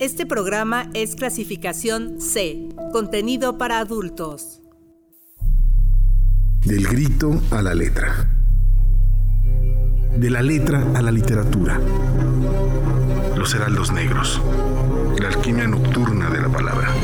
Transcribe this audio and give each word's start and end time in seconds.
Este 0.00 0.26
programa 0.26 0.90
es 0.94 1.16
clasificación 1.16 2.20
C, 2.20 2.68
contenido 2.92 3.58
para 3.58 3.80
adultos. 3.80 4.60
Del 6.64 6.86
grito 6.86 7.42
a 7.50 7.62
la 7.62 7.74
letra. 7.74 8.30
De 10.16 10.30
la 10.30 10.40
letra 10.40 10.86
a 10.94 11.02
la 11.02 11.10
literatura. 11.10 11.80
Los 13.36 13.52
heraldos 13.54 13.90
negros. 13.90 14.40
La 15.18 15.28
alquimia 15.28 15.66
nocturna 15.66 16.30
de 16.30 16.42
la 16.42 16.48
palabra. 16.48 16.94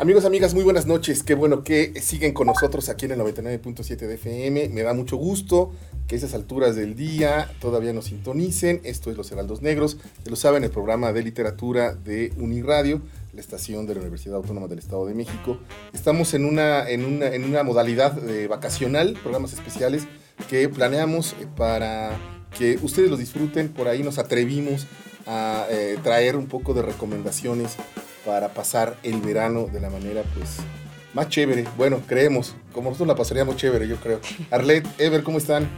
Amigos, 0.00 0.24
amigas, 0.24 0.54
muy 0.54 0.64
buenas 0.64 0.86
noches. 0.86 1.22
Qué 1.22 1.34
bueno 1.34 1.62
que 1.62 2.00
siguen 2.00 2.32
con 2.32 2.46
nosotros 2.46 2.88
aquí 2.88 3.04
en 3.04 3.10
el 3.12 3.20
99.7 3.20 3.98
de 3.98 4.14
FM. 4.14 4.70
Me 4.70 4.80
da 4.80 4.94
mucho 4.94 5.18
gusto 5.18 5.72
que 6.08 6.14
a 6.14 6.18
esas 6.18 6.32
alturas 6.32 6.74
del 6.74 6.96
día 6.96 7.52
todavía 7.60 7.92
nos 7.92 8.06
sintonicen. 8.06 8.80
Esto 8.84 9.10
es 9.10 9.18
Los 9.18 9.30
Heraldos 9.30 9.60
Negros. 9.60 9.98
Ya 10.24 10.30
lo 10.30 10.36
saben, 10.36 10.64
el 10.64 10.70
programa 10.70 11.12
de 11.12 11.22
literatura 11.22 11.92
de 11.92 12.32
Uniradio, 12.38 13.02
la 13.34 13.42
estación 13.42 13.84
de 13.84 13.94
la 13.94 14.00
Universidad 14.00 14.36
Autónoma 14.36 14.68
del 14.68 14.78
Estado 14.78 15.04
de 15.04 15.12
México. 15.12 15.58
Estamos 15.92 16.32
en 16.32 16.46
una, 16.46 16.88
en 16.88 17.04
una, 17.04 17.26
en 17.26 17.44
una 17.44 17.62
modalidad 17.62 18.12
de 18.12 18.48
vacacional, 18.48 19.18
programas 19.22 19.52
especiales 19.52 20.04
que 20.48 20.66
planeamos 20.70 21.36
para 21.58 22.18
que 22.58 22.78
ustedes 22.80 23.10
los 23.10 23.18
disfruten. 23.18 23.68
Por 23.68 23.86
ahí 23.86 24.02
nos 24.02 24.16
atrevimos 24.16 24.86
a 25.26 25.66
eh, 25.68 25.98
traer 26.02 26.36
un 26.36 26.46
poco 26.46 26.72
de 26.72 26.80
recomendaciones 26.80 27.76
para 28.24 28.48
pasar 28.50 28.96
el 29.02 29.20
verano 29.20 29.66
de 29.72 29.80
la 29.80 29.90
manera 29.90 30.22
pues 30.34 30.56
más 31.14 31.28
chévere. 31.28 31.64
Bueno, 31.76 32.00
creemos, 32.06 32.54
como 32.72 32.90
nosotros 32.90 33.08
la 33.08 33.16
pasaríamos 33.16 33.56
chévere, 33.56 33.88
yo 33.88 33.96
creo. 33.96 34.20
Arlet, 34.50 34.86
Ever, 34.98 35.22
¿cómo 35.22 35.38
están? 35.38 35.68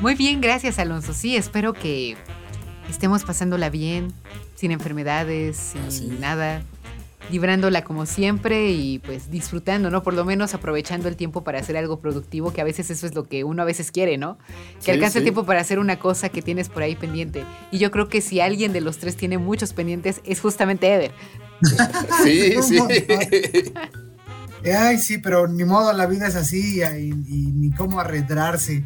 Muy 0.00 0.14
bien, 0.14 0.40
gracias 0.40 0.78
Alonso. 0.78 1.12
Sí, 1.12 1.36
espero 1.36 1.72
que 1.72 2.16
estemos 2.88 3.24
pasándola 3.24 3.70
bien, 3.70 4.12
sin 4.54 4.70
enfermedades, 4.70 5.74
sin 5.88 6.20
nada, 6.20 6.62
librándola 7.30 7.82
como 7.84 8.06
siempre 8.06 8.70
y 8.70 9.00
pues 9.00 9.30
disfrutando, 9.30 9.90
¿no? 9.90 10.02
Por 10.02 10.14
lo 10.14 10.24
menos 10.24 10.54
aprovechando 10.54 11.08
el 11.08 11.16
tiempo 11.16 11.44
para 11.44 11.58
hacer 11.58 11.76
algo 11.76 12.00
productivo, 12.00 12.52
que 12.52 12.60
a 12.60 12.64
veces 12.64 12.90
eso 12.90 13.06
es 13.06 13.14
lo 13.14 13.24
que 13.24 13.44
uno 13.44 13.62
a 13.62 13.64
veces 13.64 13.90
quiere, 13.90 14.18
¿no? 14.18 14.38
Que 14.84 14.92
alcance 14.92 15.18
el 15.18 15.24
tiempo 15.24 15.44
para 15.44 15.60
hacer 15.60 15.78
una 15.78 15.98
cosa 15.98 16.28
que 16.28 16.42
tienes 16.42 16.68
por 16.68 16.82
ahí 16.82 16.94
pendiente. 16.94 17.44
Y 17.70 17.78
yo 17.78 17.90
creo 17.90 18.08
que 18.08 18.20
si 18.20 18.40
alguien 18.40 18.72
de 18.72 18.80
los 18.80 18.98
tres 18.98 19.16
tiene 19.16 19.36
muchos 19.36 19.72
pendientes, 19.72 20.20
es 20.24 20.40
justamente 20.40 20.92
Ever. 20.92 21.12
Sí, 22.22 22.56
sí. 22.62 22.78
Ay, 24.64 24.98
sí, 24.98 25.18
pero 25.18 25.46
ni 25.46 25.64
modo, 25.64 25.92
la 25.92 26.06
vida 26.06 26.26
es 26.26 26.34
así 26.34 26.82
y, 26.82 27.12
ni 27.12 27.70
cómo 27.70 28.00
arredrarse, 28.00 28.84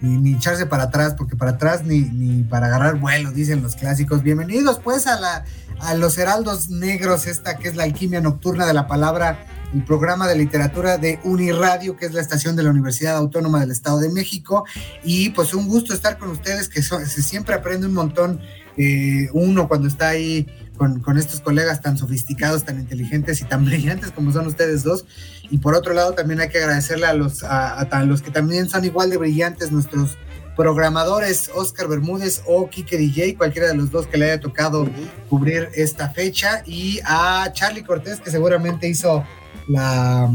ni, 0.00 0.34
echarse 0.34 0.66
para 0.66 0.84
atrás, 0.84 1.14
porque 1.14 1.36
para 1.36 1.52
atrás 1.52 1.84
ni, 1.84 2.00
ni 2.00 2.42
para 2.44 2.66
agarrar 2.66 2.96
vuelo, 2.96 3.32
dicen 3.32 3.62
los 3.62 3.76
clásicos. 3.76 4.22
Bienvenidos 4.22 4.78
pues 4.78 5.06
a, 5.06 5.18
la, 5.18 5.44
a 5.80 5.94
los 5.94 6.16
Heraldos 6.18 6.70
Negros, 6.70 7.26
esta 7.26 7.56
que 7.56 7.68
es 7.68 7.76
la 7.76 7.84
alquimia 7.84 8.20
nocturna 8.20 8.66
de 8.66 8.74
la 8.74 8.86
palabra, 8.86 9.44
el 9.74 9.84
programa 9.84 10.26
de 10.26 10.36
literatura 10.36 10.98
de 10.98 11.20
Uniradio, 11.24 11.96
que 11.96 12.06
es 12.06 12.14
la 12.14 12.20
estación 12.20 12.56
de 12.56 12.62
la 12.62 12.70
Universidad 12.70 13.16
Autónoma 13.16 13.60
del 13.60 13.70
Estado 13.70 13.98
de 14.00 14.08
México. 14.08 14.64
Y 15.04 15.30
pues 15.30 15.54
un 15.54 15.68
gusto 15.68 15.92
estar 15.92 16.18
con 16.18 16.30
ustedes, 16.30 16.68
que 16.68 16.82
se 16.82 17.22
siempre 17.22 17.54
aprende 17.54 17.86
un 17.86 17.94
montón 17.94 18.40
eh, 18.76 19.28
uno 19.32 19.66
cuando 19.66 19.88
está 19.88 20.10
ahí 20.10 20.46
con, 20.76 21.18
estos 21.18 21.40
colegas 21.40 21.82
tan 21.82 21.98
sofisticados, 21.98 22.64
tan 22.64 22.78
inteligentes 22.78 23.40
y 23.40 23.44
tan 23.44 23.64
brillantes 23.66 24.12
como 24.12 24.32
son 24.32 24.46
ustedes 24.46 24.84
dos. 24.84 25.04
Y 25.50 25.58
por 25.58 25.74
otro 25.74 25.92
lado, 25.92 26.12
también 26.12 26.40
hay 26.40 26.48
que 26.48 26.58
agradecerle 26.58 27.06
a 27.06 27.12
los, 27.12 27.42
a, 27.42 28.04
los 28.04 28.22
que 28.22 28.30
también 28.30 28.68
son 28.68 28.84
igual 28.84 29.10
de 29.10 29.16
brillantes, 29.16 29.72
nuestros 29.72 30.16
programadores, 30.56 31.50
Oscar 31.54 31.86
Bermúdez 31.86 32.42
o 32.46 32.68
Kike 32.68 32.98
DJ, 32.98 33.36
cualquiera 33.36 33.68
de 33.68 33.76
los 33.76 33.90
dos 33.90 34.08
que 34.08 34.18
le 34.18 34.26
haya 34.26 34.40
tocado 34.40 34.88
cubrir 35.28 35.68
esta 35.74 36.10
fecha, 36.10 36.62
y 36.66 36.98
a 37.04 37.48
Charlie 37.52 37.84
Cortés, 37.84 38.20
que 38.20 38.32
seguramente 38.32 38.88
hizo 38.88 39.24
la, 39.68 40.32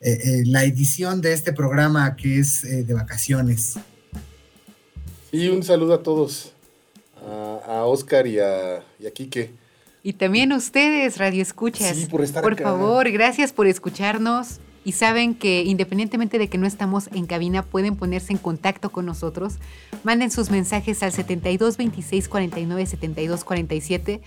eh, 0.00 0.10
eh, 0.12 0.42
la 0.46 0.64
edición 0.64 1.20
de 1.20 1.32
este 1.32 1.52
programa 1.52 2.16
que 2.16 2.38
es 2.38 2.62
de 2.62 2.94
vacaciones. 2.94 3.78
Y 5.32 5.48
un 5.48 5.62
saludo 5.62 5.94
a 5.94 6.02
todos 6.02 6.54
a, 7.66 7.84
Oscar 7.84 8.26
y 8.26 8.38
a, 8.38 8.82
y 8.98 9.06
a 9.06 9.10
Quique. 9.10 9.50
Y 10.02 10.12
también 10.12 10.52
ustedes, 10.52 11.16
Radio 11.16 11.42
Escuchas. 11.42 11.96
Sí, 11.96 12.06
por 12.06 12.22
estar 12.22 12.42
Por 12.42 12.60
favor, 12.60 13.10
gracias 13.10 13.52
por 13.52 13.66
escucharnos. 13.66 14.60
Y 14.84 14.92
saben 14.92 15.34
que 15.34 15.62
independientemente 15.62 16.38
de 16.38 16.48
que 16.48 16.58
no 16.58 16.66
estamos 16.66 17.08
en 17.14 17.24
cabina, 17.24 17.62
pueden 17.62 17.96
ponerse 17.96 18.32
en 18.32 18.38
contacto 18.38 18.92
con 18.92 19.06
nosotros. 19.06 19.54
Manden 20.02 20.30
sus 20.30 20.50
mensajes 20.50 21.02
al 21.02 21.10
72 21.10 21.78
26 21.78 22.28
49 22.28 22.86
72 22.86 23.44
47 23.44 24.20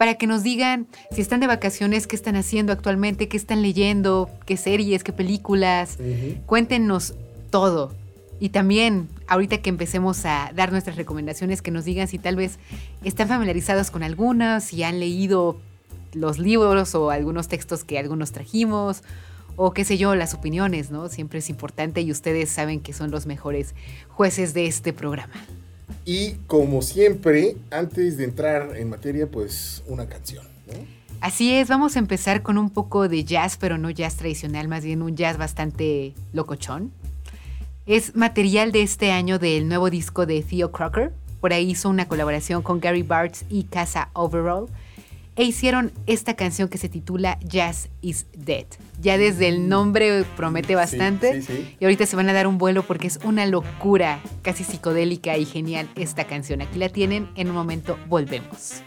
para 0.00 0.14
que 0.14 0.26
nos 0.26 0.42
digan 0.42 0.86
si 1.10 1.20
están 1.20 1.40
de 1.40 1.46
vacaciones, 1.46 2.06
qué 2.06 2.16
están 2.16 2.34
haciendo 2.34 2.72
actualmente, 2.72 3.28
qué 3.28 3.36
están 3.36 3.60
leyendo, 3.60 4.30
qué 4.46 4.56
series, 4.56 5.04
qué 5.04 5.12
películas. 5.12 5.98
Cuéntenos 6.46 7.12
todo. 7.50 7.92
Y 8.40 8.48
también, 8.48 9.10
ahorita 9.26 9.58
que 9.58 9.68
empecemos 9.68 10.24
a 10.24 10.52
dar 10.54 10.72
nuestras 10.72 10.96
recomendaciones, 10.96 11.60
que 11.60 11.70
nos 11.70 11.84
digan 11.84 12.08
si 12.08 12.18
tal 12.18 12.36
vez 12.36 12.58
están 13.04 13.28
familiarizados 13.28 13.90
con 13.90 14.02
algunas, 14.02 14.64
si 14.64 14.82
han 14.84 15.00
leído 15.00 15.60
los 16.14 16.38
libros 16.38 16.94
o 16.94 17.10
algunos 17.10 17.48
textos 17.48 17.84
que 17.84 17.98
algunos 17.98 18.32
trajimos, 18.32 19.02
o 19.56 19.74
qué 19.74 19.84
sé 19.84 19.98
yo, 19.98 20.14
las 20.14 20.32
opiniones, 20.32 20.90
¿no? 20.90 21.10
Siempre 21.10 21.40
es 21.40 21.50
importante 21.50 22.00
y 22.00 22.10
ustedes 22.10 22.48
saben 22.48 22.80
que 22.80 22.94
son 22.94 23.10
los 23.10 23.26
mejores 23.26 23.74
jueces 24.08 24.54
de 24.54 24.64
este 24.64 24.94
programa. 24.94 25.34
Y 26.04 26.32
como 26.46 26.82
siempre, 26.82 27.56
antes 27.70 28.16
de 28.16 28.24
entrar 28.24 28.76
en 28.76 28.90
materia, 28.90 29.26
pues 29.30 29.82
una 29.86 30.06
canción. 30.06 30.44
Así 31.20 31.52
es, 31.52 31.68
vamos 31.68 31.96
a 31.96 31.98
empezar 31.98 32.42
con 32.42 32.56
un 32.56 32.70
poco 32.70 33.06
de 33.06 33.24
jazz, 33.24 33.58
pero 33.58 33.76
no 33.76 33.90
jazz 33.90 34.16
tradicional, 34.16 34.68
más 34.68 34.84
bien 34.84 35.02
un 35.02 35.16
jazz 35.16 35.36
bastante 35.36 36.14
locochón. 36.32 36.92
Es 37.84 38.16
material 38.16 38.72
de 38.72 38.82
este 38.82 39.12
año 39.12 39.38
del 39.38 39.68
nuevo 39.68 39.90
disco 39.90 40.24
de 40.24 40.42
Theo 40.42 40.72
Crocker. 40.72 41.12
Por 41.40 41.52
ahí 41.52 41.70
hizo 41.70 41.90
una 41.90 42.08
colaboración 42.08 42.62
con 42.62 42.80
Gary 42.80 43.02
Bartz 43.02 43.44
y 43.50 43.64
Casa 43.64 44.10
Overall. 44.14 44.66
E 45.36 45.44
hicieron 45.44 45.92
esta 46.06 46.34
canción 46.34 46.68
que 46.68 46.78
se 46.78 46.88
titula 46.88 47.38
Jazz 47.40 47.88
is 48.02 48.26
Dead. 48.36 48.66
Ya 49.00 49.16
desde 49.16 49.48
el 49.48 49.68
nombre 49.68 50.24
promete 50.36 50.74
bastante. 50.74 51.42
Y 51.78 51.84
ahorita 51.84 52.06
se 52.06 52.16
van 52.16 52.28
a 52.28 52.32
dar 52.32 52.46
un 52.46 52.58
vuelo 52.58 52.82
porque 52.82 53.06
es 53.06 53.18
una 53.24 53.46
locura, 53.46 54.20
casi 54.42 54.64
psicodélica 54.64 55.38
y 55.38 55.44
genial 55.44 55.88
esta 55.94 56.24
canción. 56.24 56.60
Aquí 56.60 56.78
la 56.78 56.88
tienen, 56.88 57.30
en 57.36 57.48
un 57.48 57.54
momento 57.54 57.98
volvemos. 58.08 58.82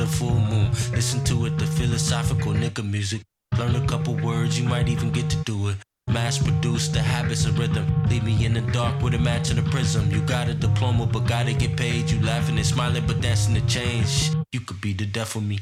The 0.00 0.06
the 0.06 0.16
full 0.16 0.40
moon. 0.50 0.70
Listen 0.92 1.22
to 1.24 1.46
it, 1.46 1.58
the 1.58 1.66
philosophical 1.66 2.52
nigga 2.52 2.82
music. 2.88 3.22
Learn 3.58 3.76
a 3.76 3.86
couple 3.86 4.14
words, 4.16 4.58
you 4.58 4.66
might 4.66 4.88
even 4.88 5.10
get 5.10 5.28
to 5.30 5.36
do 5.44 5.68
it. 5.68 5.76
Mass 6.08 6.38
produce 6.38 6.88
the 6.88 7.00
habits 7.00 7.44
of 7.44 7.58
rhythm. 7.58 7.86
Leave 8.08 8.24
me 8.24 8.44
in 8.44 8.54
the 8.54 8.62
dark 8.72 9.00
with 9.02 9.14
a 9.14 9.18
match 9.18 9.50
and 9.50 9.58
a 9.58 9.62
prism. 9.70 10.10
You 10.10 10.20
got 10.22 10.48
a 10.48 10.54
diploma, 10.54 11.06
but 11.06 11.26
gotta 11.26 11.52
get 11.52 11.76
paid. 11.76 12.10
You 12.10 12.20
laughing 12.22 12.56
and 12.56 12.66
smiling, 12.66 13.06
but 13.06 13.20
dancing 13.20 13.54
to 13.54 13.64
change. 13.66 14.32
You 14.52 14.60
could 14.60 14.80
be 14.80 14.92
the 14.92 15.06
death 15.06 15.36
of 15.36 15.44
me. 15.44 15.60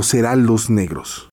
Los 0.00 0.70
Negros. 0.70 1.28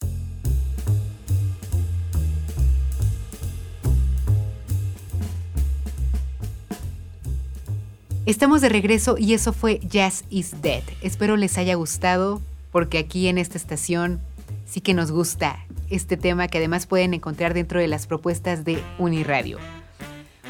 Estamos 8.25 8.61
de 8.61 8.69
regreso 8.69 9.17
y 9.19 9.35
eso 9.35 9.53
fue 9.53 9.79
Jazz 9.87 10.23
is 10.31 10.63
Dead. 10.63 10.81
Espero 11.03 11.37
les 11.37 11.59
haya 11.59 11.75
gustado 11.75 12.41
porque 12.71 12.97
aquí 12.97 13.27
en 13.27 13.37
esta 13.37 13.59
estación 13.59 14.19
sí 14.65 14.81
que 14.81 14.95
nos 14.95 15.11
gusta 15.11 15.59
este 15.91 16.17
tema 16.17 16.47
que 16.47 16.57
además 16.57 16.87
pueden 16.87 17.13
encontrar 17.13 17.53
dentro 17.53 17.79
de 17.79 17.87
las 17.87 18.07
propuestas 18.07 18.65
de 18.65 18.81
Uniradio. 18.97 19.59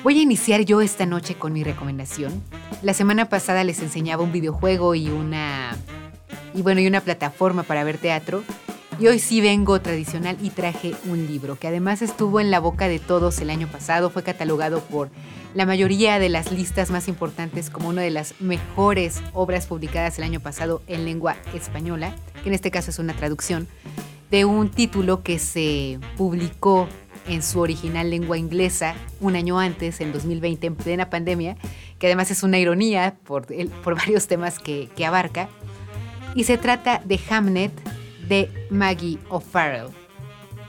Voy 0.03 0.19
a 0.19 0.21
iniciar 0.21 0.61
yo 0.61 0.79
esta 0.79 1.05
noche 1.05 1.35
con 1.35 1.51
mi 1.51 1.65
recomendación. 1.65 2.41
La 2.81 2.93
semana 2.93 3.27
pasada 3.27 3.65
les 3.65 3.81
enseñaba 3.81 4.23
un 4.23 4.31
videojuego 4.31 4.95
y 4.95 5.09
una 5.09 5.75
y 6.53 6.61
bueno, 6.61 6.81
y 6.81 6.87
una 6.87 7.01
plataforma 7.01 7.63
para 7.63 7.83
ver 7.83 7.97
teatro. 7.97 8.43
Y 8.97 9.07
hoy 9.07 9.19
sí 9.19 9.41
vengo 9.41 9.81
tradicional 9.81 10.37
y 10.41 10.51
traje 10.51 10.95
un 11.05 11.27
libro 11.27 11.57
que 11.59 11.67
además 11.67 12.01
estuvo 12.01 12.39
en 12.39 12.49
la 12.49 12.59
boca 12.59 12.87
de 12.87 12.99
todos 12.99 13.39
el 13.39 13.49
año 13.49 13.67
pasado, 13.67 14.09
fue 14.09 14.23
catalogado 14.23 14.79
por 14.79 15.09
la 15.53 15.65
mayoría 15.65 16.17
de 16.17 16.29
las 16.29 16.51
listas 16.51 16.91
más 16.91 17.09
importantes 17.09 17.69
como 17.69 17.89
una 17.89 18.01
de 18.01 18.09
las 18.09 18.39
mejores 18.39 19.21
obras 19.33 19.67
publicadas 19.67 20.17
el 20.17 20.23
año 20.23 20.39
pasado 20.39 20.81
en 20.87 21.03
lengua 21.03 21.35
española, 21.53 22.15
que 22.41 22.49
en 22.49 22.55
este 22.55 22.71
caso 22.71 22.89
es 22.89 22.99
una 22.99 23.13
traducción 23.13 23.67
de 24.31 24.45
un 24.45 24.69
título 24.69 25.23
que 25.23 25.39
se 25.39 25.99
publicó 26.15 26.87
en 27.27 27.41
su 27.41 27.59
original 27.59 28.09
lengua 28.09 28.37
inglesa 28.37 28.95
un 29.19 29.35
año 29.35 29.59
antes, 29.59 29.99
en 29.99 30.13
2020, 30.13 30.67
en 30.67 30.75
plena 30.75 31.09
pandemia, 31.09 31.57
que 31.99 32.07
además 32.07 32.31
es 32.31 32.43
una 32.43 32.59
ironía 32.59 33.17
por, 33.25 33.47
por 33.83 33.95
varios 33.95 34.27
temas 34.27 34.59
que, 34.59 34.89
que 34.95 35.05
abarca 35.05 35.49
y 36.35 36.43
se 36.43 36.59
trata 36.59 37.01
de 37.03 37.19
Hamnet 37.29 37.71
de 38.27 38.51
Maggie 38.69 39.17
O'Farrell. 39.29 39.87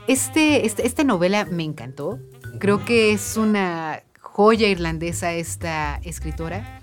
Este, 0.07 0.65
este, 0.65 0.87
esta 0.87 1.03
novela 1.03 1.45
me 1.45 1.63
encantó. 1.63 2.19
Creo 2.59 2.83
que 2.85 3.11
es 3.11 3.35
una 3.37 4.01
joya 4.21 4.69
irlandesa 4.69 5.33
esta 5.33 5.99
escritora. 6.03 6.81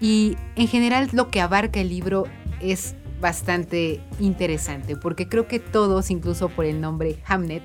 Y 0.00 0.36
en 0.56 0.66
general 0.66 1.10
lo 1.12 1.28
que 1.30 1.40
abarca 1.40 1.80
el 1.80 1.90
libro 1.90 2.24
es 2.60 2.96
bastante 3.20 4.00
interesante, 4.18 4.96
porque 4.96 5.28
creo 5.28 5.46
que 5.46 5.60
todos, 5.60 6.10
incluso 6.10 6.48
por 6.48 6.64
el 6.64 6.80
nombre 6.80 7.18
Hamnet, 7.26 7.62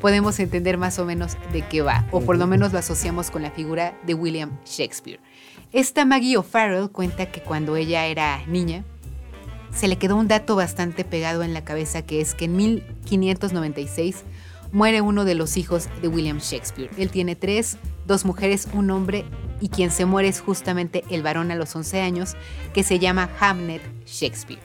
podemos 0.00 0.38
entender 0.38 0.78
más 0.78 0.98
o 0.98 1.04
menos 1.04 1.36
de 1.52 1.62
qué 1.68 1.82
va, 1.82 2.06
o 2.12 2.20
por 2.22 2.38
lo 2.38 2.46
menos 2.46 2.72
lo 2.72 2.78
asociamos 2.78 3.30
con 3.30 3.42
la 3.42 3.50
figura 3.50 3.98
de 4.06 4.14
William 4.14 4.58
Shakespeare. 4.64 5.20
Esta 5.72 6.06
Maggie 6.06 6.38
O'Farrell 6.38 6.90
cuenta 6.90 7.26
que 7.26 7.42
cuando 7.42 7.76
ella 7.76 8.06
era 8.06 8.40
niña, 8.46 8.84
se 9.76 9.88
le 9.88 9.96
quedó 9.96 10.16
un 10.16 10.26
dato 10.26 10.56
bastante 10.56 11.04
pegado 11.04 11.42
en 11.42 11.52
la 11.52 11.62
cabeza 11.62 12.02
que 12.02 12.20
es 12.20 12.34
que 12.34 12.46
en 12.46 12.56
1596 12.56 14.24
muere 14.72 15.02
uno 15.02 15.24
de 15.24 15.34
los 15.34 15.56
hijos 15.58 15.88
de 16.00 16.08
William 16.08 16.38
Shakespeare. 16.38 16.90
Él 16.96 17.10
tiene 17.10 17.36
tres, 17.36 17.76
dos 18.06 18.24
mujeres, 18.24 18.68
un 18.72 18.90
hombre 18.90 19.26
y 19.60 19.68
quien 19.68 19.90
se 19.90 20.06
muere 20.06 20.28
es 20.28 20.40
justamente 20.40 21.04
el 21.10 21.22
varón 21.22 21.50
a 21.50 21.54
los 21.56 21.76
11 21.76 22.00
años 22.00 22.36
que 22.72 22.82
se 22.82 22.98
llama 22.98 23.28
Hamnet 23.38 23.82
Shakespeare. 24.06 24.60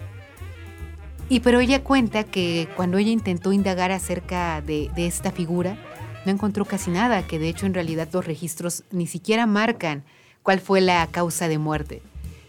Y 1.27 1.41
pero 1.41 1.60
ella 1.60 1.84
cuenta 1.84 2.24
que 2.24 2.68
cuando 2.75 2.98
ella 2.98 3.12
intentó 3.12 3.51
indagar 3.51 3.91
acerca 3.91 4.62
de, 4.62 4.89
de 4.96 5.08
esta 5.08 5.32
figura, 5.32 5.77
no 6.25 6.32
encontró 6.32 6.65
casi 6.65 6.89
nada, 6.89 7.25
que 7.27 7.39
de 7.39 7.50
hecho 7.50 7.65
en 7.65 7.74
realidad 7.74 8.08
los 8.13 8.25
registros 8.25 8.84
ni 8.91 9.08
siquiera 9.08 9.46
marcan 9.46 10.03
cuál 10.44 10.60
fue 10.60 10.82
la 10.82 11.06
causa 11.08 11.48
de 11.48 11.58
muerte. 11.58 12.01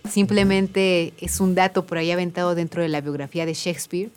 Simplemente 0.08 1.14
es 1.20 1.40
un 1.40 1.54
dato 1.54 1.86
por 1.86 1.98
ahí 1.98 2.10
aventado 2.10 2.54
dentro 2.54 2.82
de 2.82 2.88
la 2.88 3.00
biografía 3.00 3.46
de 3.46 3.54
Shakespeare 3.54 4.10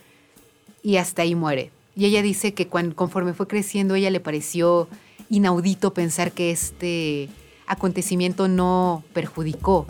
y 0.84 0.98
hasta 0.98 1.22
ahí 1.22 1.36
muere. 1.36 1.72
Y 1.96 2.06
ella 2.06 2.22
dice 2.22 2.54
que 2.54 2.68
cuando, 2.68 2.96
conforme 2.96 3.34
fue 3.34 3.48
creciendo, 3.48 3.96
ella 3.96 4.10
le 4.10 4.20
pareció 4.20 4.88
inaudito 5.30 5.94
pensar 5.94 6.32
que 6.32 6.52
este 6.52 7.30
acontecimiento 7.68 8.48
no 8.48 9.04
perjudicó 9.14 9.88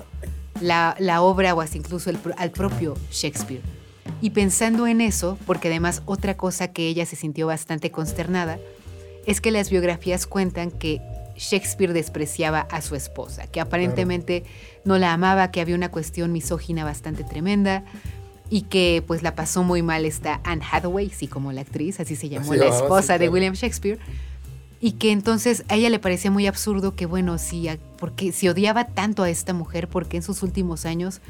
la, 0.62 0.96
obra 1.22 1.54
o 1.54 1.62
hasta 1.62 1.78
incluso 1.78 2.12
al 2.38 2.52
propio 2.52 2.96
Shakespeare. 3.12 3.62
Y 4.22 4.30
pensando 4.30 4.88
en 4.88 5.02
eso, 5.02 5.38
porque 5.46 5.68
además 5.68 6.02
otra 6.06 6.38
cosa 6.38 6.72
que 6.72 6.88
ella 6.88 7.06
se 7.06 7.16
sintió 7.16 7.48
bastante 7.48 7.92
consternada, 7.92 8.60
es 9.25 9.42
que 9.42 9.52
las 9.52 9.70
biografías 9.70 10.28
cuentan 10.28 10.72
que 10.72 11.02
Shakespeare 11.38 11.94
despreciaba 11.94 12.62
a 12.62 12.82
su 12.82 12.96
esposa, 12.96 13.48
que 13.48 13.60
aparentemente 13.60 14.44
no 14.84 14.98
la 14.98 15.13
amaba, 15.13 15.51
que 15.51 15.62
había 15.62 15.75
una 15.75 15.92
cuestión 15.92 16.32
misógina 16.32 16.84
bastante 16.84 17.24
tremenda 17.24 17.84
y 18.50 18.62
que 18.62 19.04
pues 19.06 19.24
la 19.24 19.36
pasó 19.36 19.63
muy 19.63 19.82
mal 19.82 20.06
esta 20.06 20.39
Anne 20.44 20.63
Hathaway, 20.72 21.10
sí 21.10 21.27
como 21.27 21.51
la 21.51 21.62
actriz, 21.62 22.00
así 22.00 22.15
se 22.15 22.30
llamó 22.30 22.54
la 22.54 22.68
esposa 22.68 23.18
de 23.18 23.30
William 23.30 23.54
Shakespeare. 23.54 24.00
y 24.80 24.94
que 24.94 25.12
entonces 25.12 25.65
a 25.68 25.75
ella 25.75 25.89
le 25.89 26.00
parecía 26.00 26.30
muy 26.30 26.46
absurdo 26.48 26.96
que, 26.96 27.06
bueno, 27.06 27.38
si, 27.38 27.68
porque, 27.98 28.32
si 28.32 28.48
odiaba 28.50 28.86
tanto 28.86 29.24
a 29.24 29.30
esta 29.30 29.54
mujer, 29.54 29.88
porque 29.88 30.18
en 30.18 30.24
sus 30.24 30.44
últimos 30.44 30.86
años 30.86 31.22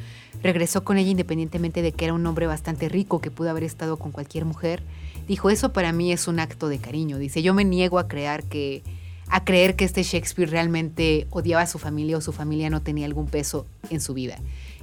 regresó 0.43 0.83
con 0.83 0.97
ella 0.97 1.09
independientemente 1.09 1.81
de 1.81 1.91
que 1.93 2.05
era 2.05 2.13
un 2.13 2.25
hombre 2.25 2.47
bastante 2.47 2.89
rico 2.89 3.21
que 3.21 3.31
pudo 3.31 3.49
haber 3.49 3.63
estado 3.63 3.97
con 3.97 4.11
cualquier 4.11 4.45
mujer, 4.45 4.83
dijo, 5.27 5.49
eso 5.49 5.71
para 5.71 5.91
mí 5.93 6.11
es 6.11 6.27
un 6.27 6.39
acto 6.39 6.67
de 6.67 6.79
cariño. 6.79 7.17
Dice, 7.17 7.41
yo 7.41 7.53
me 7.53 7.63
niego 7.63 7.97
a 7.97 8.07
creer 8.07 8.43
que, 8.43 8.83
a 9.29 9.43
creer 9.43 9.75
que 9.75 9.85
este 9.85 10.03
Shakespeare 10.03 10.49
realmente 10.49 11.27
odiaba 11.31 11.63
a 11.63 11.67
su 11.67 11.79
familia 11.79 12.17
o 12.17 12.21
su 12.21 12.31
familia 12.31 12.69
no 12.69 12.81
tenía 12.81 13.05
algún 13.05 13.27
peso 13.27 13.65
en 13.89 14.01
su 14.01 14.13
vida. 14.13 14.37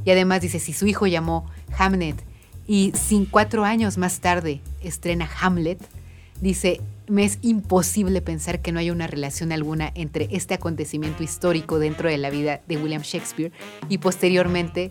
Y 0.05 0.11
además 0.11 0.41
dice, 0.41 0.59
si 0.59 0.73
su 0.73 0.87
hijo 0.87 1.07
llamó 1.07 1.47
Hamnet 1.79 2.23
y 2.67 2.93
sin 2.95 3.27
cuatro 3.27 3.65
años 3.65 3.99
más 3.99 4.21
tarde 4.21 4.61
estrena 4.83 5.29
Hamlet, 5.41 5.79
dice, 6.41 6.81
me 7.09 7.25
es 7.25 7.39
imposible 7.43 8.21
pensar 8.21 8.61
que 8.61 8.73
no 8.73 8.81
haya 8.81 8.93
una 8.93 9.07
relación 9.07 9.53
alguna 9.53 9.93
entre 9.95 10.29
este 10.33 10.55
acontecimiento 10.55 11.23
histórico 11.23 11.79
dentro 11.79 12.09
de 12.09 12.19
la 12.19 12.31
vida 12.31 12.61
de 12.67 12.77
William 12.77 13.03
Shakespeare 13.03 13.53
y 13.89 13.99
posteriormente 13.99 14.89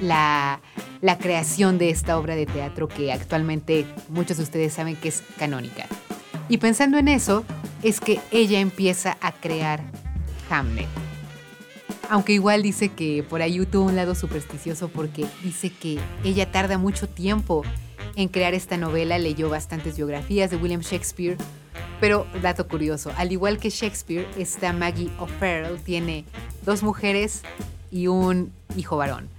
la, 0.00 0.60
la 1.00 1.18
creación 1.18 1.78
de 1.78 1.90
esta 1.90 2.18
obra 2.18 2.36
de 2.36 2.46
teatro 2.46 2.88
que 2.88 3.12
actualmente 3.12 3.86
muchos 4.08 4.36
de 4.38 4.44
ustedes 4.44 4.72
saben 4.72 4.96
que 4.96 5.08
es 5.08 5.22
canónica. 5.38 5.86
Y 6.48 6.58
pensando 6.58 6.98
en 6.98 7.08
eso, 7.08 7.44
es 7.82 8.00
que 8.00 8.20
ella 8.30 8.60
empieza 8.60 9.16
a 9.20 9.32
crear 9.32 9.80
Hamlet. 10.50 10.88
Aunque 12.10 12.34
igual 12.34 12.62
dice 12.62 12.90
que 12.90 13.22
por 13.22 13.40
ahí 13.40 13.64
tuvo 13.66 13.86
un 13.86 13.96
lado 13.96 14.14
supersticioso 14.14 14.88
porque 14.88 15.26
dice 15.42 15.70
que 15.70 15.98
ella 16.22 16.50
tarda 16.52 16.76
mucho 16.76 17.08
tiempo 17.08 17.62
en 18.14 18.28
crear 18.28 18.54
esta 18.54 18.76
novela, 18.76 19.18
leyó 19.18 19.48
bastantes 19.48 19.96
biografías 19.96 20.50
de 20.50 20.56
William 20.56 20.82
Shakespeare, 20.82 21.36
pero 21.98 22.26
dato 22.42 22.68
curioso, 22.68 23.10
al 23.16 23.32
igual 23.32 23.58
que 23.58 23.70
Shakespeare, 23.70 24.26
esta 24.36 24.72
Maggie 24.72 25.10
O'Farrell 25.18 25.80
tiene 25.80 26.24
dos 26.64 26.82
mujeres 26.82 27.42
y 27.90 28.06
un 28.08 28.52
hijo 28.76 28.96
varón. 28.96 29.33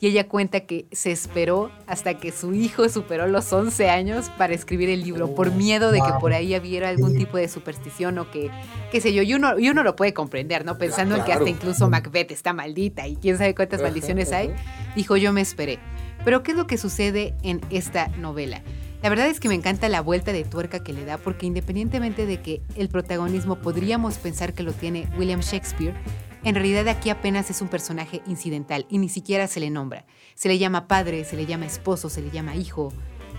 Y 0.00 0.06
ella 0.06 0.28
cuenta 0.28 0.60
que 0.60 0.86
se 0.92 1.12
esperó 1.12 1.70
hasta 1.86 2.14
que 2.14 2.32
su 2.32 2.54
hijo 2.54 2.88
superó 2.88 3.26
los 3.26 3.52
11 3.52 3.90
años 3.90 4.30
para 4.38 4.54
escribir 4.54 4.88
el 4.88 5.02
libro, 5.02 5.34
por 5.34 5.48
oh, 5.48 5.52
miedo 5.52 5.92
de 5.92 6.00
que 6.00 6.12
por 6.20 6.32
ahí 6.32 6.56
hubiera 6.56 6.88
algún 6.88 7.16
tipo 7.16 7.36
de 7.36 7.48
superstición 7.48 8.18
o 8.18 8.30
que, 8.30 8.50
qué 8.90 9.00
sé 9.02 9.12
yo, 9.12 9.22
y 9.22 9.34
uno, 9.34 9.58
y 9.58 9.68
uno 9.68 9.82
lo 9.82 9.96
puede 9.96 10.14
comprender, 10.14 10.64
¿no? 10.64 10.78
Pensando 10.78 11.16
en 11.16 11.24
que 11.24 11.34
hasta 11.34 11.48
incluso 11.48 11.90
Macbeth 11.90 12.30
está 12.30 12.54
maldita 12.54 13.06
y 13.06 13.16
quién 13.16 13.36
sabe 13.36 13.54
cuántas 13.54 13.82
maldiciones 13.82 14.32
hay, 14.32 14.54
dijo 14.96 15.18
yo 15.18 15.34
me 15.34 15.42
esperé. 15.42 15.78
Pero 16.24 16.42
¿qué 16.42 16.52
es 16.52 16.56
lo 16.56 16.66
que 16.66 16.78
sucede 16.78 17.34
en 17.42 17.60
esta 17.70 18.08
novela? 18.08 18.62
La 19.02 19.08
verdad 19.08 19.28
es 19.28 19.40
que 19.40 19.48
me 19.48 19.54
encanta 19.54 19.88
la 19.88 20.02
vuelta 20.02 20.32
de 20.32 20.44
tuerca 20.44 20.82
que 20.82 20.92
le 20.92 21.06
da 21.06 21.16
porque 21.16 21.46
independientemente 21.46 22.26
de 22.26 22.42
que 22.42 22.60
el 22.76 22.88
protagonismo 22.88 23.56
podríamos 23.56 24.18
pensar 24.18 24.52
que 24.52 24.62
lo 24.62 24.72
tiene 24.72 25.08
William 25.18 25.40
Shakespeare, 25.40 25.94
en 26.44 26.54
realidad 26.54 26.88
aquí 26.88 27.10
apenas 27.10 27.50
es 27.50 27.60
un 27.60 27.68
personaje 27.68 28.22
incidental 28.26 28.86
y 28.88 28.98
ni 28.98 29.08
siquiera 29.08 29.46
se 29.46 29.60
le 29.60 29.70
nombra. 29.70 30.06
Se 30.34 30.48
le 30.48 30.58
llama 30.58 30.88
padre, 30.88 31.24
se 31.24 31.36
le 31.36 31.46
llama 31.46 31.66
esposo, 31.66 32.08
se 32.08 32.22
le 32.22 32.30
llama 32.30 32.56
hijo, 32.56 32.92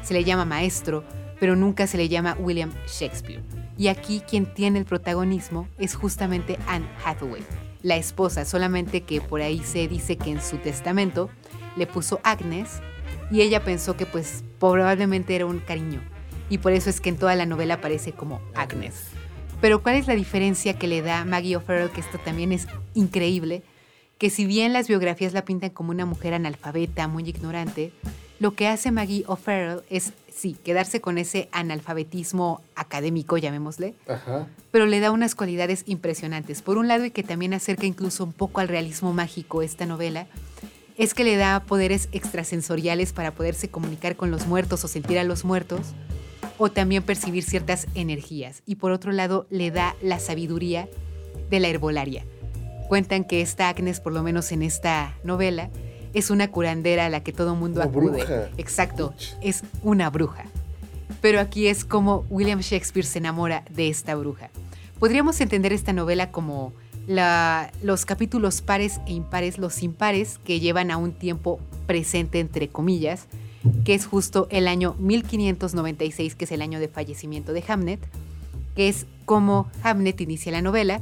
se 0.04 0.14
le 0.14 0.24
llama 0.24 0.46
maestro, 0.46 1.04
pero 1.40 1.56
nunca 1.56 1.88
se 1.88 1.98
le 1.98 2.10
llama 2.10 2.38
William 2.40 2.72
Shakespeare. 2.88 3.44
Y 3.78 3.88
aquí 3.88 4.22
quien 4.22 4.54
tiene 4.54 4.80
el 4.80 4.86
protagonismo 4.86 5.68
es 5.80 5.96
justamente 5.96 6.60
Anne 6.68 6.88
Hathaway, 7.04 7.44
la 7.82 7.96
esposa, 7.96 8.46
solamente 8.46 9.02
que 9.02 9.22
por 9.22 9.42
ahí 9.42 9.60
se 9.64 9.88
dice 9.88 10.18
que 10.18 10.30
en 10.30 10.42
su 10.42 10.58
testamento 10.58 11.30
le 11.76 11.88
puso 11.88 12.20
Agnes 12.24 12.82
y 13.32 13.42
ella 13.42 13.64
pensó 13.64 13.98
que 13.98 14.06
pues 14.06 14.44
probablemente 14.60 15.36
era 15.36 15.48
un 15.48 15.60
cariño 15.60 16.02
y 16.52 16.58
por 16.58 16.74
eso 16.74 16.90
es 16.90 17.00
que 17.00 17.10
en 17.10 17.18
toda 17.18 17.34
la 17.36 17.46
novela 17.46 17.76
aparece 17.76 18.12
como 18.12 18.42
Agnes. 18.54 19.08
Pero 19.62 19.84
¿cuál 19.84 19.96
es 19.96 20.08
la 20.08 20.16
diferencia 20.16 20.78
que 20.78 20.88
le 20.88 21.04
da 21.04 21.24
Maggie 21.24 21.56
O'Farrell, 21.56 21.92
que 21.92 22.02
esto 22.02 22.18
también 22.18 22.52
es 22.52 22.68
increíble? 22.96 23.62
Que 24.18 24.32
si 24.32 24.48
bien 24.48 24.74
las 24.74 24.88
biografías 24.88 25.34
la 25.34 25.46
pintan 25.46 25.70
como 25.70 25.92
una 25.92 26.08
mujer 26.08 26.34
analfabeta, 26.34 27.08
muy 27.08 27.30
ignorante, 27.30 27.94
lo 28.40 28.56
que 28.56 28.68
hace 28.68 28.90
Maggie 28.90 29.24
O'Farrell 29.28 29.84
es, 29.92 30.14
sí, 30.34 30.58
quedarse 30.64 31.00
con 31.00 31.20
ese 31.20 31.48
analfabetismo 31.52 32.62
académico, 32.76 33.38
llamémosle, 33.38 33.94
pero 34.72 34.88
le 34.88 35.00
da 35.00 35.12
unas 35.12 35.36
cualidades 35.36 35.84
impresionantes. 35.86 36.64
Por 36.64 36.80
un 36.80 36.88
lado, 36.88 37.06
y 37.06 37.12
que 37.12 37.22
también 37.22 37.54
acerca 37.54 37.86
incluso 37.86 38.24
un 38.24 38.34
poco 38.34 38.62
al 38.62 38.68
realismo 38.68 39.14
mágico 39.14 39.62
esta 39.62 39.86
novela, 39.86 40.26
es 40.98 41.14
que 41.14 41.24
le 41.24 41.36
da 41.36 41.60
poderes 41.62 42.10
extrasensoriales 42.14 43.14
para 43.14 43.32
poderse 43.32 43.70
comunicar 43.70 44.16
con 44.16 44.32
los 44.32 44.48
muertos 44.48 44.84
o 44.84 44.88
sentir 44.88 45.20
a 45.20 45.24
los 45.24 45.46
muertos, 45.46 45.94
o 46.62 46.72
también 46.72 47.02
percibir 47.02 47.44
ciertas 47.44 47.88
energías. 47.96 48.62
Y 48.68 48.76
por 48.76 48.92
otro 48.92 49.12
lado, 49.12 49.48
le 49.50 49.72
da 49.72 49.96
la 50.00 50.20
sabiduría 50.20 50.88
de 51.50 51.60
la 51.60 51.70
herbolaria. 51.70 52.24
Cuentan 52.88 53.24
que 53.24 53.42
esta 53.42 53.68
Agnes, 53.68 54.00
por 54.00 54.14
lo 54.14 54.22
menos 54.22 54.52
en 54.52 54.62
esta 54.62 55.16
novela, 55.24 55.72
es 56.14 56.30
una 56.30 56.52
curandera 56.52 57.08
a 57.08 57.10
la 57.10 57.24
que 57.24 57.34
todo 57.34 57.56
mundo 57.56 57.82
acude. 57.82 58.24
Exacto, 58.58 59.16
es 59.42 59.64
una 59.82 60.12
bruja. 60.12 60.46
Pero 61.20 61.40
aquí 61.40 61.66
es 61.66 61.84
como 61.84 62.26
William 62.30 62.60
Shakespeare 62.60 63.08
se 63.08 63.18
enamora 63.18 63.64
de 63.72 63.90
esta 63.90 64.14
bruja. 64.14 64.52
Podríamos 65.00 65.42
entender 65.42 65.74
esta 65.74 65.94
novela 65.94 66.32
como 66.32 66.74
los 67.08 68.06
capítulos 68.06 68.62
pares 68.62 69.02
e 69.08 69.14
impares, 69.14 69.58
los 69.58 69.82
impares 69.82 70.40
que 70.44 70.60
llevan 70.60 70.92
a 70.92 70.98
un 70.98 71.12
tiempo 71.14 71.60
presente, 71.88 72.40
entre 72.40 72.68
comillas, 72.68 73.26
que 73.84 73.94
es 73.94 74.06
justo 74.06 74.48
el 74.50 74.68
año 74.68 74.96
1596, 75.00 76.36
que 76.36 76.46
es 76.46 76.52
el 76.52 76.62
año 76.62 76.80
de 76.80 76.88
fallecimiento 76.88 77.54
de 77.54 77.64
Hamnet, 77.68 78.00
que 78.76 78.90
es 78.90 79.06
como 79.26 79.70
Hamnet 79.84 80.20
inicia 80.22 80.52
la 80.52 80.62
novela. 80.62 81.02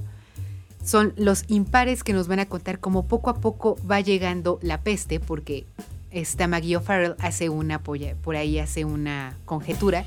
Son 0.83 1.13
los 1.17 1.43
impares 1.47 2.03
que 2.03 2.13
nos 2.13 2.27
van 2.27 2.39
a 2.39 2.47
contar 2.47 2.79
cómo 2.79 3.07
poco 3.07 3.29
a 3.29 3.39
poco 3.41 3.77
va 3.89 3.99
llegando 3.99 4.59
la 4.61 4.81
peste, 4.81 5.19
porque 5.19 5.65
esta 6.11 6.47
Maggie 6.47 6.77
O'Farrell 6.77 7.15
hace 7.19 7.49
una, 7.49 7.79
por 7.79 8.35
ahí 8.35 8.59
hace 8.59 8.85
una 8.85 9.37
conjetura. 9.45 10.05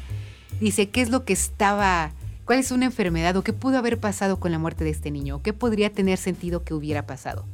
Dice, 0.61 0.89
¿qué 0.89 1.03
es 1.03 1.11
lo 1.11 1.25
que 1.25 1.33
estaba 1.33 2.13
¿Cuál 2.45 2.59
es 2.59 2.73
una 2.73 2.87
enfermedad 2.87 3.37
o 3.37 3.45
qué 3.45 3.53
pudo 3.53 3.79
haber 3.79 3.99
pasado 3.99 4.41
con 4.41 4.51
la 4.51 4.59
muerte 4.59 4.83
de 4.83 4.91
este 4.91 5.13
niño? 5.13 5.41
¿Qué 5.43 5.53
podría 5.53 5.93
tener 5.93 6.19
sentido 6.19 6.65
que 6.65 6.75
hubiera 6.75 7.07
pasado? 7.07 7.45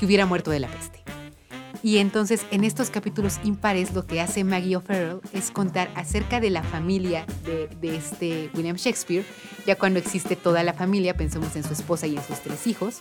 Que 0.00 0.06
hubiera 0.06 0.24
muerto 0.24 0.50
de 0.50 0.60
la 0.60 0.68
peste. 0.68 0.97
Y 1.82 1.98
entonces 1.98 2.44
en 2.50 2.64
estos 2.64 2.90
capítulos 2.90 3.38
impares 3.44 3.94
lo 3.94 4.06
que 4.06 4.20
hace 4.20 4.42
Maggie 4.44 4.76
O'Farrell 4.76 5.20
es 5.32 5.50
contar 5.50 5.90
acerca 5.94 6.40
de 6.40 6.50
la 6.50 6.62
familia 6.62 7.24
de, 7.44 7.96
este 7.96 8.50
William 8.54 8.76
Shakespeare, 8.76 9.24
ya 9.66 9.76
cuando 9.76 9.98
existe 9.98 10.34
toda 10.34 10.62
la 10.62 10.72
familia, 10.72 11.16
pensemos 11.16 11.54
en 11.56 11.62
su 11.62 11.72
esposa 11.72 12.06
y 12.06 12.16
en 12.16 12.22
sus 12.22 12.40
tres 12.40 12.66
hijos. 12.66 13.00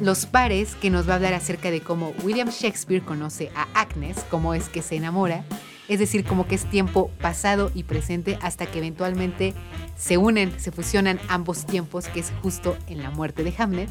Los 0.00 0.26
pares 0.26 0.74
que 0.76 0.90
nos 0.90 1.08
va 1.08 1.14
a 1.14 1.16
hablar 1.16 1.34
acerca 1.34 1.70
de 1.70 1.80
cómo 1.80 2.12
William 2.22 2.48
Shakespeare 2.48 3.02
conoce 3.02 3.50
a 3.54 3.68
Agnes, 3.74 4.24
cómo 4.30 4.54
es 4.54 4.68
que 4.68 4.82
se 4.82 4.96
enamora, 4.96 5.44
es 5.88 5.98
decir, 5.98 6.24
como 6.24 6.46
que 6.46 6.54
es 6.54 6.64
tiempo 6.64 7.10
pasado 7.20 7.70
y 7.74 7.82
presente 7.82 8.38
hasta 8.40 8.66
que 8.66 8.78
eventualmente 8.78 9.54
se 9.96 10.16
unen, 10.16 10.58
se 10.58 10.72
fusionan 10.72 11.20
ambos 11.28 11.66
tiempos, 11.66 12.06
que 12.08 12.20
es 12.20 12.32
justo 12.42 12.76
en 12.86 13.02
la 13.02 13.10
muerte 13.10 13.44
de 13.44 13.54
Hamlet, 13.58 13.90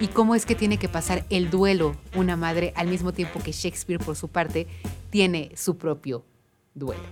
y 0.00 0.08
cómo 0.08 0.34
es 0.34 0.46
que 0.46 0.54
tiene 0.54 0.78
que 0.78 0.88
pasar 0.88 1.24
el 1.30 1.50
duelo 1.50 1.96
una 2.14 2.36
madre 2.36 2.72
al 2.76 2.88
mismo 2.88 3.12
tiempo 3.12 3.40
que 3.40 3.52
Shakespeare, 3.52 4.02
por 4.02 4.16
su 4.16 4.28
parte, 4.28 4.66
tiene 5.10 5.52
su 5.56 5.76
propio 5.76 6.24
duelo. 6.74 7.02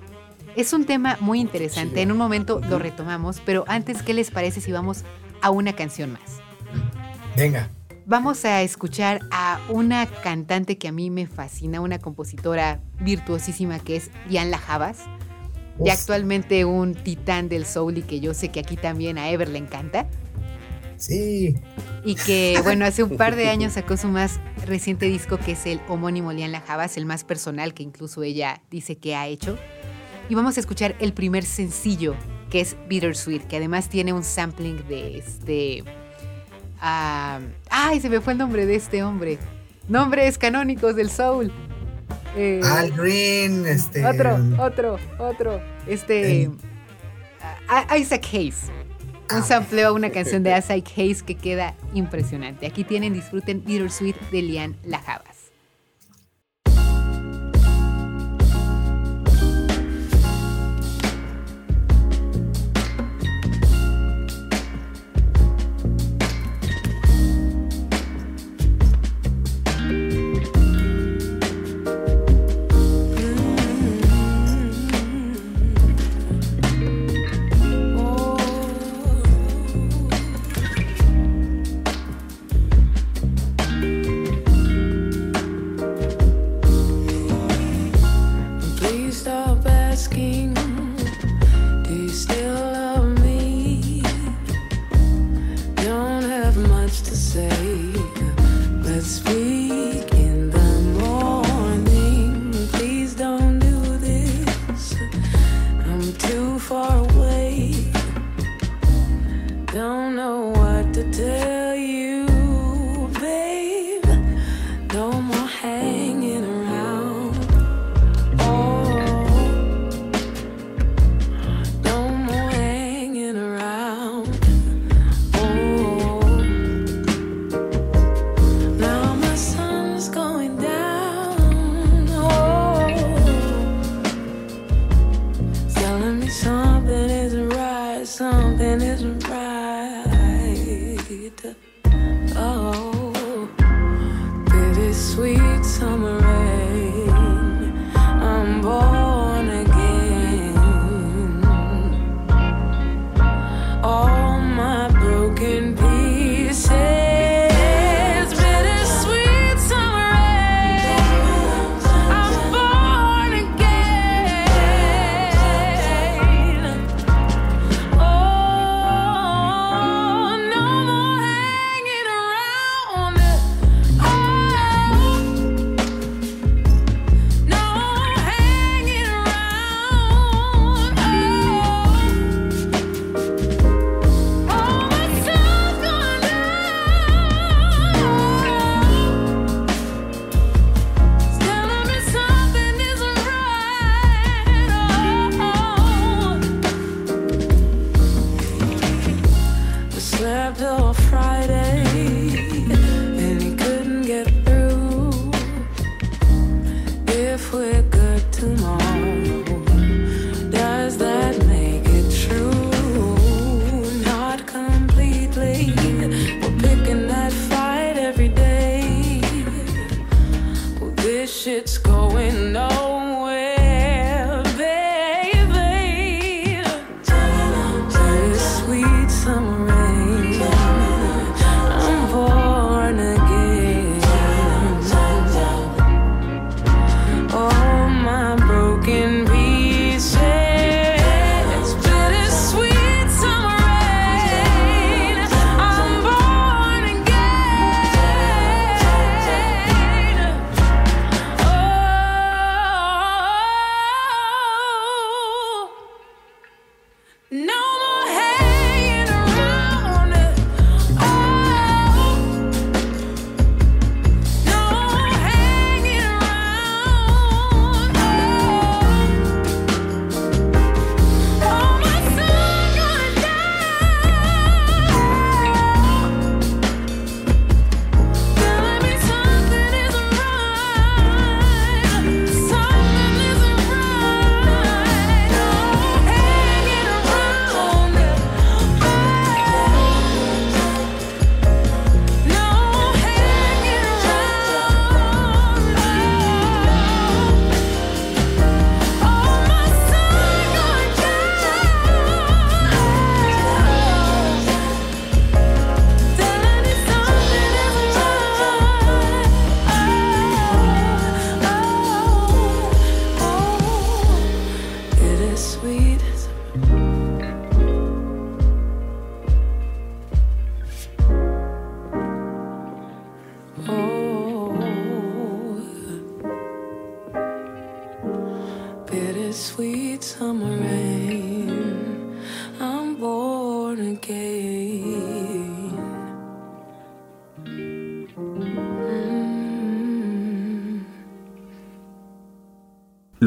Es 0.56 0.72
un 0.72 0.84
tema 0.84 1.16
muy 1.20 1.40
interesante, 1.40 2.02
en 2.02 2.10
un 2.10 2.18
momento 2.18 2.60
lo 2.68 2.78
retomamos, 2.78 3.40
pero 3.44 3.64
antes, 3.68 4.02
¿qué 4.02 4.14
les 4.14 4.30
parece 4.30 4.60
si 4.60 4.72
vamos 4.72 5.04
a 5.42 5.50
una 5.50 5.74
canción 5.74 6.12
más? 6.12 6.40
Venga 7.36 7.70
vamos 8.10 8.44
a 8.44 8.62
escuchar 8.62 9.20
a 9.30 9.60
una 9.68 10.04
cantante 10.06 10.78
que 10.78 10.88
a 10.88 10.92
mí 10.92 11.10
me 11.10 11.28
fascina, 11.28 11.80
una 11.80 12.00
compositora 12.00 12.80
virtuosísima 12.98 13.78
que 13.78 13.94
es 13.94 14.10
Diane 14.28 14.50
Lajabas. 14.50 14.98
Y 15.82 15.90
actualmente 15.90 16.64
un 16.64 16.94
titán 16.94 17.48
del 17.48 17.64
soul 17.64 17.98
y 17.98 18.02
que 18.02 18.18
yo 18.18 18.34
sé 18.34 18.50
que 18.50 18.58
aquí 18.58 18.76
también 18.76 19.16
a 19.16 19.30
Ever 19.30 19.48
le 19.48 19.58
encanta. 19.58 20.08
Sí. 21.00 21.56
Y 22.04 22.14
que, 22.14 22.60
bueno, 22.62 22.84
hace 22.84 23.02
un 23.02 23.16
par 23.16 23.34
de 23.34 23.48
años 23.50 23.72
sacó 23.72 23.96
su 23.96 24.08
más 24.08 24.38
reciente 24.66 25.06
disco 25.06 25.38
que 25.38 25.52
es 25.52 25.66
el 25.66 25.80
homónimo 25.88 26.32
Lian 26.32 26.52
Lajabas, 26.52 26.96
el 26.96 27.06
más 27.06 27.24
personal 27.24 27.74
que 27.74 27.82
incluso 27.82 28.22
ella 28.22 28.62
dice 28.70 28.96
que 28.96 29.16
ha 29.16 29.26
hecho. 29.26 29.58
Y 30.28 30.34
vamos 30.36 30.56
a 30.56 30.60
escuchar 30.60 30.94
el 31.00 31.12
primer 31.12 31.44
sencillo 31.44 32.14
que 32.50 32.60
es 32.60 32.76
Bittersweet, 32.88 33.42
que 33.48 33.56
además 33.56 33.88
tiene 33.88 34.12
un 34.12 34.22
sampling 34.22 34.86
de 34.88 35.18
este 35.18 35.84
ay, 36.80 38.00
se 38.00 38.08
me 38.08 38.20
fue 38.20 38.32
el 38.32 38.38
nombre 38.38 38.66
de 38.66 38.76
este 38.76 39.02
hombre. 39.02 39.38
Nombres 39.88 40.38
canónicos 40.38 40.96
del 40.96 41.10
soul. 41.10 41.52
Eh, 42.36 42.60
Al 42.64 42.92
Green, 42.92 43.66
este. 43.66 44.04
Otro, 44.06 44.38
otro, 44.58 44.98
otro. 45.18 45.60
Este. 45.86 46.50
Isaac 47.98 48.26
Hayes. 48.32 48.70
Un 49.34 49.42
sampleo 49.42 49.88
a 49.88 49.92
una 49.92 50.10
canción 50.10 50.42
de 50.42 50.50
Isaac 50.58 50.92
Hayes 50.96 51.22
que 51.22 51.36
queda 51.36 51.74
impresionante. 51.94 52.66
Aquí 52.66 52.84
tienen, 52.84 53.12
disfruten 53.12 53.64
Bittersweet 53.64 54.16
de 54.32 54.42
Lian 54.42 54.76
Lajabas. 54.84 55.39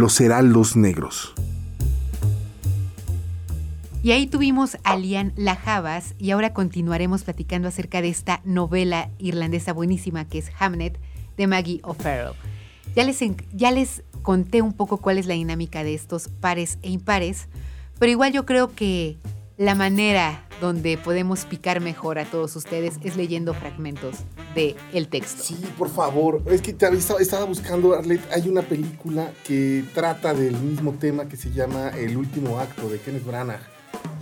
Los 0.03 0.19
Heraldos 0.19 0.75
Negros. 0.75 1.33
Y 4.03 4.11
ahí 4.11 4.27
tuvimos 4.27 4.77
a 4.83 4.97
Lian 4.97 5.31
Lajabas 5.37 6.13
y 6.19 6.31
ahora 6.31 6.51
continuaremos 6.51 7.23
platicando 7.23 7.69
acerca 7.69 8.01
de 8.01 8.09
esta 8.09 8.41
novela 8.43 9.11
irlandesa 9.17 9.71
buenísima 9.71 10.25
que 10.25 10.39
es 10.39 10.51
Hamnet 10.59 10.99
de 11.37 11.47
Maggie 11.47 11.79
O'Farrell. 11.83 12.33
Ya 12.97 13.05
les, 13.05 13.17
ya 13.53 13.71
les 13.71 14.03
conté 14.23 14.61
un 14.61 14.73
poco 14.73 14.97
cuál 14.97 15.19
es 15.19 15.25
la 15.25 15.35
dinámica 15.35 15.85
de 15.85 15.93
estos 15.93 16.27
pares 16.27 16.79
e 16.81 16.89
impares, 16.89 17.47
pero 17.97 18.11
igual 18.11 18.33
yo 18.33 18.45
creo 18.45 18.75
que 18.75 19.15
la 19.55 19.73
manera 19.73 20.43
donde 20.63 20.97
podemos 20.97 21.43
picar 21.43 21.81
mejor 21.81 22.17
a 22.19 22.25
todos 22.25 22.55
ustedes 22.55 22.93
es 23.03 23.17
leyendo 23.17 23.53
fragmentos 23.53 24.15
del 24.55 24.75
el 24.93 25.09
texto. 25.09 25.43
Sí, 25.43 25.57
por 25.77 25.89
favor. 25.89 26.41
Es 26.45 26.61
que 26.61 26.71
te 26.71 26.87
estaba, 26.87 27.19
estaba 27.19 27.43
buscando, 27.43 27.93
Arlet, 27.93 28.21
hay 28.31 28.47
una 28.47 28.61
película 28.61 29.29
que 29.45 29.83
trata 29.93 30.33
del 30.33 30.55
mismo 30.55 30.93
tema 30.93 31.25
que 31.27 31.35
se 31.35 31.51
llama 31.51 31.89
El 31.89 32.15
último 32.15 32.59
acto 32.59 32.87
de 32.87 32.97
Kenneth 32.99 33.25
Branagh. 33.25 33.59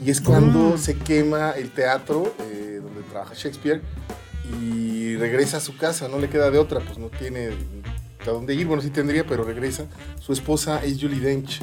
Y 0.04 0.10
es 0.10 0.20
cuando 0.20 0.72
Mm. 0.72 0.78
se 0.80 0.98
quema 0.98 1.52
el 1.52 1.70
teatro 1.70 2.34
eh, 2.40 2.80
donde 2.82 3.02
trabaja 3.04 3.36
Shakespeare 3.36 3.82
y 4.60 5.16
regresa 5.18 5.58
a 5.58 5.60
su 5.60 5.78
casa, 5.78 6.08
no 6.08 6.18
le 6.18 6.28
queda 6.28 6.50
de 6.50 6.58
otra, 6.58 6.80
pues 6.80 6.98
no 6.98 7.10
tiene 7.10 7.50
a 8.26 8.30
dónde 8.32 8.56
ir, 8.56 8.66
bueno, 8.66 8.82
sí 8.82 8.90
tendría, 8.90 9.26
pero 9.28 9.44
regresa. 9.44 9.86
Su 10.20 10.34
esposa 10.34 10.84
es 10.84 11.00
Julie 11.00 11.20
Dench. 11.20 11.62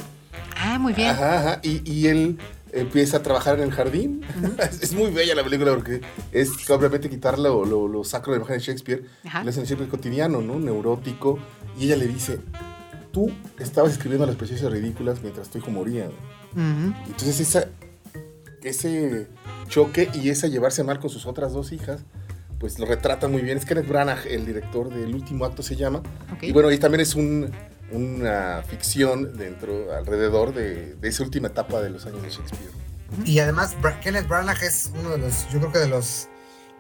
Ah, 0.57 0.79
muy 0.79 0.93
bien. 0.93 1.11
Ajá, 1.11 1.39
ajá. 1.39 1.61
Y, 1.63 1.83
y 1.91 2.07
él 2.09 2.39
empieza 2.81 3.19
a 3.19 3.23
trabajar 3.23 3.57
en 3.59 3.65
el 3.65 3.71
jardín. 3.73 4.23
es, 4.59 4.83
es 4.83 4.93
muy 4.95 5.11
bella 5.11 5.35
la 5.35 5.45
película 5.45 5.75
porque 5.75 6.01
es 6.33 6.51
obviamente 6.71 7.09
quitar 7.11 7.39
lo, 7.39 7.65
lo, 7.65 7.89
lo 7.89 8.05
sacro 8.05 8.33
de 8.33 8.39
la 8.39 8.45
imagen 8.45 8.59
de 8.59 8.65
Shakespeare. 8.65 9.05
Ajá. 9.25 9.43
Le 9.45 9.51
hacen 9.51 9.63
el 9.63 9.69
Shakespeare 9.69 9.91
cotidiano, 9.91 10.41
¿no? 10.41 10.59
Neurótico. 10.59 11.39
Y 11.79 11.85
ella 11.87 11.97
le 11.97 12.07
dice, 12.09 12.39
tú 13.13 13.31
estabas 13.59 13.93
escribiendo 13.93 14.27
las 14.27 14.37
preciosas 14.37 14.73
ridículas 14.73 15.21
mientras 15.23 15.49
tu 15.49 15.59
hijo 15.59 15.71
moría. 15.71 16.09
Entonces 16.57 17.41
esa, 17.41 17.69
ese 18.63 19.27
choque 19.69 20.09
y 20.15 20.31
ese 20.31 20.51
llevarse 20.51 20.83
mal 20.85 20.99
con 20.99 21.11
sus 21.11 21.27
otras 21.27 21.53
dos 21.53 21.73
hijas, 21.73 22.01
pues 22.59 22.79
lo 22.79 22.87
retrata 22.87 23.29
muy 23.29 23.43
bien. 23.43 23.59
Es 23.59 23.65
Kenneth 23.65 23.87
Branagh, 23.89 24.27
el 24.27 24.45
director 24.47 24.93
del 24.93 25.15
último 25.15 25.45
acto 25.45 25.63
se 25.63 25.77
llama. 25.77 26.03
Y 26.41 26.53
bueno, 26.53 26.71
y 26.73 26.79
también 26.79 27.01
es 27.03 27.15
un- 27.15 27.51
una 27.91 28.63
ficción 28.67 29.37
dentro, 29.37 29.93
alrededor 29.95 30.55
de, 30.55 30.95
de 30.95 31.09
esa 31.09 31.23
última 31.23 31.49
etapa 31.49 31.81
de 31.81 31.91
los 31.91 32.07
años 32.07 32.23
de 32.23 32.31
Shakespeare. 32.31 32.71
Y 33.25 33.39
además, 33.39 33.75
Bra- 33.81 33.99
Kenneth 34.01 34.29
Branagh 34.29 34.63
es 34.63 34.91
uno 34.99 35.11
de 35.11 35.19
los, 35.19 35.49
yo 35.51 35.59
creo 35.61 35.73
que 35.73 35.79
de 35.79 35.89
los 35.89 36.29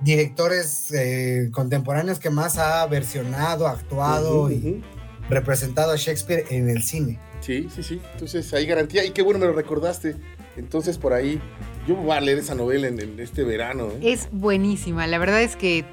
directores 0.00 0.92
eh, 0.92 1.48
contemporáneos 1.52 2.18
que 2.18 2.30
más 2.30 2.58
ha 2.58 2.86
versionado, 2.86 3.66
actuado 3.66 4.50
y 4.50 4.82
representado 5.28 5.92
a 5.92 5.96
Shakespeare 5.96 6.44
en 6.50 6.68
el 6.68 6.82
cine. 6.82 7.18
Sí, 7.40 7.68
sí, 7.74 7.82
sí. 7.82 8.00
Entonces 8.12 8.52
hay 8.54 8.66
garantía. 8.66 9.04
Y 9.04 9.10
qué 9.10 9.22
bueno 9.22 9.38
me 9.38 9.46
lo 9.46 9.52
recordaste. 9.52 10.16
Entonces 10.56 10.98
por 10.98 11.12
ahí, 11.12 11.40
yo 11.86 11.94
voy 11.96 12.10
a 12.16 12.20
leer 12.20 12.38
esa 12.38 12.54
novela 12.54 12.88
en, 12.88 13.00
en 13.00 13.18
este 13.20 13.44
verano. 13.44 13.88
¿eh? 14.00 14.12
Es 14.12 14.28
buenísima, 14.32 15.06
la 15.06 15.18
verdad 15.18 15.42
es 15.42 15.56
que 15.56 15.84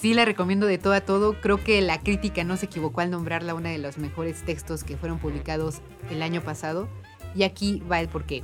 sí 0.00 0.14
la 0.14 0.24
recomiendo 0.24 0.66
de 0.66 0.78
todo 0.78 0.92
a 0.92 1.00
todo. 1.00 1.40
Creo 1.40 1.62
que 1.62 1.80
la 1.80 2.00
crítica 2.00 2.44
no 2.44 2.56
se 2.56 2.66
equivocó 2.66 3.00
al 3.00 3.10
nombrarla 3.10 3.54
una 3.54 3.70
de 3.70 3.78
los 3.78 3.98
mejores 3.98 4.42
textos 4.42 4.84
que 4.84 4.96
fueron 4.96 5.18
publicados 5.18 5.80
el 6.10 6.22
año 6.22 6.42
pasado. 6.42 6.88
Y 7.34 7.42
aquí 7.42 7.82
va 7.90 8.00
el 8.00 8.08
porqué. 8.08 8.42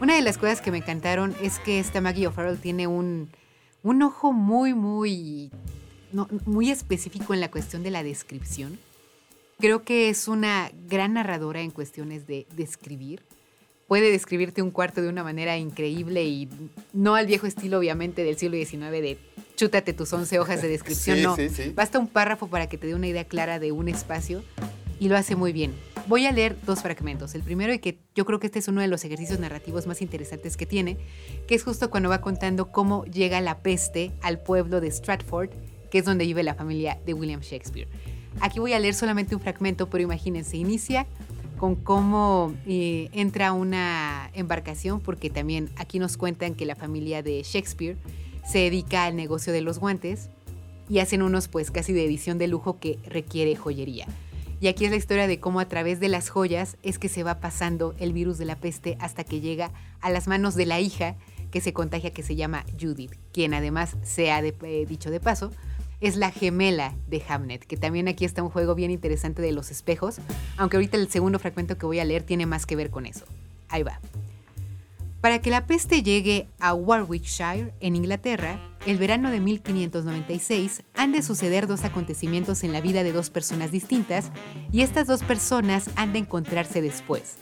Una 0.00 0.14
de 0.14 0.22
las 0.22 0.38
cosas 0.38 0.60
que 0.60 0.70
me 0.70 0.78
encantaron 0.78 1.34
es 1.42 1.58
que 1.58 1.78
esta 1.78 2.00
Maggie 2.00 2.26
O'Farrell 2.26 2.58
tiene 2.58 2.86
un, 2.86 3.30
un 3.82 4.02
ojo 4.02 4.32
muy, 4.32 4.74
muy, 4.74 5.50
no, 6.12 6.28
muy 6.46 6.70
específico 6.70 7.34
en 7.34 7.40
la 7.40 7.50
cuestión 7.50 7.82
de 7.82 7.90
la 7.90 8.02
descripción. 8.02 8.78
Creo 9.58 9.82
que 9.82 10.08
es 10.08 10.26
una 10.26 10.70
gran 10.86 11.14
narradora 11.14 11.60
en 11.60 11.70
cuestiones 11.70 12.26
de 12.26 12.46
describir. 12.56 13.22
Puede 13.90 14.12
describirte 14.12 14.62
un 14.62 14.70
cuarto 14.70 15.02
de 15.02 15.08
una 15.08 15.24
manera 15.24 15.58
increíble 15.58 16.22
y 16.22 16.48
no 16.92 17.16
al 17.16 17.26
viejo 17.26 17.48
estilo, 17.48 17.76
obviamente, 17.76 18.22
del 18.22 18.36
siglo 18.38 18.56
XIX 18.56 18.92
de 18.92 19.18
chútate 19.56 19.92
tus 19.92 20.12
11 20.12 20.38
hojas 20.38 20.62
de 20.62 20.68
descripción, 20.68 21.16
Sí, 21.16 21.22
no. 21.24 21.34
sí, 21.34 21.48
sí. 21.48 21.72
Basta 21.74 21.98
un 21.98 22.06
párrafo 22.06 22.46
para 22.46 22.68
que 22.68 22.78
te 22.78 22.86
dé 22.86 22.94
una 22.94 23.08
idea 23.08 23.24
clara 23.24 23.58
de 23.58 23.72
un 23.72 23.88
espacio 23.88 24.44
y 25.00 25.08
lo 25.08 25.16
hace 25.16 25.34
muy 25.34 25.52
bien. 25.52 25.72
Voy 26.06 26.24
a 26.26 26.30
leer 26.30 26.56
dos 26.64 26.82
fragmentos. 26.82 27.34
El 27.34 27.42
primero, 27.42 27.72
y 27.74 27.80
que 27.80 27.98
yo 28.14 28.24
creo 28.24 28.38
que 28.38 28.46
este 28.46 28.60
es 28.60 28.68
uno 28.68 28.80
de 28.80 28.86
los 28.86 29.04
ejercicios 29.04 29.40
narrativos 29.40 29.88
más 29.88 30.02
interesantes 30.02 30.56
que 30.56 30.66
tiene, 30.66 30.96
que 31.48 31.56
es 31.56 31.64
justo 31.64 31.90
cuando 31.90 32.10
va 32.10 32.20
contando 32.20 32.70
cómo 32.70 33.04
llega 33.06 33.40
la 33.40 33.58
peste 33.58 34.12
al 34.22 34.38
pueblo 34.38 34.80
de 34.80 34.92
Stratford, 34.92 35.50
que 35.90 35.98
es 35.98 36.04
donde 36.04 36.26
vive 36.26 36.44
la 36.44 36.54
familia 36.54 37.00
de 37.06 37.12
William 37.12 37.40
Shakespeare. 37.40 37.88
Aquí 38.40 38.60
voy 38.60 38.72
a 38.72 38.78
leer 38.78 38.94
solamente 38.94 39.34
un 39.34 39.40
fragmento, 39.40 39.90
pero 39.90 40.04
imagínense, 40.04 40.56
inicia 40.56 41.08
con 41.60 41.74
cómo 41.76 42.54
eh, 42.66 43.10
entra 43.12 43.52
una 43.52 44.30
embarcación, 44.32 44.98
porque 45.00 45.28
también 45.28 45.68
aquí 45.76 45.98
nos 45.98 46.16
cuentan 46.16 46.54
que 46.54 46.64
la 46.64 46.74
familia 46.74 47.22
de 47.22 47.42
Shakespeare 47.42 47.98
se 48.50 48.60
dedica 48.60 49.04
al 49.04 49.14
negocio 49.14 49.52
de 49.52 49.60
los 49.60 49.78
guantes 49.78 50.30
y 50.88 51.00
hacen 51.00 51.20
unos 51.20 51.48
pues 51.48 51.70
casi 51.70 51.92
de 51.92 52.02
edición 52.06 52.38
de 52.38 52.48
lujo 52.48 52.80
que 52.80 52.98
requiere 53.04 53.56
joyería. 53.56 54.06
Y 54.62 54.68
aquí 54.68 54.86
es 54.86 54.90
la 54.90 54.96
historia 54.96 55.26
de 55.26 55.38
cómo 55.38 55.60
a 55.60 55.68
través 55.68 56.00
de 56.00 56.08
las 56.08 56.30
joyas 56.30 56.78
es 56.82 56.98
que 56.98 57.10
se 57.10 57.24
va 57.24 57.40
pasando 57.40 57.94
el 57.98 58.14
virus 58.14 58.38
de 58.38 58.46
la 58.46 58.56
peste 58.56 58.96
hasta 58.98 59.22
que 59.24 59.40
llega 59.40 59.70
a 60.00 60.08
las 60.08 60.28
manos 60.28 60.54
de 60.54 60.64
la 60.64 60.80
hija 60.80 61.16
que 61.50 61.60
se 61.60 61.74
contagia 61.74 62.10
que 62.10 62.22
se 62.22 62.36
llama 62.36 62.64
Judith, 62.80 63.12
quien 63.34 63.52
además 63.52 63.96
se 64.02 64.30
ha 64.32 64.40
de- 64.40 64.54
eh, 64.62 64.86
dicho 64.88 65.10
de 65.10 65.20
paso, 65.20 65.52
es 66.00 66.16
la 66.16 66.30
gemela 66.30 66.94
de 67.08 67.22
Hamnet, 67.28 67.64
que 67.64 67.76
también 67.76 68.08
aquí 68.08 68.24
está 68.24 68.42
un 68.42 68.50
juego 68.50 68.74
bien 68.74 68.90
interesante 68.90 69.42
de 69.42 69.52
los 69.52 69.70
espejos, 69.70 70.16
aunque 70.56 70.76
ahorita 70.76 70.96
el 70.96 71.10
segundo 71.10 71.38
fragmento 71.38 71.76
que 71.76 71.86
voy 71.86 72.00
a 72.00 72.04
leer 72.04 72.22
tiene 72.22 72.46
más 72.46 72.66
que 72.66 72.76
ver 72.76 72.90
con 72.90 73.06
eso. 73.06 73.24
Ahí 73.68 73.82
va. 73.82 74.00
Para 75.20 75.42
que 75.42 75.50
la 75.50 75.66
peste 75.66 76.02
llegue 76.02 76.48
a 76.58 76.72
Warwickshire, 76.72 77.74
en 77.80 77.94
Inglaterra, 77.94 78.58
el 78.86 78.96
verano 78.96 79.30
de 79.30 79.40
1596, 79.40 80.82
han 80.94 81.12
de 81.12 81.22
suceder 81.22 81.66
dos 81.66 81.84
acontecimientos 81.84 82.64
en 82.64 82.72
la 82.72 82.80
vida 82.80 83.02
de 83.02 83.12
dos 83.12 83.28
personas 83.28 83.70
distintas 83.70 84.30
y 84.72 84.80
estas 84.80 85.06
dos 85.06 85.22
personas 85.22 85.90
han 85.96 86.14
de 86.14 86.20
encontrarse 86.20 86.80
después. 86.80 87.36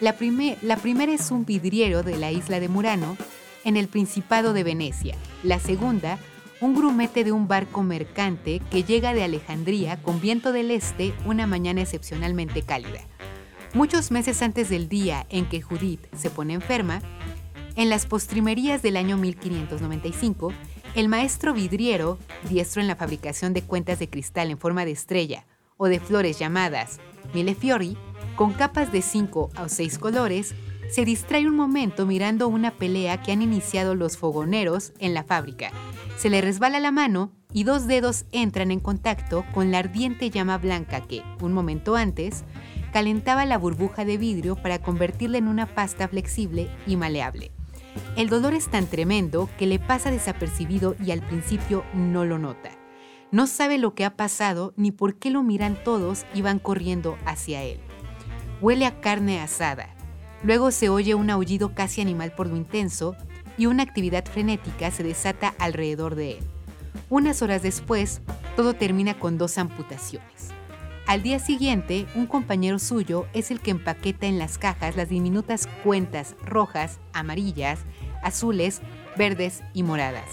La, 0.00 0.14
la 0.60 0.76
primera 0.76 1.12
es 1.12 1.30
un 1.30 1.46
vidriero 1.46 2.02
de 2.02 2.18
la 2.18 2.30
isla 2.30 2.60
de 2.60 2.68
Murano, 2.68 3.16
en 3.64 3.76
el 3.76 3.88
Principado 3.88 4.52
de 4.52 4.64
Venecia. 4.64 5.14
La 5.42 5.58
segunda, 5.58 6.18
un 6.62 6.76
grumete 6.76 7.24
de 7.24 7.32
un 7.32 7.48
barco 7.48 7.82
mercante 7.82 8.62
que 8.70 8.84
llega 8.84 9.14
de 9.14 9.24
Alejandría 9.24 10.00
con 10.00 10.20
viento 10.20 10.52
del 10.52 10.70
este 10.70 11.12
una 11.26 11.48
mañana 11.48 11.82
excepcionalmente 11.82 12.62
cálida. 12.62 13.00
Muchos 13.74 14.12
meses 14.12 14.42
antes 14.42 14.68
del 14.68 14.88
día 14.88 15.26
en 15.28 15.46
que 15.46 15.60
Judith 15.60 16.06
se 16.16 16.30
pone 16.30 16.54
enferma, 16.54 17.02
en 17.74 17.90
las 17.90 18.06
postrimerías 18.06 18.80
del 18.80 18.96
año 18.96 19.16
1595, 19.16 20.52
el 20.94 21.08
maestro 21.08 21.52
vidriero, 21.52 22.16
diestro 22.48 22.80
en 22.80 22.86
la 22.86 22.96
fabricación 22.96 23.54
de 23.54 23.62
cuentas 23.62 23.98
de 23.98 24.08
cristal 24.08 24.48
en 24.50 24.58
forma 24.58 24.84
de 24.84 24.92
estrella 24.92 25.46
o 25.78 25.88
de 25.88 25.98
flores 25.98 26.38
llamadas 26.38 27.00
millefiori, 27.34 27.96
con 28.36 28.52
capas 28.52 28.92
de 28.92 29.02
cinco 29.02 29.50
o 29.60 29.68
seis 29.68 29.98
colores, 29.98 30.54
se 30.90 31.04
distrae 31.04 31.46
un 31.46 31.56
momento 31.56 32.06
mirando 32.06 32.46
una 32.46 32.70
pelea 32.70 33.20
que 33.20 33.32
han 33.32 33.42
iniciado 33.42 33.96
los 33.96 34.16
fogoneros 34.16 34.92
en 34.98 35.14
la 35.14 35.24
fábrica. 35.24 35.72
Se 36.22 36.30
le 36.30 36.40
resbala 36.40 36.78
la 36.78 36.92
mano 36.92 37.32
y 37.52 37.64
dos 37.64 37.88
dedos 37.88 38.26
entran 38.30 38.70
en 38.70 38.78
contacto 38.78 39.44
con 39.52 39.72
la 39.72 39.78
ardiente 39.78 40.30
llama 40.30 40.56
blanca 40.56 41.00
que, 41.00 41.24
un 41.40 41.52
momento 41.52 41.96
antes, 41.96 42.44
calentaba 42.92 43.44
la 43.44 43.58
burbuja 43.58 44.04
de 44.04 44.18
vidrio 44.18 44.54
para 44.54 44.78
convertirla 44.78 45.38
en 45.38 45.48
una 45.48 45.66
pasta 45.66 46.06
flexible 46.06 46.70
y 46.86 46.94
maleable. 46.94 47.50
El 48.16 48.28
dolor 48.28 48.54
es 48.54 48.68
tan 48.68 48.86
tremendo 48.86 49.50
que 49.58 49.66
le 49.66 49.80
pasa 49.80 50.12
desapercibido 50.12 50.94
y 51.04 51.10
al 51.10 51.22
principio 51.22 51.82
no 51.92 52.24
lo 52.24 52.38
nota. 52.38 52.70
No 53.32 53.48
sabe 53.48 53.78
lo 53.78 53.96
que 53.96 54.04
ha 54.04 54.14
pasado 54.14 54.74
ni 54.76 54.92
por 54.92 55.16
qué 55.16 55.28
lo 55.28 55.42
miran 55.42 55.76
todos 55.82 56.24
y 56.34 56.42
van 56.42 56.60
corriendo 56.60 57.18
hacia 57.26 57.64
él. 57.64 57.80
Huele 58.60 58.86
a 58.86 59.00
carne 59.00 59.40
asada. 59.40 59.88
Luego 60.44 60.70
se 60.70 60.88
oye 60.88 61.16
un 61.16 61.30
aullido 61.30 61.74
casi 61.74 62.00
animal 62.00 62.32
por 62.32 62.46
lo 62.46 62.54
intenso 62.54 63.16
y 63.58 63.66
una 63.66 63.82
actividad 63.82 64.24
frenética 64.24 64.90
se 64.90 65.02
desata 65.02 65.54
alrededor 65.58 66.14
de 66.14 66.32
él. 66.32 66.44
Unas 67.08 67.42
horas 67.42 67.62
después, 67.62 68.20
todo 68.56 68.74
termina 68.74 69.18
con 69.18 69.38
dos 69.38 69.58
amputaciones. 69.58 70.52
Al 71.06 71.22
día 71.22 71.38
siguiente, 71.40 72.06
un 72.14 72.26
compañero 72.26 72.78
suyo 72.78 73.26
es 73.32 73.50
el 73.50 73.60
que 73.60 73.72
empaqueta 73.72 74.26
en 74.26 74.38
las 74.38 74.56
cajas 74.56 74.96
las 74.96 75.08
diminutas 75.08 75.68
cuentas 75.82 76.36
rojas, 76.44 77.00
amarillas, 77.12 77.80
azules, 78.22 78.80
verdes 79.16 79.62
y 79.74 79.82
moradas. 79.82 80.24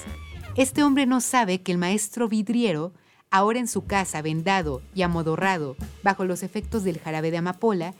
Este 0.55 0.83
hombre 0.83 1.05
no 1.05 1.21
sabe 1.21 1.61
que 1.61 1.71
el 1.71 1.77
maestro 1.79 2.27
vidriero, 2.27 2.93
ahora 3.31 3.59
en 3.59 3.67
su 3.67 3.85
casa 3.85 4.21
vendado 4.21 4.81
y 4.93 5.01
amodorrado 5.01 5.75
bajo 6.03 6.23
los 6.25 6.43
efectos 6.43 6.83
del 6.83 6.99
jarabe 6.99 7.31
de 7.31 7.37
amapola, 7.37 7.93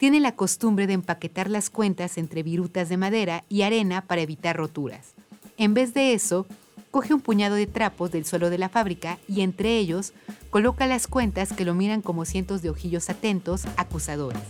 tiene 0.00 0.18
la 0.18 0.34
costumbre 0.34 0.86
de 0.86 0.94
empaquetar 0.94 1.50
las 1.50 1.68
cuentas 1.68 2.16
entre 2.16 2.42
virutas 2.42 2.88
de 2.88 2.96
madera 2.96 3.44
y 3.50 3.62
arena 3.62 4.00
para 4.06 4.22
evitar 4.22 4.56
roturas. 4.56 5.12
En 5.58 5.74
vez 5.74 5.92
de 5.92 6.14
eso, 6.14 6.46
coge 6.90 7.12
un 7.12 7.20
puñado 7.20 7.54
de 7.54 7.66
trapos 7.66 8.10
del 8.10 8.24
suelo 8.24 8.48
de 8.48 8.56
la 8.56 8.70
fábrica 8.70 9.18
y 9.28 9.42
entre 9.42 9.76
ellos 9.76 10.14
coloca 10.48 10.86
las 10.86 11.06
cuentas 11.06 11.52
que 11.52 11.66
lo 11.66 11.74
miran 11.74 12.00
como 12.00 12.24
cientos 12.24 12.62
de 12.62 12.70
ojillos 12.70 13.10
atentos, 13.10 13.66
acusadores. 13.76 14.40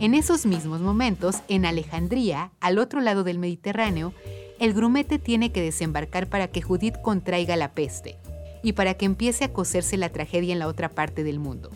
En 0.00 0.12
esos 0.12 0.44
mismos 0.44 0.82
momentos, 0.82 1.36
en 1.48 1.64
Alejandría, 1.64 2.50
al 2.60 2.76
otro 2.76 3.00
lado 3.00 3.24
del 3.24 3.38
Mediterráneo, 3.38 4.12
el 4.60 4.74
grumete 4.74 5.18
tiene 5.18 5.50
que 5.50 5.62
desembarcar 5.62 6.28
para 6.28 6.48
que 6.48 6.60
Judith 6.60 7.00
contraiga 7.00 7.56
la 7.56 7.72
peste 7.72 8.18
y 8.62 8.74
para 8.74 8.92
que 8.92 9.06
empiece 9.06 9.44
a 9.44 9.52
coserse 9.54 9.96
la 9.96 10.10
tragedia 10.10 10.52
en 10.52 10.58
la 10.58 10.68
otra 10.68 10.90
parte 10.90 11.24
del 11.24 11.38
mundo. 11.38 11.70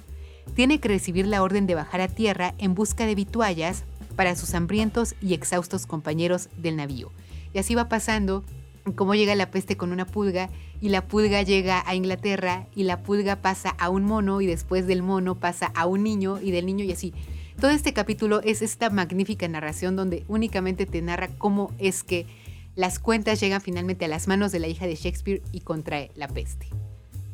Tiene 0.55 0.81
que 0.81 0.89
recibir 0.89 1.27
la 1.27 1.43
orden 1.43 1.67
de 1.67 1.75
bajar 1.75 2.01
a 2.01 2.09
tierra 2.09 2.55
en 2.59 2.75
busca 2.75 3.07
de 3.07 3.15
vituallas 3.15 3.85
para 4.17 4.35
sus 4.35 4.55
hambrientos 4.55 5.15
y 5.23 5.35
exhaustos 5.35 5.87
compañeros 5.87 6.49
del 6.57 6.77
navío. 6.77 7.13
Y 7.55 7.59
así 7.59 7.75
va 7.75 7.89
pasando 7.89 8.45
cómo 8.95 9.15
llega 9.15 9.35
la 9.35 9.51
peste 9.51 9.77
con 9.77 9.93
una 9.93 10.07
pulga 10.07 10.51
y 10.81 10.89
la 10.89 11.07
pulga 11.07 11.43
llega 11.43 11.83
a 11.87 11.95
Inglaterra 11.95 12.67
y 12.75 12.85
la 12.85 13.03
pulga 13.03 13.37
pasa 13.37 13.71
a 13.79 13.91
un 13.91 14.05
mono 14.05 14.41
y 14.41 14.47
después 14.47 14.87
del 14.87 15.03
mono 15.03 15.35
pasa 15.35 15.71
a 15.75 15.87
un 15.87 16.03
niño 16.03 16.41
y 16.41 16.51
del 16.51 16.67
niño 16.67 16.85
y 16.85 16.93
así. 16.93 17.15
Todo 17.61 17.71
este 17.73 17.93
capítulo 17.93 18.41
es 18.43 18.63
esta 18.63 18.89
magnífica 18.91 19.49
narración 19.49 19.97
donde 19.97 20.25
únicamente 20.29 20.87
te 20.87 21.03
narra 21.03 21.29
cómo 21.39 21.73
es 21.79 22.05
que 22.05 22.27
las 22.77 23.01
cuentas 23.01 23.41
llegan 23.41 23.61
finalmente 23.61 24.05
a 24.05 24.09
las 24.09 24.29
manos 24.29 24.53
de 24.53 24.61
la 24.61 24.69
hija 24.69 24.87
de 24.87 24.95
Shakespeare 24.95 25.43
y 25.51 25.61
contrae 25.61 26.13
la 26.15 26.29
peste. 26.29 26.69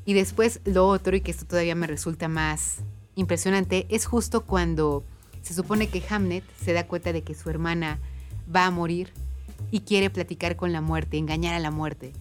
Y 0.07 0.15
después 0.15 0.61
lo 0.65 0.89
otro, 0.89 1.17
y 1.17 1.21
que 1.21 1.31
esto 1.31 1.45
todavía 1.45 1.75
me 1.75 1.87
resulta 1.87 2.29
más 2.29 2.79
impresionante, 3.15 3.87
es 3.89 4.07
justo 4.07 4.45
cuando 4.45 5.05
se 5.43 5.55
supone 5.55 5.89
que 5.89 6.03
Hamnet 6.09 6.45
se 6.63 6.73
da 6.73 6.87
cuenta 6.87 7.13
de 7.13 7.23
que 7.23 7.35
su 7.35 7.51
hermana 7.51 7.99
va 8.55 8.67
a 8.67 8.71
morir 8.71 9.13
y 9.71 9.81
quiere 9.81 10.11
platicar 10.11 10.57
con 10.57 10.73
la 10.73 10.81
muerte, 10.81 11.19
engañar 11.19 11.55
a 11.55 11.59
la 11.59 11.71
muerte. 11.71 12.13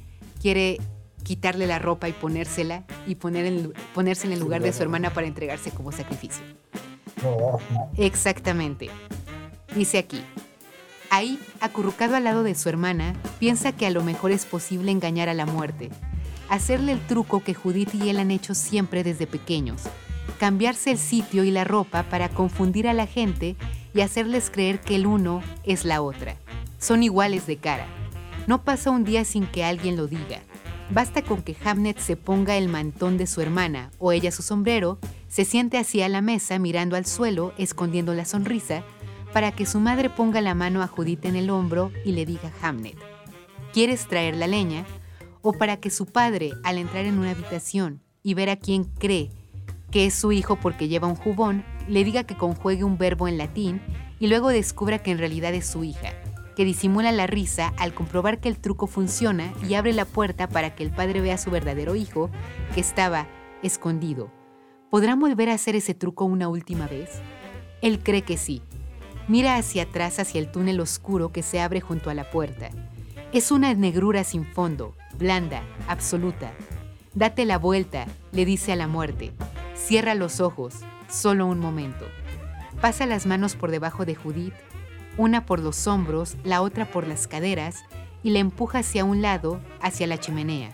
Quiere 0.42 0.80
quitarle 1.24 1.68
la 1.68 1.80
ropa 1.80 2.10
y 2.10 2.14
ponérsela 2.14 2.84
y 3.08 3.16
poner 3.16 3.46
en, 3.46 3.74
ponerse 3.94 4.28
en 4.28 4.34
el 4.34 4.40
lugar 4.40 4.62
de 4.62 4.74
su 4.74 4.84
hermana 4.84 5.14
para 5.14 5.28
entregarse 5.28 5.72
como 5.72 5.92
sacrificio. 5.92 6.44
Exactamente. 7.98 8.90
Dice 9.76 9.98
aquí. 9.98 10.22
Ahí, 11.10 11.40
acurrucado 11.62 12.16
al 12.16 12.24
lado 12.24 12.44
de 12.44 12.56
su 12.56 12.70
hermana, 12.70 13.16
piensa 13.40 13.72
que 13.72 13.86
a 13.86 13.92
lo 13.92 14.04
mejor 14.04 14.32
es 14.32 14.46
posible 14.46 14.92
engañar 14.92 15.30
a 15.30 15.36
la 15.36 15.46
muerte, 15.46 15.92
hacerle 16.50 16.92
el 16.92 17.06
truco 17.06 17.44
que 17.44 17.54
Judith 17.54 17.94
y 17.94 18.10
él 18.10 18.18
han 18.18 18.32
hecho 18.32 18.56
siempre 18.56 19.04
desde 19.04 19.28
pequeños, 19.28 19.84
cambiarse 20.40 20.92
el 20.92 20.98
sitio 20.98 21.44
y 21.44 21.52
la 21.52 21.64
ropa 21.64 22.04
para 22.04 22.30
confundir 22.30 22.88
a 22.88 22.94
la 22.94 23.08
gente 23.08 23.56
y 23.94 24.02
hacerles 24.02 24.50
creer 24.50 24.80
que 24.80 24.96
el 24.96 25.06
uno 25.06 25.42
es 25.64 25.86
la 25.86 26.02
otra. 26.02 26.36
Son 26.80 27.04
iguales 27.04 27.48
de 27.48 27.58
cara. 27.58 27.86
No 28.48 28.64
pasa 28.64 28.92
un 28.92 29.04
día 29.04 29.24
sin 29.26 29.46
que 29.46 29.64
alguien 29.64 29.96
lo 29.96 30.08
diga. 30.08 30.42
Basta 30.90 31.22
con 31.22 31.42
que 31.42 31.56
Hamnet 31.64 31.98
se 31.98 32.18
ponga 32.18 32.58
el 32.58 32.68
mantón 32.68 33.18
de 33.18 33.26
su 33.26 33.42
hermana 33.42 33.92
o 34.00 34.12
ella 34.12 34.32
su 34.32 34.42
sombrero, 34.42 35.00
se 35.30 35.46
siente 35.46 35.78
así 35.78 36.02
a 36.02 36.10
la 36.10 36.22
mesa 36.22 36.60
mirando 36.60 36.96
al 36.96 37.06
suelo, 37.06 37.54
escondiendo 37.58 38.14
la 38.14 38.26
sonrisa, 38.26 38.84
para 39.32 39.52
que 39.52 39.66
su 39.66 39.80
madre 39.80 40.10
ponga 40.10 40.42
la 40.42 40.54
mano 40.54 40.84
a 40.84 40.88
Judith 40.88 41.26
en 41.26 41.36
el 41.36 41.50
hombro 41.50 41.92
y 42.06 42.12
le 42.12 42.26
diga 42.26 42.52
a 42.62 42.68
Hamnet, 42.68 42.98
¿quieres 43.72 44.08
traer 44.08 44.36
la 44.36 44.48
leña? 44.48 44.86
O 45.42 45.54
para 45.54 45.78
que 45.78 45.90
su 45.90 46.06
padre, 46.06 46.52
al 46.64 46.78
entrar 46.78 47.06
en 47.06 47.18
una 47.18 47.32
habitación 47.32 48.02
y 48.22 48.34
ver 48.34 48.50
a 48.50 48.58
quien 48.58 48.84
cree 48.84 49.32
que 49.94 50.08
es 50.08 50.16
su 50.16 50.32
hijo 50.32 50.56
porque 50.56 50.88
lleva 50.88 51.08
un 51.08 51.16
jubón, 51.16 51.64
le 51.88 52.04
diga 52.04 52.24
que 52.24 52.36
conjuegue 52.36 52.84
un 52.84 52.98
verbo 52.98 53.28
en 53.28 53.38
latín 53.38 53.80
y 54.20 54.26
luego 54.26 54.50
descubra 54.50 54.98
que 54.98 55.12
en 55.12 55.20
realidad 55.20 55.54
es 55.54 55.68
su 55.68 55.84
hija, 55.84 56.14
que 56.56 56.66
disimula 56.66 57.12
la 57.12 57.28
risa 57.28 57.76
al 57.78 57.94
comprobar 57.94 58.40
que 58.40 58.50
el 58.50 58.58
truco 58.58 58.88
funciona 58.88 59.54
y 59.70 59.76
abre 59.76 59.94
la 59.94 60.06
puerta 60.06 60.50
para 60.50 60.74
que 60.74 60.82
el 60.82 60.90
padre 60.90 61.22
vea 61.22 61.36
a 61.36 61.38
su 61.38 61.52
verdadero 61.52 61.94
hijo, 61.94 62.32
que 62.74 62.82
estaba 62.82 63.28
escondido. 63.62 64.32
¿Podrán 64.90 65.20
volver 65.20 65.52
a 65.52 65.54
hacer 65.54 65.76
ese 65.76 65.94
truco 65.94 66.26
una 66.26 66.48
última 66.48 66.88
vez? 66.88 67.22
Él 67.84 68.00
cree 68.00 68.24
que 68.24 68.38
sí. 68.38 68.64
Mira 69.28 69.58
hacia 69.58 69.84
atrás 69.84 70.18
hacia 70.18 70.40
el 70.40 70.52
túnel 70.52 70.80
oscuro 70.80 71.32
que 71.32 71.44
se 71.44 71.62
abre 71.62 71.82
junto 71.82 72.10
a 72.10 72.16
la 72.16 72.32
puerta. 72.32 72.72
Es 73.32 73.52
una 73.52 73.72
negrura 73.76 74.24
sin 74.24 74.44
fondo, 74.44 74.96
blanda, 75.20 75.62
absoluta. 75.88 76.52
Date 77.16 77.46
la 77.46 77.60
vuelta, 77.60 78.08
le 78.32 78.44
dice 78.44 78.72
a 78.72 78.76
la 78.76 78.88
muerte. 78.88 79.34
Cierra 79.76 80.16
los 80.16 80.40
ojos, 80.40 80.74
solo 81.08 81.46
un 81.46 81.60
momento. 81.60 82.06
Pasa 82.82 83.06
las 83.06 83.28
manos 83.28 83.56
por 83.56 83.70
debajo 83.70 84.04
de 84.04 84.16
Judith, 84.16 84.56
una 85.16 85.46
por 85.46 85.60
los 85.60 85.86
hombros, 85.86 86.38
la 86.44 86.64
otra 86.64 86.86
por 86.86 87.08
las 87.08 87.28
caderas, 87.28 87.84
y 88.24 88.32
la 88.32 88.40
empuja 88.40 88.80
hacia 88.80 89.06
un 89.06 89.22
lado, 89.22 89.60
hacia 89.80 90.08
la 90.08 90.20
chimenea. 90.20 90.72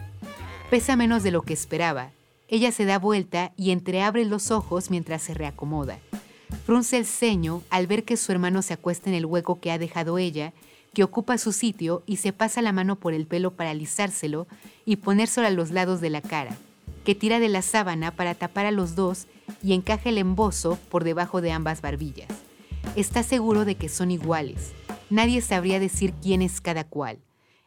Pesa 0.70 0.96
menos 0.96 1.24
de 1.24 1.32
lo 1.32 1.42
que 1.42 1.52
esperaba. 1.52 2.12
Ella 2.48 2.72
se 2.72 2.86
da 2.86 3.00
vuelta 3.00 3.52
y 3.58 3.72
entreabre 3.72 4.24
los 4.24 4.50
ojos 4.50 4.90
mientras 4.90 5.22
se 5.22 5.34
reacomoda. 5.34 6.00
Frunce 6.66 6.98
el 6.98 7.06
ceño 7.06 7.64
al 7.70 7.86
ver 7.86 8.06
que 8.06 8.16
su 8.16 8.32
hermano 8.32 8.62
se 8.62 8.76
acuesta 8.76 9.10
en 9.10 9.16
el 9.16 9.26
hueco 9.26 9.60
que 9.60 9.72
ha 9.72 9.78
dejado 9.78 10.18
ella, 10.18 10.54
que 10.94 11.04
ocupa 11.04 11.38
su 11.38 11.52
sitio 11.52 12.02
y 12.06 12.18
se 12.18 12.34
pasa 12.34 12.62
la 12.62 12.72
mano 12.72 12.96
por 12.96 13.14
el 13.14 13.28
pelo 13.28 13.52
para 13.52 13.72
alisárselo 13.72 14.48
y 14.90 14.96
ponérselo 14.96 15.46
a 15.46 15.52
los 15.52 15.70
lados 15.70 16.02
de 16.02 16.10
la 16.10 16.20
cara, 16.20 16.58
que 17.06 17.14
tira 17.14 17.40
de 17.40 17.48
la 17.48 17.62
sábana 17.62 18.10
para 18.10 18.34
tapar 18.34 18.66
a 18.66 18.72
los 18.72 18.96
dos 18.96 19.28
y 19.62 19.74
encaja 19.74 20.10
el 20.10 20.18
embozo 20.18 20.80
por 20.90 21.04
debajo 21.04 21.42
de 21.42 21.52
ambas 21.52 21.84
barbillas. 21.84 22.28
Está 22.96 23.22
seguro 23.22 23.66
de 23.66 23.76
que 23.76 23.88
son 23.88 24.10
iguales. 24.10 24.72
Nadie 25.12 25.42
sabría 25.42 25.80
decir 25.80 26.16
quién 26.24 26.42
es 26.42 26.60
cada 26.60 26.86
cual. 26.86 27.20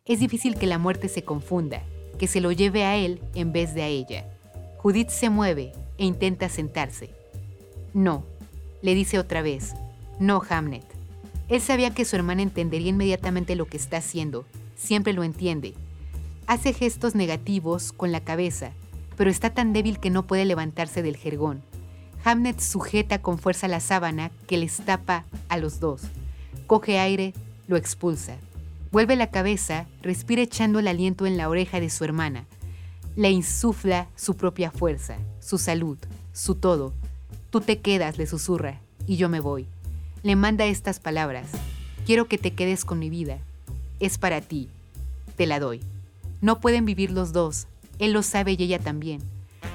Es 0.04 0.18
difícil 0.18 0.56
que 0.56 0.66
la 0.66 0.78
muerte 0.78 1.08
se 1.08 1.22
confunda, 1.22 1.85
que 2.18 2.26
se 2.26 2.40
lo 2.40 2.50
lleve 2.50 2.82
a 2.82 2.96
él 2.96 3.20
en 3.37 3.52
vez 3.52 3.72
de 3.72 3.85
a 3.85 3.87
ella. 3.87 4.26
Judith 4.78 5.11
se 5.11 5.30
mueve 5.30 5.70
e 5.98 6.04
intenta 6.04 6.48
sentarse. 6.48 7.11
No, 7.94 8.26
le 8.82 8.96
dice 8.96 9.20
otra 9.20 9.42
vez. 9.42 9.74
No, 10.18 10.42
Hamnet. 10.48 10.82
Él 11.48 11.61
sabía 11.61 11.94
que 11.94 12.04
su 12.04 12.16
hermana 12.16 12.42
entendería 12.42 12.88
inmediatamente 12.88 13.54
lo 13.54 13.66
que 13.66 13.76
está 13.76 13.98
haciendo. 13.98 14.44
Siempre 14.74 15.12
lo 15.12 15.22
entiende. 15.22 15.74
Hace 16.52 16.74
gestos 16.74 17.14
negativos 17.14 17.92
con 17.92 18.12
la 18.12 18.20
cabeza, 18.20 18.72
pero 19.16 19.30
está 19.30 19.54
tan 19.54 19.72
débil 19.72 19.98
que 19.98 20.10
no 20.10 20.26
puede 20.26 20.44
levantarse 20.44 21.02
del 21.02 21.16
jergón. 21.16 21.62
Hamnet 22.24 22.60
sujeta 22.60 23.22
con 23.22 23.38
fuerza 23.38 23.68
la 23.68 23.80
sábana 23.80 24.30
que 24.46 24.58
les 24.58 24.76
tapa 24.76 25.24
a 25.48 25.56
los 25.56 25.80
dos. 25.80 26.02
Coge 26.66 26.98
aire, 26.98 27.32
lo 27.68 27.78
expulsa. 27.78 28.36
Vuelve 28.90 29.16
la 29.16 29.30
cabeza, 29.30 29.86
respira 30.02 30.42
echando 30.42 30.78
el 30.78 30.88
aliento 30.88 31.24
en 31.24 31.38
la 31.38 31.48
oreja 31.48 31.80
de 31.80 31.88
su 31.88 32.04
hermana. 32.04 32.44
Le 33.16 33.30
insufla 33.30 34.08
su 34.14 34.36
propia 34.36 34.70
fuerza, 34.70 35.16
su 35.40 35.56
salud, 35.56 35.96
su 36.34 36.56
todo. 36.56 36.92
Tú 37.48 37.62
te 37.62 37.78
quedas, 37.78 38.18
le 38.18 38.26
susurra, 38.26 38.78
y 39.06 39.16
yo 39.16 39.30
me 39.30 39.40
voy. 39.40 39.68
Le 40.22 40.36
manda 40.36 40.66
estas 40.66 41.00
palabras. 41.00 41.46
Quiero 42.04 42.26
que 42.28 42.36
te 42.36 42.52
quedes 42.52 42.84
con 42.84 42.98
mi 42.98 43.08
vida. 43.08 43.38
Es 44.00 44.18
para 44.18 44.42
ti. 44.42 44.68
Te 45.36 45.46
la 45.46 45.58
doy. 45.58 45.80
No 46.42 46.61
pueden 46.61 46.85
vivir 46.85 47.12
los 47.12 47.33
dos. 47.33 47.68
Él 48.00 48.12
lo 48.12 48.24
sabe 48.24 48.57
y 48.59 48.62
ella 48.64 48.81
también. 48.81 49.22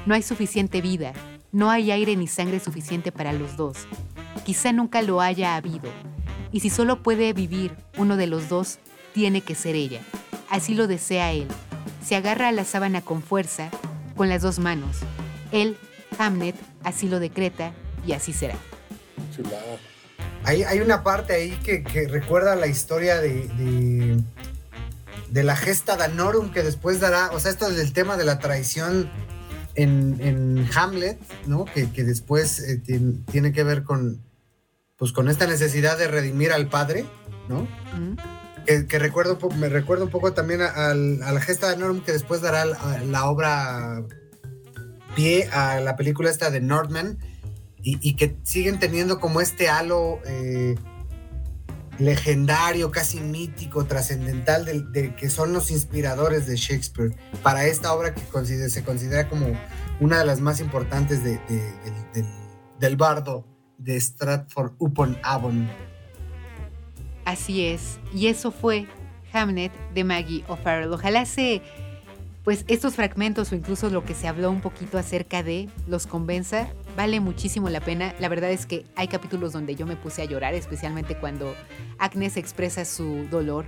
No 0.06 0.14
hay 0.14 0.22
suficiente 0.22 0.82
vida, 0.82 1.14
no 1.54 1.70
hay 1.72 1.92
aire 1.92 2.18
ni 2.18 2.28
sangre 2.28 2.60
suficiente 2.60 3.14
para 3.14 3.32
los 3.32 3.56
dos. 3.56 3.88
Quizá 4.46 4.74
nunca 4.74 5.02
lo 5.02 5.22
haya 5.22 5.56
habido. 5.56 5.90
Y 6.52 6.60
si 6.60 6.70
solo 6.70 7.02
puede 7.04 7.32
vivir 7.32 7.74
uno 7.98 8.18
de 8.18 8.28
los 8.28 8.50
dos, 8.50 8.80
tiene 9.14 9.40
que 9.40 9.56
ser 9.56 9.76
ella. 9.76 10.02
Así 10.50 10.76
lo 10.76 10.88
desea 10.88 11.32
él. 11.32 11.48
Se 12.06 12.18
agarra 12.18 12.50
a 12.50 12.52
la 12.52 12.66
sábana 12.66 13.00
con 13.00 13.24
fuerza, 13.24 13.70
con 14.18 14.28
las 14.28 14.42
dos 14.42 14.60
manos. 14.60 14.98
Él, 15.54 15.78
Hamnet, 16.20 16.56
así 16.84 17.08
lo 17.08 17.22
decreta 17.22 17.72
y 18.06 18.12
así 18.12 18.34
será. 18.34 18.56
Hay, 20.44 20.80
una 20.82 21.02
parte 21.02 21.34
ahí 21.34 21.52
que, 21.64 22.08
recuerda 22.10 22.58
la 22.58 22.68
historia 22.68 23.22
de, 23.22 24.22
de 25.30 25.44
la 25.44 25.56
gesta 25.56 25.96
Danorum 25.98 26.52
que 26.52 26.64
después 26.64 27.00
dará, 27.00 27.32
o 27.32 27.40
sea, 27.40 27.52
esto 27.52 27.70
del 27.70 27.94
tema 27.94 28.18
de 28.18 28.26
la 28.26 28.40
traición 28.40 29.10
en, 29.76 30.18
en 30.22 30.68
Hamlet, 30.76 31.20
¿no? 31.46 31.66
Que, 31.66 31.92
que 31.92 32.04
después 32.04 32.60
eh, 32.60 32.82
tien- 32.84 33.24
tiene 33.26 33.52
que 33.52 33.64
ver 33.64 33.84
con, 33.84 34.22
pues, 34.98 35.12
con 35.12 35.30
esta 35.30 35.46
necesidad 35.48 35.98
de 35.98 36.08
redimir 36.08 36.52
al 36.52 36.68
padre, 36.70 37.06
¿no? 37.50 37.68
Que, 38.66 38.86
que 38.88 39.00
recuerdo, 39.00 39.38
me 39.58 39.70
recuerda 39.70 40.04
un 40.06 40.10
poco 40.10 40.34
también 40.34 40.62
a, 40.62 40.68
al- 40.68 41.22
a 41.24 41.32
la 41.32 41.42
gesta 41.42 41.68
Danorum 41.68 42.02
que 42.02 42.12
después 42.12 42.42
dará 42.42 42.66
la, 42.66 43.02
la 43.06 43.26
obra 43.30 44.04
pie 45.16 45.48
a 45.52 45.80
la 45.80 45.96
película 45.96 46.30
esta 46.30 46.50
de 46.52 46.62
Northman 46.62 47.18
y, 47.82 47.98
y 48.08 48.16
que 48.16 48.36
siguen 48.44 48.80
teniendo 48.80 49.20
como 49.20 49.42
este 49.42 49.70
halo 49.70 50.20
eh, 50.26 50.76
legendario, 52.00 52.92
casi 52.92 53.20
mítico, 53.20 53.86
trascendental, 53.86 54.66
de, 54.66 54.82
de 54.82 55.16
que 55.16 55.30
son 55.30 55.54
los 55.54 55.72
inspiradores 55.72 56.46
de 56.46 56.56
Shakespeare 56.56 57.16
para 57.44 57.66
esta 57.66 57.94
obra 57.94 58.14
que 58.14 58.22
se 58.70 58.84
considera 58.84 59.28
como 59.30 59.48
una 60.00 60.20
de 60.20 60.26
las 60.26 60.40
más 60.42 60.60
importantes 60.60 61.24
de- 61.24 61.40
de- 61.50 61.72
del, 61.84 62.12
del- 62.14 62.34
del 62.80 62.96
bardo 62.98 63.46
de 63.78 63.98
Stratford 64.00 64.74
upon 64.78 65.18
Avon. 65.24 65.68
Así 67.26 67.66
es. 67.66 68.00
Y 68.14 68.28
eso 68.28 68.52
fue 68.52 68.88
Hamnet 69.34 69.72
de 69.94 70.04
Maggie 70.04 70.44
O'Farrell. 70.48 70.94
Ojalá 70.94 71.26
se, 71.26 71.62
pues 72.44 72.64
estos 72.68 72.96
fragmentos 72.96 73.52
o 73.52 73.56
incluso 73.56 73.90
lo 73.90 74.06
que 74.06 74.14
se 74.14 74.28
habló 74.28 74.50
un 74.52 74.62
poquito 74.62 74.98
acerca 74.98 75.44
de 75.44 75.68
los 75.88 76.08
convenza. 76.08 76.68
Vale 76.98 77.20
muchísimo 77.20 77.70
la 77.70 77.80
pena. 77.80 78.14
La 78.20 78.28
verdad 78.28 78.50
es 78.52 78.66
que 78.66 78.84
hay 78.96 79.08
capítulos 79.08 79.54
donde 79.54 79.76
yo 79.76 79.86
me 79.86 79.96
puse 79.96 80.24
a 80.24 80.26
llorar, 80.26 80.56
especialmente 80.56 81.16
cuando 81.16 81.56
Agnes 82.00 82.36
expresa 82.38 82.84
su 82.86 83.28
dolor 83.30 83.66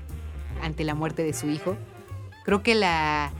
ante 0.64 0.84
la 0.84 0.96
muerte 0.96 1.24
de 1.24 1.34
su 1.34 1.48
hijo. 1.48 1.78
Creo 2.44 2.64
que 2.64 2.74
la, 2.74 3.32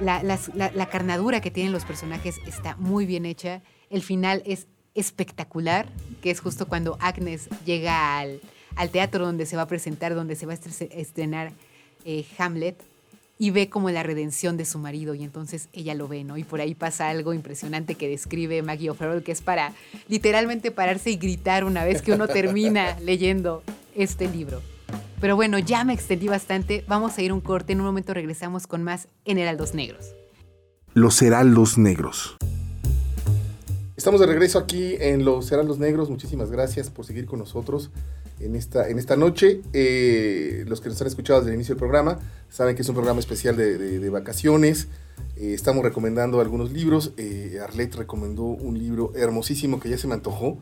la, 0.00 0.22
la- 0.22 0.86
carnadura 0.88 1.42
que 1.42 1.50
tienen 1.50 1.72
los 1.72 1.84
personajes 1.84 2.36
está 2.46 2.76
muy 2.76 3.04
bien 3.04 3.26
hecha. 3.26 3.60
El 3.90 4.00
final 4.02 4.42
es 4.46 4.68
espectacular, 4.94 5.86
que 6.22 6.30
es 6.30 6.40
justo 6.40 6.66
cuando 6.66 6.96
Agnes 7.00 7.50
llega 7.66 8.18
al, 8.18 8.40
al 8.74 8.88
teatro 8.88 9.26
donde 9.26 9.44
se 9.44 9.56
va 9.56 9.62
a 9.62 9.68
presentar, 9.68 10.14
donde 10.14 10.34
se 10.34 10.46
va 10.46 10.54
a 10.54 10.56
estre- 10.56 10.88
estrenar 10.92 11.52
eh, 12.06 12.24
Hamlet 12.38 12.82
y 13.38 13.50
ve 13.50 13.68
como 13.68 13.90
la 13.90 14.02
redención 14.02 14.56
de 14.56 14.64
su 14.64 14.78
marido 14.78 15.14
y 15.14 15.22
entonces 15.22 15.68
ella 15.72 15.94
lo 15.94 16.08
ve, 16.08 16.24
¿no? 16.24 16.36
Y 16.36 16.44
por 16.44 16.60
ahí 16.60 16.74
pasa 16.74 17.08
algo 17.08 17.34
impresionante 17.34 17.94
que 17.94 18.08
describe 18.08 18.62
Maggie 18.62 18.90
O'Farrell, 18.90 19.22
que 19.22 19.32
es 19.32 19.42
para 19.42 19.72
literalmente 20.08 20.70
pararse 20.70 21.10
y 21.10 21.16
gritar 21.16 21.64
una 21.64 21.84
vez 21.84 22.02
que 22.02 22.12
uno 22.12 22.28
termina 22.28 22.98
leyendo 23.04 23.62
este 23.94 24.28
libro. 24.28 24.62
Pero 25.20 25.36
bueno, 25.36 25.58
ya 25.58 25.84
me 25.84 25.94
extendí 25.94 26.28
bastante, 26.28 26.84
vamos 26.86 27.16
a 27.18 27.22
ir 27.22 27.32
un 27.32 27.40
corte, 27.40 27.72
en 27.72 27.80
un 27.80 27.86
momento 27.86 28.14
regresamos 28.14 28.66
con 28.66 28.82
más 28.82 29.08
en 29.24 29.38
Heraldos 29.38 29.74
Negros. 29.74 30.14
Los 30.94 31.20
Heraldos 31.20 31.78
Negros. 31.78 32.36
Estamos 33.96 34.20
de 34.20 34.26
regreso 34.26 34.58
aquí 34.58 34.94
en 35.00 35.24
Los 35.24 35.50
Heraldos 35.50 35.78
Negros. 35.78 36.10
Muchísimas 36.10 36.50
gracias 36.50 36.90
por 36.90 37.06
seguir 37.06 37.24
con 37.24 37.38
nosotros 37.38 37.90
en 38.40 38.54
esta, 38.54 38.90
en 38.90 38.98
esta 38.98 39.16
noche. 39.16 39.62
Eh, 39.72 40.64
los 40.68 40.82
que 40.82 40.90
nos 40.90 41.00
han 41.00 41.06
escuchado 41.06 41.40
desde 41.40 41.52
el 41.52 41.54
inicio 41.54 41.74
del 41.74 41.78
programa 41.78 42.18
saben 42.50 42.76
que 42.76 42.82
es 42.82 42.88
un 42.90 42.94
programa 42.94 43.20
especial 43.20 43.56
de, 43.56 44.10
vacaciones. 44.10 44.88
Eh, 45.38 45.54
estamos 45.54 45.82
recomendando 45.82 46.40
algunos 46.42 46.72
libros. 46.72 47.12
Eh, 47.16 47.58
Arlet 47.62 47.94
recomendó 47.94 48.42
un 48.42 48.78
libro 48.78 49.12
hermosísimo 49.16 49.80
que 49.80 49.88
ya 49.88 49.96
se 49.96 50.06
me 50.06 50.12
antojó. 50.12 50.58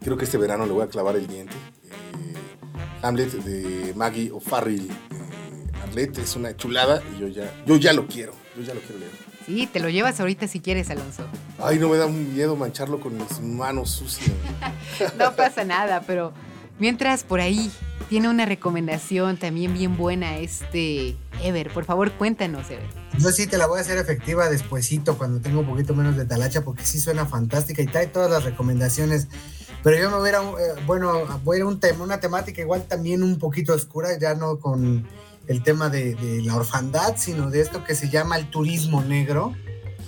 Creo 0.00 0.16
que 0.16 0.24
este 0.24 0.38
verano 0.38 0.66
le 0.66 0.72
voy 0.72 0.82
a 0.82 0.88
clavar 0.88 1.14
el 1.14 1.28
diente. 1.28 1.54
Eh, 1.84 3.00
Hamlet 3.02 3.30
de 3.30 3.94
Maggie 3.94 4.32
O'Farrill. 4.32 4.88
Arlette 5.84 6.18
es 6.18 6.34
una 6.34 6.56
chulada 6.56 7.00
y 7.14 7.20
yo 7.20 7.28
ya, 7.28 7.62
yo 7.64 7.76
ya 7.76 7.92
lo 7.92 8.08
quiero. 8.08 8.32
Yo 8.56 8.64
ya 8.64 8.74
lo 8.74 8.80
quiero 8.80 8.98
leer. 8.98 9.27
Sí, 9.48 9.66
te 9.66 9.80
lo 9.80 9.88
llevas 9.88 10.20
ahorita 10.20 10.46
si 10.46 10.60
quieres, 10.60 10.90
Alonso. 10.90 11.22
Ay, 11.58 11.78
no 11.78 11.88
me 11.88 11.96
da 11.96 12.06
miedo 12.06 12.54
mancharlo 12.54 13.00
con 13.00 13.16
mis 13.16 13.40
manos 13.40 13.90
sucias. 13.90 14.30
No 15.18 15.34
pasa 15.34 15.64
nada, 15.64 16.02
pero 16.06 16.32
mientras 16.78 17.24
por 17.24 17.40
ahí 17.40 17.70
tiene 18.10 18.28
una 18.28 18.44
recomendación 18.44 19.36
también 19.38 19.72
bien 19.72 19.96
buena 19.96 20.36
este 20.38 21.16
Ever. 21.42 21.70
Por 21.72 21.84
favor, 21.86 22.12
cuéntanos, 22.12 22.68
Ever. 22.70 22.86
Yo 23.18 23.30
sí 23.30 23.46
te 23.46 23.56
la 23.56 23.66
voy 23.66 23.78
a 23.78 23.80
hacer 23.82 23.96
efectiva 23.96 24.50
despuesito 24.50 25.16
cuando 25.16 25.40
tengo 25.40 25.60
un 25.60 25.66
poquito 25.66 25.94
menos 25.94 26.16
de 26.16 26.26
talacha 26.26 26.62
porque 26.62 26.84
sí 26.84 27.00
suena 27.00 27.24
fantástica 27.26 27.80
y 27.80 27.86
trae 27.86 28.06
todas 28.06 28.30
las 28.30 28.44
recomendaciones. 28.44 29.28
Pero 29.82 29.96
yo 29.96 30.10
me 30.10 30.16
voy 30.16 30.26
a, 30.26 30.30
ir 30.30 30.34
a 30.36 30.40
un- 30.42 30.54
eh, 30.60 30.82
bueno, 30.86 31.24
voy 31.44 31.56
a 31.56 31.58
ir 31.60 31.62
a 31.62 31.68
un 31.68 31.80
tema, 31.80 32.04
una 32.04 32.20
temática 32.20 32.60
igual 32.60 32.82
también 32.84 33.22
un 33.22 33.38
poquito 33.38 33.72
oscura, 33.72 34.18
ya 34.18 34.34
no 34.34 34.58
con 34.58 35.06
el 35.48 35.62
tema 35.62 35.88
de, 35.88 36.14
de 36.14 36.42
la 36.42 36.56
orfandad, 36.56 37.16
sino 37.16 37.50
de 37.50 37.60
esto 37.60 37.82
que 37.82 37.94
se 37.94 38.08
llama 38.08 38.36
el 38.36 38.50
turismo 38.50 39.02
negro, 39.02 39.54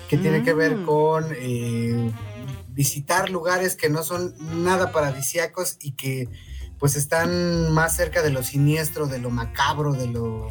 que 0.08 0.18
tiene 0.18 0.42
que 0.42 0.52
ver 0.54 0.76
Mm. 0.76 0.86
con 0.86 1.26
eh, 1.30 2.12
visitar 2.68 3.30
lugares 3.30 3.74
que 3.76 3.88
no 3.88 4.02
son 4.02 4.34
nada 4.64 4.92
paradisíacos 4.92 5.76
y 5.80 5.92
que 5.92 6.28
pues 6.78 6.96
están 6.96 7.72
más 7.72 7.94
cerca 7.96 8.22
de 8.22 8.30
lo 8.30 8.42
siniestro, 8.42 9.06
de 9.06 9.18
lo 9.18 9.30
macabro, 9.30 9.92
de 9.92 10.06
lo 10.08 10.50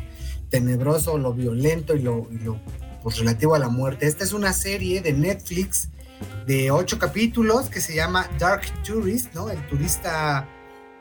tenebroso, 0.49 1.17
lo 1.17 1.34
violento 1.34 1.95
y 1.95 2.02
lo, 2.02 2.28
y 2.32 2.38
lo, 2.39 2.60
pues, 3.02 3.17
relativo 3.17 3.56
a 3.56 3.60
la 3.60 3.69
muerte. 3.69 4.06
Esta 4.06 4.23
es 4.23 4.34
una 4.34 4.54
serie 4.54 5.02
de 5.02 5.13
Netflix 5.13 5.89
de 6.45 6.69
ocho 6.69 6.99
capítulos 6.99 7.69
que 7.69 7.82
se 7.82 7.95
llama 7.95 8.30
Dark 8.38 8.62
Tourist, 8.84 9.34
¿no? 9.34 9.49
El 9.49 9.65
turista, 9.67 10.47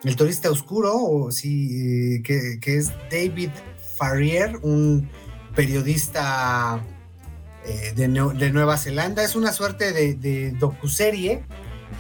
el 0.05 0.17
turista 0.17 0.51
oscuro, 0.51 0.95
o 0.97 1.31
sí, 1.31 2.17
eh, 2.17 2.23
que, 2.23 2.59
que 2.61 2.77
es 2.77 2.91
David 3.11 3.51
Farrier, 3.99 4.57
un 4.63 5.11
periodista 5.55 6.81
eh, 7.67 7.93
de, 7.97 8.09
de 8.09 8.51
Nueva 8.53 8.77
Zelanda. 8.79 9.25
Es 9.25 9.37
una 9.37 9.53
suerte 9.53 9.93
de, 9.93 10.15
de 10.15 10.53
docuserie 10.53 11.45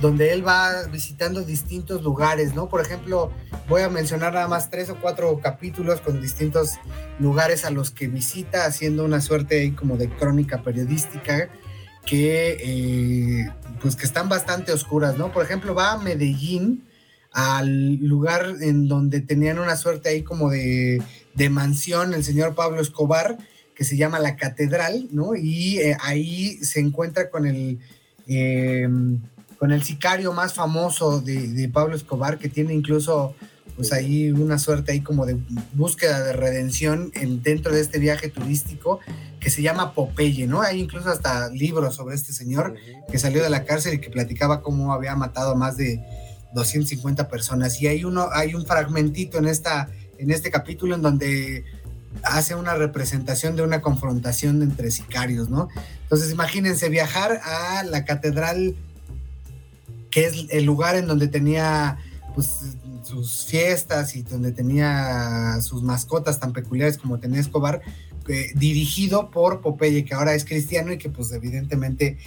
donde 0.00 0.32
él 0.32 0.46
va 0.46 0.84
visitando 0.92 1.42
distintos 1.42 2.02
lugares, 2.02 2.54
¿no? 2.54 2.68
Por 2.68 2.80
ejemplo, 2.80 3.32
voy 3.68 3.82
a 3.82 3.88
mencionar 3.88 4.34
nada 4.34 4.46
más 4.46 4.70
tres 4.70 4.90
o 4.90 4.96
cuatro 5.00 5.40
capítulos 5.42 6.00
con 6.00 6.20
distintos 6.20 6.74
lugares 7.18 7.64
a 7.64 7.70
los 7.70 7.90
que 7.90 8.06
visita, 8.06 8.64
haciendo 8.64 9.04
una 9.04 9.20
suerte 9.20 9.60
ahí 9.60 9.72
como 9.72 9.96
de 9.96 10.08
crónica 10.08 10.62
periodística 10.62 11.48
que, 12.06 12.56
eh, 12.60 13.50
pues 13.82 13.96
que 13.96 14.06
están 14.06 14.28
bastante 14.28 14.72
oscuras, 14.72 15.18
¿no? 15.18 15.32
Por 15.32 15.44
ejemplo, 15.44 15.74
va 15.74 15.92
a 15.92 15.98
Medellín, 15.98 16.84
al 17.32 17.96
lugar 17.96 18.54
en 18.60 18.88
donde 18.88 19.20
tenían 19.20 19.58
una 19.58 19.76
suerte 19.76 20.08
ahí 20.08 20.22
como 20.22 20.50
de, 20.50 21.02
de 21.38 21.48
mansión 21.48 22.12
el 22.12 22.24
señor 22.24 22.54
Pablo 22.54 22.82
Escobar, 22.82 23.38
que 23.74 23.84
se 23.84 23.96
llama 23.96 24.18
La 24.18 24.36
Catedral, 24.36 25.08
¿no? 25.12 25.34
Y 25.34 25.78
eh, 25.78 25.96
ahí 26.00 26.58
se 26.58 26.80
encuentra 26.80 27.30
con 27.30 27.46
el... 27.46 27.78
eh, 28.26 28.88
con 29.58 29.72
el 29.72 29.82
sicario 29.82 30.32
más 30.32 30.54
famoso 30.54 31.20
de, 31.20 31.48
de 31.48 31.68
Pablo 31.68 31.96
Escobar, 31.96 32.38
que 32.38 32.48
tiene 32.48 32.72
incluso 32.72 33.34
pues 33.78 33.92
ahí 33.92 34.30
una 34.32 34.58
suerte 34.58 34.92
ahí 34.92 35.00
como 35.00 35.24
de 35.24 35.36
búsqueda 35.72 36.24
de 36.24 36.32
redención 36.32 37.12
en, 37.14 37.42
dentro 37.42 37.72
de 37.72 37.80
este 37.80 37.98
viaje 37.98 38.28
turístico 38.28 38.98
que 39.38 39.50
se 39.50 39.62
llama 39.62 39.94
Popeye, 39.94 40.48
¿no? 40.48 40.62
Hay 40.62 40.80
incluso 40.80 41.10
hasta 41.10 41.48
libros 41.50 41.94
sobre 41.94 42.16
este 42.16 42.32
señor 42.32 42.74
que 43.10 43.18
salió 43.18 43.42
de 43.42 43.50
la 43.50 43.64
cárcel 43.64 43.94
y 43.94 44.00
que 44.00 44.10
platicaba 44.10 44.62
cómo 44.62 44.92
había 44.92 45.14
matado 45.14 45.52
a 45.52 45.54
más 45.54 45.76
de 45.76 46.00
250 46.54 47.28
personas. 47.28 47.80
Y 47.80 47.86
hay 47.86 48.04
uno, 48.04 48.28
hay 48.32 48.54
un 48.54 48.66
fragmentito 48.66 49.38
en 49.38 49.46
esta, 49.46 49.88
en 50.18 50.30
este 50.30 50.50
capítulo 50.50 50.94
en 50.94 51.02
donde 51.02 51.64
hace 52.22 52.54
una 52.54 52.74
representación 52.74 53.56
de 53.56 53.62
una 53.62 53.80
confrontación 53.80 54.62
entre 54.62 54.90
sicarios, 54.90 55.48
¿no? 55.48 55.68
Entonces 56.02 56.32
imagínense 56.32 56.88
viajar 56.88 57.40
a 57.44 57.82
la 57.84 58.04
catedral 58.04 58.74
que 60.10 60.26
es 60.26 60.46
el 60.50 60.64
lugar 60.64 60.96
en 60.96 61.06
donde 61.06 61.28
tenía 61.28 61.98
pues 62.34 62.76
sus 63.02 63.46
fiestas 63.46 64.16
y 64.16 64.22
donde 64.22 64.52
tenía 64.52 65.58
sus 65.60 65.82
mascotas 65.82 66.40
tan 66.40 66.52
peculiares 66.52 66.98
como 66.98 67.18
tenía 67.18 67.40
Escobar, 67.40 67.80
eh, 68.28 68.52
dirigido 68.54 69.30
por 69.30 69.60
Popeye, 69.60 70.04
que 70.04 70.14
ahora 70.14 70.34
es 70.34 70.44
cristiano 70.44 70.92
y 70.92 70.98
que 70.98 71.08
pues 71.08 71.32
evidentemente 71.32 72.18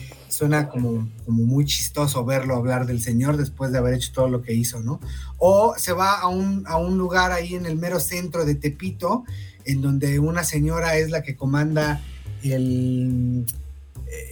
suena 0.41 0.69
como, 0.69 1.07
como 1.23 1.43
muy 1.43 1.65
chistoso 1.65 2.25
verlo 2.25 2.55
hablar 2.55 2.87
del 2.87 2.99
Señor 2.99 3.37
después 3.37 3.71
de 3.71 3.77
haber 3.77 3.93
hecho 3.93 4.11
todo 4.11 4.27
lo 4.27 4.41
que 4.41 4.55
hizo, 4.55 4.79
¿no? 4.79 4.99
O 5.37 5.75
se 5.77 5.93
va 5.93 6.19
a 6.19 6.27
un, 6.29 6.63
a 6.65 6.77
un 6.77 6.97
lugar 6.97 7.31
ahí 7.31 7.53
en 7.53 7.67
el 7.67 7.75
mero 7.75 7.99
centro 7.99 8.43
de 8.43 8.55
Tepito, 8.55 9.23
en 9.65 9.83
donde 9.83 10.17
una 10.17 10.43
señora 10.43 10.97
es 10.97 11.11
la 11.11 11.21
que 11.21 11.35
comanda 11.35 12.01
el, 12.41 13.45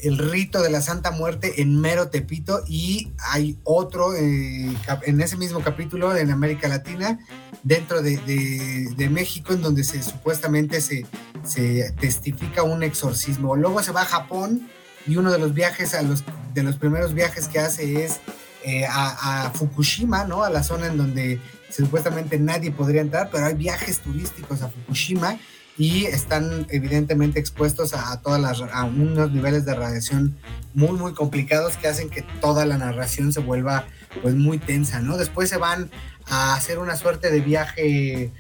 el 0.02 0.18
rito 0.18 0.64
de 0.64 0.72
la 0.72 0.82
Santa 0.82 1.12
Muerte 1.12 1.62
en 1.62 1.80
mero 1.80 2.08
Tepito 2.10 2.64
y 2.68 3.12
hay 3.32 3.60
otro 3.64 4.16
eh, 4.16 4.76
en 5.04 5.22
ese 5.22 5.38
mismo 5.38 5.60
capítulo 5.60 6.18
en 6.18 6.32
América 6.32 6.68
Latina 6.68 7.20
dentro 7.62 8.02
de, 8.02 8.18
de- 8.26 8.90
de 8.98 9.10
México 9.12 9.54
en 9.54 9.62
donde 9.62 9.84
se 9.84 10.02
supuestamente 10.02 10.82
se, 10.82 11.06
se 11.44 11.94
testifica 12.00 12.64
un 12.64 12.82
exorcismo. 12.82 13.56
Luego 13.56 13.84
se 13.84 13.92
va 13.92 14.02
a 14.02 14.06
Japón 14.06 14.68
y 15.10 15.18
uno 15.18 15.32
de 15.32 15.40
los 15.40 15.54
viajes 15.54 15.96
a 15.96 16.04
los 16.04 16.24
de 16.54 16.64
los 16.64 16.78
primeros 16.78 17.14
viajes 17.14 17.48
que 17.48 17.60
hace 17.60 18.06
es 18.06 18.20
eh, 18.64 18.86
a, 18.88 19.52
Fukushima, 19.54 20.26
¿no? 20.26 20.44
A 20.44 20.50
la 20.50 20.64
zona 20.64 20.88
en 20.88 20.98
donde 20.98 21.40
supuestamente 21.70 22.38
nadie 22.38 22.72
podría 22.72 23.02
entrar, 23.02 23.30
pero 23.32 23.46
hay 23.46 23.56
viajes 23.56 24.00
turísticos 24.00 24.62
a 24.62 24.70
Fukushima 24.70 25.40
y 25.78 26.06
están 26.06 26.68
evidentemente 26.70 27.40
expuestos 27.40 27.94
a, 27.94 28.12
a 28.12 28.22
todas 28.22 28.42
las 28.42 28.62
a 28.74 28.84
unos 28.84 29.32
niveles 29.32 29.66
de 29.66 29.74
radiación 29.74 30.38
muy 30.74 30.98
muy 30.98 31.14
complicados 31.14 31.78
que 31.78 31.88
hacen 31.88 32.10
que 32.10 32.24
toda 32.42 32.66
la 32.66 32.78
narración 32.78 33.34
se 33.34 33.40
vuelva 33.40 33.86
pues 34.22 34.36
muy 34.36 34.60
tensa, 34.60 35.00
¿no? 35.00 35.18
Después 35.18 35.50
se 35.50 35.58
van 35.58 35.90
a 36.26 36.54
hacer 36.54 36.78
una 36.78 36.96
suerte 36.96 37.32
de 37.32 37.40
viaje 37.40 38.32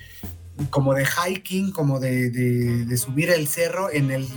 como 0.70 0.93
de 0.93 1.05
hiking, 1.05 1.72
como 1.72 1.99
de 1.99 2.97
subir 2.97 3.32
el 3.32 3.47
cerro 3.47 3.89
en 3.91 4.11
el 4.11 4.28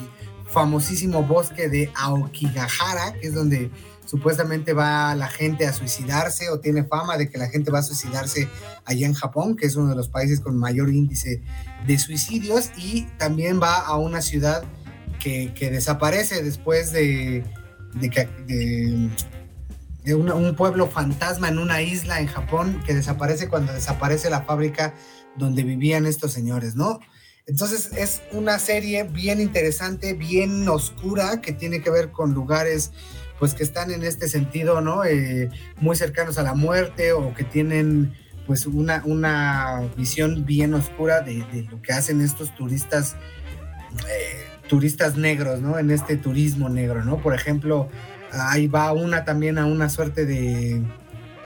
famosísimo 0.53 1.22
bosque 1.22 1.68
de 1.68 1.90
Aokigahara, 1.94 3.14
que 3.14 3.28
es 3.28 3.34
donde 3.34 3.70
supuestamente 4.05 4.72
va 4.74 5.14
la 5.14 5.28
gente 5.28 5.66
a 5.66 5.72
suicidarse 5.72 6.50
o 6.50 6.61
tiene 6.61 6.84
fama 6.84 7.16
de 7.16 7.30
que 7.30 7.38
la 7.38 7.48
gente 7.48 7.70
va 7.70 7.78
a 7.78 7.82
suicidarse 7.82 8.48
allá 8.84 9.07
en 9.07 9.14
Japón, 9.14 9.57
que 9.57 9.66
es 9.66 9.76
uno 9.76 9.88
de 9.88 9.96
los 9.96 10.09
países 10.09 10.40
con 10.40 10.59
mayor 10.59 10.90
índice 10.90 11.42
de 11.86 11.98
suicidios, 11.98 12.70
y 12.76 13.03
también 13.18 13.61
va 13.62 13.76
a 13.78 13.96
una 13.96 14.20
ciudad 14.20 14.64
que, 15.18 15.55
que 15.55 15.70
desaparece 15.70 16.42
después 16.42 16.92
de, 16.92 17.44
de 17.94 19.11
de- 20.05 20.14
un 20.14 20.57
pueblo 20.57 20.88
fantasma 20.88 21.48
en 21.48 21.59
una 21.59 21.80
isla 21.80 22.20
en 22.20 22.26
Japón 22.26 22.82
que 22.84 22.92
desaparece 22.92 23.48
cuando 23.48 23.72
desaparece 23.72 24.30
la 24.30 24.42
fábrica 24.42 24.94
donde 25.36 25.62
vivían 25.62 26.07
estos 26.07 26.32
señores, 26.32 26.74
¿no? 26.74 26.98
Entonces 27.47 27.90
es 27.97 28.22
una 28.32 28.59
serie 28.59 29.05
bien 29.05 29.40
interesante, 29.40 30.14
bien 30.14 30.68
oscura, 30.68 31.40
que 31.40 31.53
tiene 31.53 31.82
que 31.82 31.90
ver 31.90 32.11
con 32.11 32.32
lugares 32.32 32.93
pues 33.38 33.55
que 33.55 33.64
están 33.64 33.90
en 33.90 34.05
este 34.05 34.28
sentido, 34.28 34.80
¿no? 34.80 35.05
Eh, 35.05 35.51
muy 35.78 35.97
cercanos 35.97 36.38
a 36.38 36.45
la 36.45 36.55
muerte 36.55 37.12
o 37.12 37.34
que 37.34 37.43
tienen 37.43 38.14
pues 38.47 38.66
una, 38.66 39.03
una 39.05 39.90
visión 39.97 40.47
bien 40.47 40.74
oscura 40.74 41.22
de, 41.22 41.66
lo 41.68 41.82
que 41.82 41.93
hacen 41.93 42.20
estos 42.20 42.55
turistas, 42.55 43.16
eh, 44.09 44.45
turistas 44.68 45.16
negros, 45.16 45.61
¿no? 45.61 45.76
En 45.78 45.90
este 45.90 46.16
turismo 46.16 46.68
negro, 46.68 47.05
¿no? 47.05 47.20
Por 47.20 47.34
ejemplo, 47.34 47.88
ahí 48.30 48.68
va 48.68 48.93
una 48.93 49.24
también 49.24 49.59
a 49.59 49.66
una 49.66 49.88
suerte 49.88 50.24
de 50.24 50.80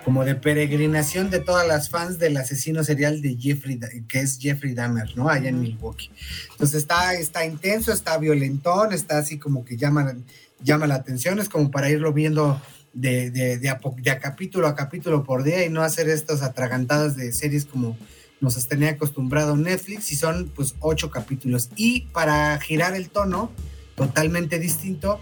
como 0.07 0.25
de 0.25 0.37
peregrinación 0.37 1.31
de 1.31 1.41
todas 1.41 1.67
las 1.67 1.91
fans 1.91 2.21
del 2.21 2.37
asesino 2.37 2.85
serial 2.85 3.21
de 3.21 3.37
Jeffrey, 3.37 3.81
que 4.07 4.21
es 4.21 4.39
Jeffrey 4.41 4.73
Dahmer, 4.73 5.17
¿no? 5.17 5.29
Allá 5.29 5.49
en 5.49 5.61
Milwaukee. 5.61 6.13
Entonces 6.53 6.83
está, 6.83 7.15
está 7.15 7.45
intenso, 7.45 7.93
está 7.93 8.17
violentón, 8.17 8.93
está 8.93 9.19
así 9.19 9.37
como 9.37 9.65
que 9.65 9.77
llama, 9.77 10.15
llama 10.63 10.87
la 10.87 10.95
atención, 10.95 11.41
es 11.41 11.49
como 11.49 11.73
para 11.73 11.91
irlo 11.91 12.13
viendo 12.13 12.63
de, 12.93 13.33
de, 13.33 13.59
de 13.59 13.69
a, 13.69 13.81
de 13.97 14.11
a 14.13 14.21
capítulo 14.21 14.69
a 14.69 14.77
capítulo 14.77 15.25
por 15.25 15.43
día 15.43 15.67
y 15.67 15.71
no 15.71 15.83
hacer 15.83 16.09
estas 16.09 16.41
atragantadas 16.43 17.17
de 17.17 17.33
series 17.33 17.65
como 17.65 17.99
nos 18.41 18.69
tenía 18.69 18.91
acostumbrado 18.91 19.57
Netflix 19.57 20.13
y 20.13 20.15
son 20.15 20.53
pues 20.55 20.77
ocho 20.79 21.11
capítulos. 21.11 21.69
Y 21.75 22.03
para 22.13 22.61
girar 22.61 22.95
el 22.95 23.11
tono, 23.11 23.51
totalmente 23.97 24.61
distinto, 24.61 25.19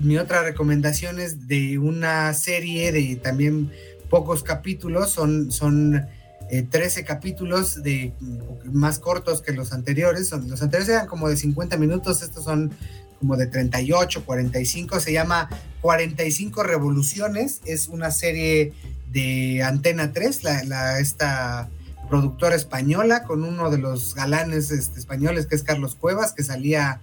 mi 0.00 0.18
otra 0.18 0.42
recomendación 0.42 1.20
es 1.20 1.48
de 1.48 1.78
una 1.78 2.34
serie 2.34 2.92
de 2.92 3.16
también 3.16 3.70
pocos 4.10 4.42
capítulos, 4.42 5.10
son, 5.12 5.50
son 5.52 6.06
eh, 6.50 6.62
13 6.68 7.04
capítulos 7.04 7.82
de 7.82 8.12
mm, 8.20 8.72
más 8.76 8.98
cortos 8.98 9.40
que 9.40 9.52
los 9.52 9.72
anteriores, 9.72 10.28
son, 10.28 10.50
los 10.50 10.60
anteriores 10.60 10.88
eran 10.90 11.06
como 11.06 11.28
de 11.28 11.36
50 11.36 11.76
minutos, 11.78 12.20
estos 12.22 12.44
son 12.44 12.72
como 13.20 13.36
de 13.36 13.46
38, 13.46 14.24
45, 14.24 14.98
se 15.00 15.12
llama 15.12 15.48
45 15.80 16.62
Revoluciones, 16.62 17.60
es 17.66 17.88
una 17.88 18.10
serie 18.10 18.72
de 19.12 19.62
Antena 19.62 20.12
3, 20.12 20.42
la, 20.44 20.64
la- 20.64 20.98
esta 21.00 21.68
productora 22.08 22.56
española, 22.56 23.22
con 23.22 23.44
uno 23.44 23.70
de 23.70 23.78
los 23.78 24.14
galanes 24.14 24.70
este, 24.72 24.98
españoles, 24.98 25.46
que 25.46 25.54
es 25.54 25.62
Carlos 25.62 25.94
Cuevas, 25.94 26.32
que 26.32 26.42
salía 26.42 27.00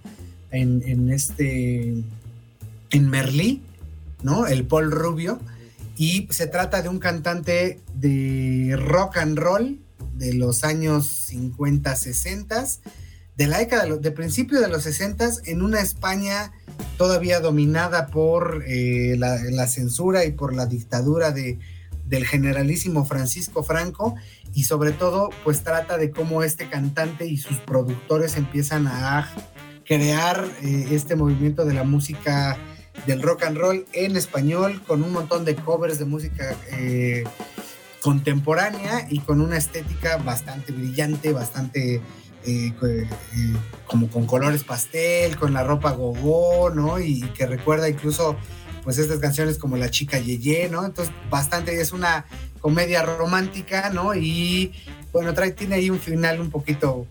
en, 0.50 0.82
en 0.84 1.10
este, 1.10 1.94
en 2.90 3.08
Merlí, 3.08 3.62
¿no? 4.22 4.46
El 4.46 4.64
Paul 4.66 4.90
Rubio. 4.90 5.38
Y 5.98 6.28
se 6.30 6.46
trata 6.46 6.80
de 6.80 6.88
un 6.88 7.00
cantante 7.00 7.80
de 7.92 8.76
rock 8.78 9.16
and 9.16 9.36
roll 9.36 9.80
de 10.14 10.32
los 10.32 10.62
años 10.62 11.08
50, 11.08 11.94
60, 11.96 12.64
de 13.36 13.46
la 13.48 13.58
década 13.58 13.84
de, 13.84 14.10
principio 14.12 14.60
de 14.60 14.68
los 14.68 14.84
60, 14.84 15.28
en 15.46 15.60
una 15.60 15.80
España 15.80 16.52
todavía 16.96 17.40
dominada 17.40 18.06
por 18.06 18.62
eh, 18.66 19.16
la, 19.18 19.42
la, 19.50 19.66
censura 19.66 20.24
y 20.24 20.30
por 20.30 20.54
la 20.54 20.66
dictadura 20.66 21.32
de, 21.32 21.58
del 22.06 22.24
generalísimo 22.26 23.04
Francisco 23.04 23.64
Franco 23.64 24.14
y 24.54 24.64
sobre 24.64 24.92
todo 24.92 25.30
pues 25.44 25.62
trata 25.62 25.98
de 25.98 26.10
cómo 26.10 26.44
este 26.44 26.68
cantante 26.68 27.26
y 27.26 27.36
sus 27.36 27.58
productores 27.58 28.36
empiezan 28.36 28.86
a 28.86 29.28
crear 29.84 30.44
eh, 30.62 30.88
este 30.92 31.16
movimiento 31.16 31.64
de 31.64 31.74
la 31.74 31.84
música 31.84 32.56
del 33.06 33.22
rock 33.22 33.44
and 33.44 33.56
roll 33.56 33.86
en 33.92 34.16
español 34.16 34.82
con 34.86 35.02
un 35.02 35.12
montón 35.12 35.44
de 35.44 35.54
covers 35.56 35.98
de 35.98 36.04
música 36.04 36.56
eh, 36.72 37.24
contemporánea 38.02 39.06
y 39.10 39.20
con 39.20 39.40
una 39.40 39.56
estética 39.56 40.18
bastante 40.18 40.72
brillante, 40.72 41.32
bastante 41.32 42.00
eh, 42.46 42.72
eh, 42.82 43.06
como 43.86 44.08
con 44.08 44.26
colores 44.26 44.64
pastel, 44.64 45.36
con 45.36 45.52
la 45.52 45.64
ropa 45.64 45.92
gogó, 45.92 46.70
¿no? 46.70 46.98
Y, 46.98 47.20
que 47.36 47.46
recuerda 47.46 47.88
incluso 47.88 48.36
pues 48.84 48.96
estas 48.98 49.18
canciones 49.18 49.58
como 49.58 49.76
La 49.76 49.90
chica 49.90 50.18
Yeye, 50.18 50.68
¿no? 50.70 50.86
Entonces 50.86 51.12
bastante 51.30 51.78
es 51.80 51.92
una 51.92 52.24
comedia 52.60 53.02
romántica, 53.02 53.90
¿no? 53.90 54.14
Y 54.14 54.72
bueno, 55.12 55.34
trae, 55.34 55.50
tiene 55.50 55.74
ahí 55.76 55.90
un 55.90 55.98
final 55.98 56.40
un 56.40 56.50
poquito 56.50 57.06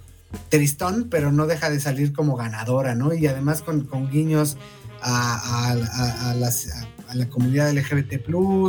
tristón, 0.50 1.08
pero 1.10 1.32
no 1.32 1.46
deja 1.46 1.70
de 1.70 1.80
salir 1.80 2.14
como 2.14 2.36
ganadora, 2.36 2.96
¿no? 2.96 3.14
Y 3.14 3.28
además 3.28 3.62
con, 3.62 3.86
con 3.86 4.10
guiños 4.10 4.58
a, 5.02 5.36
a, 5.36 5.72
a, 5.72 6.32
a 6.32 6.34
las, 6.36 6.70
a, 7.08 7.16
la 7.16 7.30
comunidad 7.30 7.72
LGBT, 7.72 8.24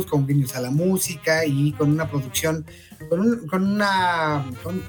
con 0.09 0.27
guiños 0.27 0.55
a 0.55 0.61
la 0.61 0.71
música 0.71 1.45
y 1.45 1.73
con 1.73 1.91
una 1.91 2.09
producción, 2.09 2.65
con, 3.09 3.19
un, 3.19 3.47
con 3.47 3.65
una. 3.65 4.45
Con, 4.63 4.83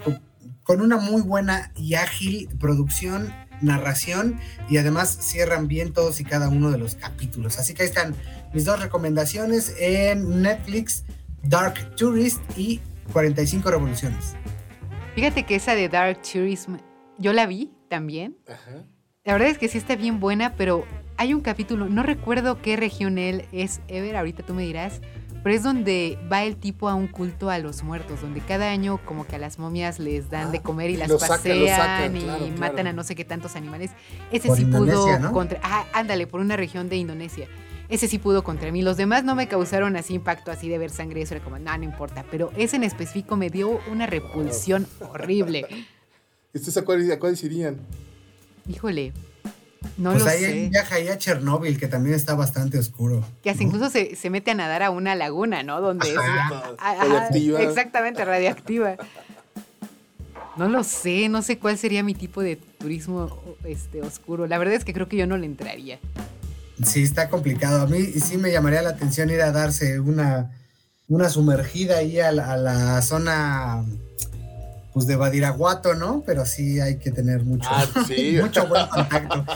con, 0.64 0.80
una 0.80 0.98
muy 0.98 1.20
buena 1.22 1.72
y 1.74 1.94
ágil 1.94 2.48
producción, 2.60 3.34
narración 3.60 4.38
y 4.68 4.76
además 4.76 5.18
cierran 5.20 5.66
bien 5.66 5.92
todos 5.92 6.20
y 6.20 6.24
cada 6.24 6.48
uno 6.48 6.70
de 6.70 6.78
los 6.78 6.94
capítulos. 6.94 7.58
Así 7.58 7.74
que 7.74 7.82
ahí 7.82 7.88
están 7.88 8.14
mis 8.54 8.66
dos 8.66 8.80
recomendaciones 8.80 9.74
en 9.80 10.42
Netflix: 10.42 11.02
Dark 11.42 11.96
Tourist 11.96 12.40
y 12.56 12.80
45 13.12 13.68
Revoluciones. 13.68 14.36
Fíjate 15.16 15.44
que 15.44 15.56
esa 15.56 15.74
de 15.74 15.88
Dark 15.88 16.22
Tourism, 16.22 16.76
yo 17.18 17.32
la 17.32 17.46
vi 17.46 17.72
también. 17.88 18.36
Ajá. 18.46 18.84
La 19.24 19.34
verdad 19.34 19.48
es 19.48 19.58
que 19.58 19.68
sí 19.68 19.76
está 19.76 19.96
bien 19.96 20.18
buena, 20.18 20.54
pero 20.56 20.86
hay 21.20 21.34
un 21.34 21.42
capítulo, 21.42 21.86
no 21.90 22.02
recuerdo 22.02 22.62
qué 22.62 22.78
región 22.78 23.18
él 23.18 23.44
es, 23.52 23.82
Ever, 23.88 24.16
ahorita 24.16 24.42
tú 24.42 24.54
me 24.54 24.62
dirás, 24.62 25.02
pero 25.44 25.54
es 25.54 25.62
donde 25.62 26.18
va 26.32 26.44
el 26.44 26.56
tipo 26.56 26.88
a 26.88 26.94
un 26.94 27.08
culto 27.08 27.50
a 27.50 27.58
los 27.58 27.82
muertos, 27.82 28.22
donde 28.22 28.40
cada 28.40 28.70
año 28.70 28.98
como 29.04 29.26
que 29.26 29.36
a 29.36 29.38
las 29.38 29.58
momias 29.58 29.98
les 29.98 30.30
dan 30.30 30.48
ah, 30.48 30.50
de 30.50 30.62
comer 30.62 30.88
y 30.88 30.96
las 30.96 31.12
pasean 31.12 31.58
saca, 31.68 31.76
sacan, 31.76 32.16
y 32.16 32.20
claro, 32.20 32.46
matan 32.56 32.72
claro. 32.72 32.88
a 32.88 32.92
no 32.94 33.04
sé 33.04 33.16
qué 33.16 33.26
tantos 33.26 33.54
animales. 33.54 33.90
Ese 34.32 34.48
por 34.48 34.56
sí 34.56 34.62
Indonesia, 34.62 34.96
pudo 34.96 35.18
¿no? 35.18 35.32
contra... 35.32 35.60
Ah, 35.62 35.84
ándale, 35.92 36.26
por 36.26 36.40
una 36.40 36.56
región 36.56 36.88
de 36.88 36.96
Indonesia. 36.96 37.48
Ese 37.90 38.08
sí 38.08 38.16
pudo 38.16 38.42
contra 38.42 38.72
mí. 38.72 38.80
Los 38.80 38.96
demás 38.96 39.22
no 39.22 39.34
me 39.34 39.46
causaron 39.46 39.96
así 39.96 40.14
impacto 40.14 40.50
así 40.50 40.70
de 40.70 40.78
ver 40.78 40.88
sangre. 40.88 41.20
Eso 41.20 41.34
era 41.34 41.44
como, 41.44 41.58
no, 41.58 41.76
no 41.76 41.84
importa. 41.84 42.24
Pero 42.30 42.50
ese 42.56 42.76
en 42.76 42.84
específico 42.84 43.36
me 43.36 43.50
dio 43.50 43.78
una 43.92 44.06
repulsión 44.06 44.86
horrible. 45.00 45.66
¿Estos 46.54 46.78
a 46.78 46.82
cuáles, 46.82 47.10
a 47.10 47.18
cuáles 47.18 47.44
irían? 47.44 47.76
Híjole, 48.66 49.12
no 50.00 50.12
pues 50.12 50.24
lo 50.24 50.30
ahí 50.30 50.40
sé. 50.40 50.46
hay 50.46 50.64
un 50.64 50.70
viaje 50.70 50.94
ahí 50.94 51.08
a 51.08 51.18
Chernóbil 51.18 51.78
que 51.78 51.86
también 51.86 52.16
está 52.16 52.34
bastante 52.34 52.78
oscuro. 52.78 53.22
Que 53.42 53.50
hasta 53.50 53.62
¿no? 53.62 53.68
incluso 53.68 53.90
se, 53.90 54.16
se, 54.16 54.30
mete 54.30 54.50
a 54.50 54.54
nadar 54.54 54.82
a 54.82 54.90
una 54.90 55.14
laguna, 55.14 55.62
¿no? 55.62 55.80
Donde 55.82 56.10
ajá, 56.16 56.74
es 56.74 56.78
ajá. 56.78 57.62
Exactamente, 57.62 58.24
radiactiva. 58.24 58.96
No 60.56 60.68
lo 60.68 60.84
sé, 60.84 61.28
no 61.28 61.42
sé 61.42 61.58
cuál 61.58 61.76
sería 61.76 62.02
mi 62.02 62.14
tipo 62.14 62.42
de 62.42 62.56
turismo 62.56 63.38
este, 63.64 64.00
oscuro. 64.00 64.46
La 64.46 64.56
verdad 64.56 64.74
es 64.74 64.84
que 64.84 64.94
creo 64.94 65.06
que 65.06 65.18
yo 65.18 65.26
no 65.26 65.36
le 65.36 65.44
entraría. 65.46 65.98
Sí, 66.82 67.02
está 67.02 67.28
complicado. 67.28 67.82
A 67.82 67.86
mí 67.86 68.02
sí 68.04 68.38
me 68.38 68.50
llamaría 68.50 68.80
la 68.80 68.90
atención 68.90 69.30
ir 69.30 69.42
a 69.42 69.52
darse 69.52 70.00
una, 70.00 70.50
una 71.08 71.28
sumergida 71.28 71.98
ahí 71.98 72.20
a 72.20 72.32
la, 72.32 72.52
a 72.52 72.56
la 72.56 73.02
zona 73.02 73.84
pues 75.00 75.08
de 75.08 75.16
Badiraguato, 75.16 75.94
¿no? 75.94 76.22
Pero 76.26 76.44
sí 76.44 76.78
hay 76.78 76.98
que 76.98 77.10
tener 77.10 77.42
mucho, 77.42 77.66
ah, 77.70 77.86
sí. 78.06 78.36
mucho 78.42 78.66
buen 78.68 78.86
contacto. 78.86 79.46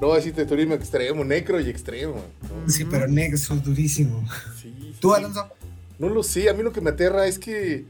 No, 0.00 0.14
es 0.14 0.36
de 0.36 0.46
turismo 0.46 0.74
extremo, 0.74 1.24
necro 1.24 1.58
y 1.58 1.68
extremo. 1.68 2.22
¿no? 2.42 2.70
Sí, 2.70 2.84
pero 2.84 3.08
negro 3.08 3.34
es 3.34 3.64
durísimo. 3.64 4.24
Sí, 4.62 4.94
¿Tú. 5.00 5.12
Alonso? 5.12 5.48
No 5.98 6.08
lo 6.08 6.22
sé, 6.22 6.48
a 6.48 6.54
mí 6.54 6.62
lo 6.62 6.72
que 6.72 6.80
me 6.80 6.90
aterra 6.90 7.26
es 7.26 7.36
que, 7.40 7.84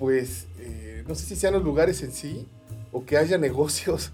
pues, 0.00 0.46
eh, 0.58 1.04
no 1.06 1.14
sé 1.14 1.24
si 1.24 1.36
sean 1.36 1.54
los 1.54 1.62
lugares 1.62 2.02
en 2.02 2.10
sí 2.10 2.48
o 2.90 3.04
que 3.04 3.16
haya 3.16 3.38
negocios 3.38 4.10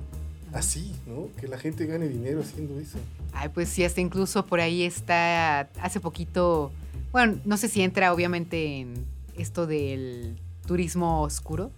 así, 0.52 0.94
¿no? 1.06 1.28
Que 1.40 1.48
la 1.48 1.56
gente 1.56 1.86
gane 1.86 2.06
dinero 2.06 2.42
haciendo 2.42 2.78
eso. 2.78 2.98
Ay, 3.32 3.48
pues 3.48 3.70
sí, 3.70 3.82
hasta 3.82 4.02
incluso 4.02 4.44
por 4.44 4.60
ahí 4.60 4.82
está, 4.82 5.60
hace 5.80 6.00
poquito, 6.00 6.70
bueno, 7.12 7.38
no 7.46 7.56
sé 7.56 7.68
si 7.68 7.80
entra 7.80 8.12
obviamente 8.12 8.80
en 8.80 9.06
esto 9.38 9.66
del 9.66 10.36
turismo 10.66 11.22
oscuro. 11.22 11.70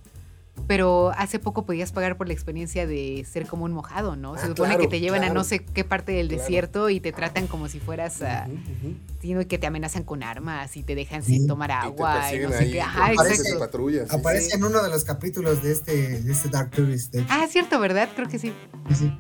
Pero 0.69 1.11
hace 1.19 1.41
poco 1.41 1.67
podías 1.67 1.91
pagar 1.91 2.17
por 2.17 2.29
la 2.29 2.33
experiencia 2.33 2.87
de 2.87 3.27
ser 3.29 3.45
como 3.49 3.65
un 3.65 3.73
mojado, 3.73 4.15
¿no? 4.15 4.37
Se 4.37 4.43
Ah, 4.45 4.47
supone 4.47 4.69
claro, 4.75 4.83
que 4.83 4.87
te 4.87 5.01
llevan 5.01 5.19
claro. 5.19 5.33
a 5.33 5.35
no 5.35 5.43
sé 5.43 5.59
qué 5.65 5.83
parte 5.83 6.13
del 6.13 6.29
Claro. 6.29 6.43
desierto 6.43 6.91
y 6.91 7.01
te 7.01 7.11
tratan 7.11 7.49
como 7.49 7.69
si 7.69 7.81
fueras 7.81 8.23
a. 8.23 8.47
Ujú. 8.47 8.95
sino 9.21 9.45
que 9.49 9.59
te 9.59 9.67
amenazan 9.67 10.05
con 10.05 10.23
armas 10.23 10.77
y 10.77 10.83
te 10.85 10.95
dejan 10.95 11.23
Sí. 11.25 11.33
sin 11.39 11.47
tomar 11.49 11.71
Y 11.71 11.73
te 11.73 11.79
agua 11.87 12.13
y, 12.19 12.21
persiguen 12.21 12.51
no 12.51 12.57
sé 12.57 12.65
ahí 12.65 12.73
qué. 12.73 12.81
Ajá, 12.83 13.13
exacto. 13.15 13.59
patrullas. 13.59 14.09
sí, 14.11 14.17
Aparece 14.17 14.51
sí. 14.51 14.57
en 14.57 14.65
uno 14.65 14.81
de 14.83 14.91
los 14.91 15.03
capítulos 15.05 15.61
de 15.63 15.73
este, 15.73 16.21
de 16.21 16.33
este 16.33 16.49
Dark 16.51 16.71
Tourist. 16.71 17.17
Ah, 17.31 17.47
cierto, 17.51 17.81
¿verdad? 17.81 18.09
Creo 18.15 18.29
que 18.29 18.39
sí. 18.39 18.53
Sí, 18.91 18.95
sí. 18.95 19.13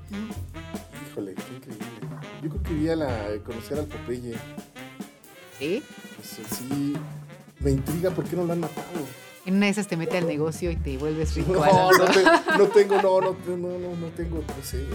Híjole, 1.10 1.34
qué 1.34 1.54
increíble. 1.56 1.86
Yo 2.42 2.50
creo 2.50 2.62
que 2.62 2.72
iría 2.74 2.92
a 2.92 2.96
la, 2.96 3.18
conocer 3.44 3.78
al 3.78 3.86
Popeye. 3.86 4.34
Sí. 5.58 5.82
Pues, 6.16 6.38
sí, 6.50 6.94
me 7.60 7.70
intriga 7.72 8.10
por 8.12 8.24
qué 8.24 8.36
no 8.36 8.44
lo 8.44 8.52
han 8.52 8.60
matado. 8.60 8.84
En 9.46 9.56
una 9.56 9.66
de 9.66 9.72
esas 9.72 9.86
te 9.88 9.96
mete 9.98 10.16
al 10.16 10.26
negocio 10.26 10.70
y 10.70 10.76
te 10.76 10.96
vuelves 10.96 11.34
rico. 11.34 11.52
No, 11.54 11.90
no, 11.92 12.04
te- 12.06 12.58
no 12.58 12.66
tengo, 12.68 12.96
no, 13.02 13.20
no, 13.20 13.36
no, 13.46 13.78
no, 13.78 13.96
no 13.96 14.06
tengo, 14.16 14.38
no 14.38 14.64
sé. 14.64 14.86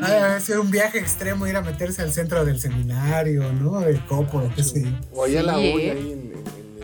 Ah, 0.00 0.28
debe 0.28 0.40
ser 0.40 0.60
un 0.60 0.70
viaje 0.70 0.98
extremo 0.98 1.44
ir 1.48 1.56
a 1.56 1.60
meterse 1.60 2.00
al 2.02 2.12
centro 2.12 2.44
del 2.44 2.60
seminario, 2.60 3.52
¿no? 3.52 3.80
El 3.82 4.04
copo, 4.06 4.40
lo 4.42 4.54
que 4.54 4.62
sé. 4.62 4.86
O 5.12 5.24
allá 5.24 5.42
la 5.42 5.56
Sí, 5.56 5.72
olla, 5.74 5.84
¿eh? 5.86 5.90
ahí 5.92 6.12
en, 6.12 6.20
en, 6.20 6.32
en 6.32 6.74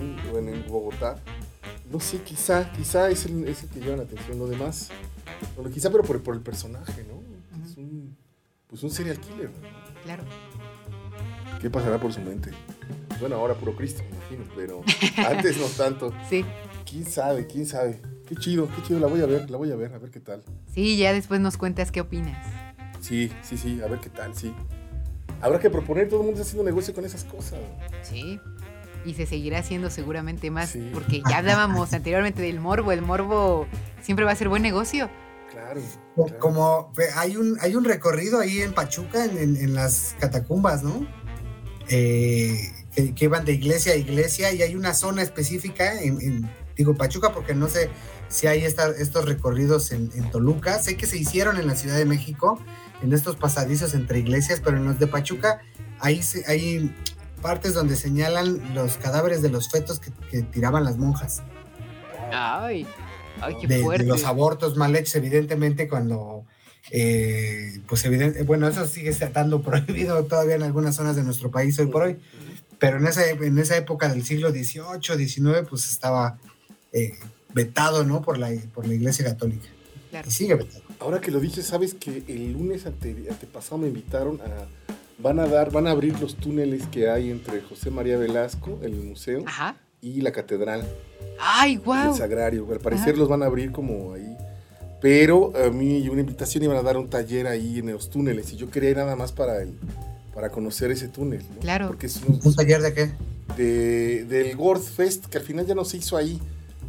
Medellín 0.00 0.16
o 0.34 0.38
en, 0.38 0.48
en 0.48 0.66
Bogotá. 0.68 1.16
No 1.90 2.00
sé, 2.00 2.18
quizá, 2.22 2.72
quizá 2.72 3.10
es 3.10 3.26
el, 3.26 3.46
es 3.46 3.62
el 3.62 3.68
que 3.68 3.78
llama 3.80 3.98
la 3.98 4.02
atención. 4.02 4.36
Lo 4.38 4.48
demás, 4.48 4.88
bueno, 5.54 5.70
quizá, 5.70 5.88
pero 5.90 6.02
por, 6.02 6.20
por 6.22 6.34
el 6.34 6.40
personaje, 6.40 7.04
¿no? 7.08 7.22
Es 7.64 7.76
un, 7.76 8.16
pues 8.66 8.82
un 8.82 8.90
serial 8.90 9.20
killer. 9.20 9.50
¿no? 9.50 10.02
Claro. 10.02 10.24
¿Qué 11.60 11.70
pasará 11.70 11.98
por 12.00 12.12
su 12.12 12.20
mente? 12.20 12.50
Bueno, 13.20 13.36
ahora 13.36 13.54
puro 13.54 13.74
Cristo, 13.76 14.02
me 14.10 14.16
imagino, 14.16 14.44
pero 14.54 14.82
antes 15.28 15.56
no 15.56 15.66
tanto. 15.66 16.12
Sí. 16.28 16.44
¿Quién 16.88 17.04
sabe? 17.04 17.46
¿Quién 17.46 17.66
sabe? 17.66 18.00
Qué 18.28 18.36
chido, 18.36 18.68
qué 18.74 18.82
chido, 18.82 19.00
la 19.00 19.06
voy 19.06 19.20
a 19.20 19.26
ver, 19.26 19.48
la 19.50 19.56
voy 19.56 19.70
a 19.72 19.76
ver, 19.76 19.92
a 19.94 19.98
ver 19.98 20.10
qué 20.10 20.20
tal. 20.20 20.42
Sí, 20.72 20.96
ya 20.96 21.12
después 21.12 21.40
nos 21.40 21.56
cuentas 21.56 21.90
qué 21.92 22.00
opinas. 22.00 22.36
Sí, 23.00 23.30
sí, 23.42 23.56
sí, 23.56 23.80
a 23.82 23.86
ver 23.88 24.00
qué 24.00 24.10
tal, 24.10 24.34
sí. 24.34 24.52
Habrá 25.40 25.58
que 25.60 25.70
proponer, 25.70 26.08
todo 26.08 26.20
el 26.20 26.26
mundo 26.26 26.40
está 26.40 26.48
haciendo 26.48 26.64
negocio 26.68 26.92
con 26.94 27.04
esas 27.04 27.24
cosas. 27.24 27.58
Sí. 28.02 28.40
Y 29.04 29.14
se 29.14 29.26
seguirá 29.26 29.58
haciendo 29.60 29.90
seguramente 29.90 30.50
más, 30.50 30.70
Sí. 30.70 30.90
porque 30.92 31.22
ya 31.28 31.38
hablábamos 31.38 31.92
anteriormente 31.92 32.42
del 32.42 32.58
morbo. 32.60 32.90
El 32.92 33.02
morbo 33.02 33.66
siempre 34.02 34.24
va 34.24 34.32
a 34.32 34.36
ser 34.36 34.48
buen 34.48 34.62
negocio. 34.62 35.08
Claro. 35.52 35.80
Co- 36.16 36.24
claro. 36.24 36.40
Como 36.40 36.92
hay 37.14 37.36
un, 37.36 37.56
hay 37.60 37.76
un 37.76 37.84
recorrido 37.84 38.40
ahí 38.40 38.60
en 38.60 38.72
Pachuca, 38.72 39.24
en, 39.24 39.38
en- 39.38 39.56
en 39.56 39.74
las 39.74 40.16
catacumbas, 40.18 40.82
¿no? 40.82 41.06
Eh, 41.88 42.72
que, 42.96 43.14
que 43.14 43.28
van 43.28 43.44
de 43.44 43.52
iglesia 43.52 43.92
a 43.92 43.96
iglesia 43.96 44.52
y 44.52 44.62
hay 44.62 44.74
una 44.74 44.94
zona 44.94 45.22
específica, 45.22 46.00
en, 46.02 46.20
en- 46.20 46.50
digo 46.76 46.94
Pachuca 46.96 47.32
porque 47.32 47.54
no 47.54 47.68
sé 47.68 47.88
si 48.28 48.46
hay 48.48 48.64
esta- 48.64 48.90
estos 48.90 49.24
recorridos 49.26 49.92
en, 49.92 50.10
en 50.14 50.30
Toluca. 50.30 50.78
Sé 50.80 50.96
que 50.96 51.06
se 51.06 51.16
hicieron 51.18 51.58
en 51.58 51.66
la 51.68 51.76
Ciudad 51.76 51.96
de 51.96 52.04
México, 52.06 52.58
en 53.02 53.12
estos 53.12 53.36
pasadizos 53.36 53.94
entre 53.94 54.18
iglesias, 54.18 54.60
pero 54.64 54.76
en 54.78 54.84
los 54.86 54.98
de 54.98 55.06
Pachuca 55.06 55.60
ahí 56.00 56.22
se- 56.22 56.44
hay 56.50 56.94
partes 57.42 57.74
donde 57.74 57.96
señalan 57.96 58.74
los 58.74 58.96
cadáveres 58.96 59.42
de 59.42 59.50
los 59.50 59.70
fetos 59.70 60.00
que, 60.00 60.10
que 60.30 60.42
tiraban 60.42 60.82
las 60.84 60.96
monjas. 60.96 61.42
Ay, 62.32 62.86
ay, 63.40 63.56
qué 63.60 63.66
de, 63.66 63.76
de 63.76 63.82
fuerte. 63.82 64.04
los 64.06 64.24
abortos 64.24 64.76
mal 64.76 64.96
hechos, 64.96 65.14
evidentemente, 65.16 65.88
cuando, 65.88 66.44
eh, 66.90 67.80
pues 67.88 68.04
evidente, 68.04 68.42
bueno, 68.42 68.66
eso 68.68 68.86
sigue 68.86 69.10
estando 69.10 69.62
prohibido 69.62 70.24
todavía 70.24 70.56
en 70.56 70.62
algunas 70.62 70.96
zonas 70.96 71.14
de 71.16 71.22
nuestro 71.22 71.50
país 71.50 71.78
hoy 71.78 71.86
por 71.86 72.02
hoy, 72.02 72.18
pero 72.78 72.98
en 72.98 73.06
esa, 73.06 73.28
en 73.28 73.58
esa 73.58 73.76
época 73.76 74.08
del 74.08 74.24
siglo 74.24 74.50
XVIII, 74.50 75.28
XIX, 75.28 75.68
pues 75.68 75.90
estaba 75.90 76.38
eh, 76.92 77.14
vetado, 77.54 78.04
¿no? 78.04 78.22
Por 78.22 78.38
la, 78.38 78.50
por 78.74 78.86
la 78.86 78.94
Iglesia 78.94 79.24
Católica. 79.24 79.68
Claro. 80.10 80.28
Y 80.28 80.30
sigue 80.30 80.54
vetado. 80.54 80.82
Ahora 81.00 81.20
que 81.20 81.30
lo 81.30 81.40
dices, 81.40 81.66
sabes 81.66 81.94
que 81.94 82.22
el 82.28 82.52
lunes 82.52 82.86
ante, 82.86 83.26
antepasado 83.30 83.78
me 83.78 83.88
invitaron 83.88 84.40
a. 84.40 84.66
Van 85.18 85.38
a 85.38 85.46
dar, 85.46 85.72
van 85.72 85.86
a 85.86 85.92
abrir 85.92 86.20
los 86.20 86.36
túneles 86.36 86.86
que 86.88 87.08
hay 87.08 87.30
entre 87.30 87.62
José 87.62 87.90
María 87.90 88.18
Velasco, 88.18 88.78
el 88.82 88.92
museo, 88.96 89.44
Ajá. 89.46 89.76
y 90.02 90.20
la 90.20 90.30
catedral, 90.30 90.86
Ay, 91.40 91.74
el 91.74 91.80
wow. 91.80 92.14
sagrario. 92.14 92.70
Al 92.70 92.80
parecer 92.80 93.10
Ajá. 93.10 93.18
los 93.20 93.28
van 93.28 93.42
a 93.42 93.46
abrir 93.46 93.72
como 93.72 94.12
ahí. 94.12 94.36
Pero 95.00 95.52
a 95.56 95.70
mí 95.70 96.06
una 96.10 96.20
invitación 96.20 96.64
iban 96.64 96.76
a 96.76 96.82
dar 96.82 96.98
un 96.98 97.08
taller 97.08 97.46
ahí 97.46 97.78
en 97.78 97.92
los 97.92 98.10
túneles 98.10 98.52
y 98.52 98.56
yo 98.56 98.70
quería 98.70 98.90
ir 98.90 98.96
nada 98.98 99.16
más 99.16 99.32
para 99.32 99.62
el, 99.62 99.78
para 100.36 100.50
conocer 100.50 100.90
ese 100.92 101.08
túnel. 101.08 101.42
¿no? 101.54 101.60
Claro. 101.60 101.88
Porque 101.88 102.06
es 102.06 102.20
un- 102.28 102.38
¿Un 102.44 102.54
taller 102.54 102.82
de 102.82 102.92
qué? 102.94 103.10
de, 103.56 104.24
del 104.26 104.54
Gorth 104.54 104.84
Fest, 104.84 105.26
que 105.26 105.38
al 105.38 105.44
final 105.44 105.66
ya 105.66 105.74
no 105.74 105.84
se 105.86 105.96
hizo 105.96 106.16
ahí. 106.16 106.38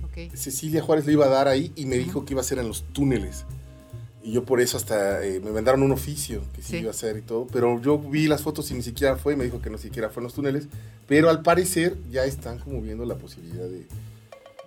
Ok. 0.04 0.36
Cecilia 0.36 0.82
Juárez 0.82 1.06
lo 1.06 1.14
iba 1.14 1.26
a 1.26 1.30
dar 1.30 1.48
ahí 1.48 1.72
y 1.78 1.86
me 1.86 1.95
dijo 1.98 2.26
que 2.26 2.34
iba 2.34 2.41
a 2.41 2.43
ser 2.43 2.60
en 2.60 2.68
los 2.68 2.84
túneles. 2.91 3.45
Y 4.22 4.34
yo 4.34 4.43
por 4.43 4.60
eso 4.60 4.76
hasta 4.76 5.24
eh, 5.26 5.39
me 5.39 5.52
mandaron 5.52 5.82
un 5.82 5.93
oficio 5.93 6.41
que 6.54 6.62
sí, 6.62 6.72
Sí. 6.72 6.78
iba 6.80 6.89
a 6.89 6.91
hacer 6.91 7.16
y 7.16 7.22
todo. 7.22 7.48
Pero 7.48 7.82
yo 7.82 7.98
vi 7.98 8.28
las 8.28 8.41
fotos 8.41 8.70
y 8.72 8.74
ni 8.74 8.84
siquiera 8.84 9.16
fue. 9.16 9.38
Me 9.38 9.45
dijo 9.45 9.62
que 9.62 9.70
no 9.70 9.78
siquiera 9.78 10.10
fue 10.10 10.20
en 10.20 10.26
los 10.26 10.34
túneles. 10.34 10.68
Pero 11.08 11.30
al 11.30 11.41
parecer 11.41 11.95
ya 12.12 12.26
están 12.26 12.60
como 12.60 12.82
viendo 12.82 13.06
la 13.06 13.16
posibilidad 13.16 13.64
de 13.70 13.88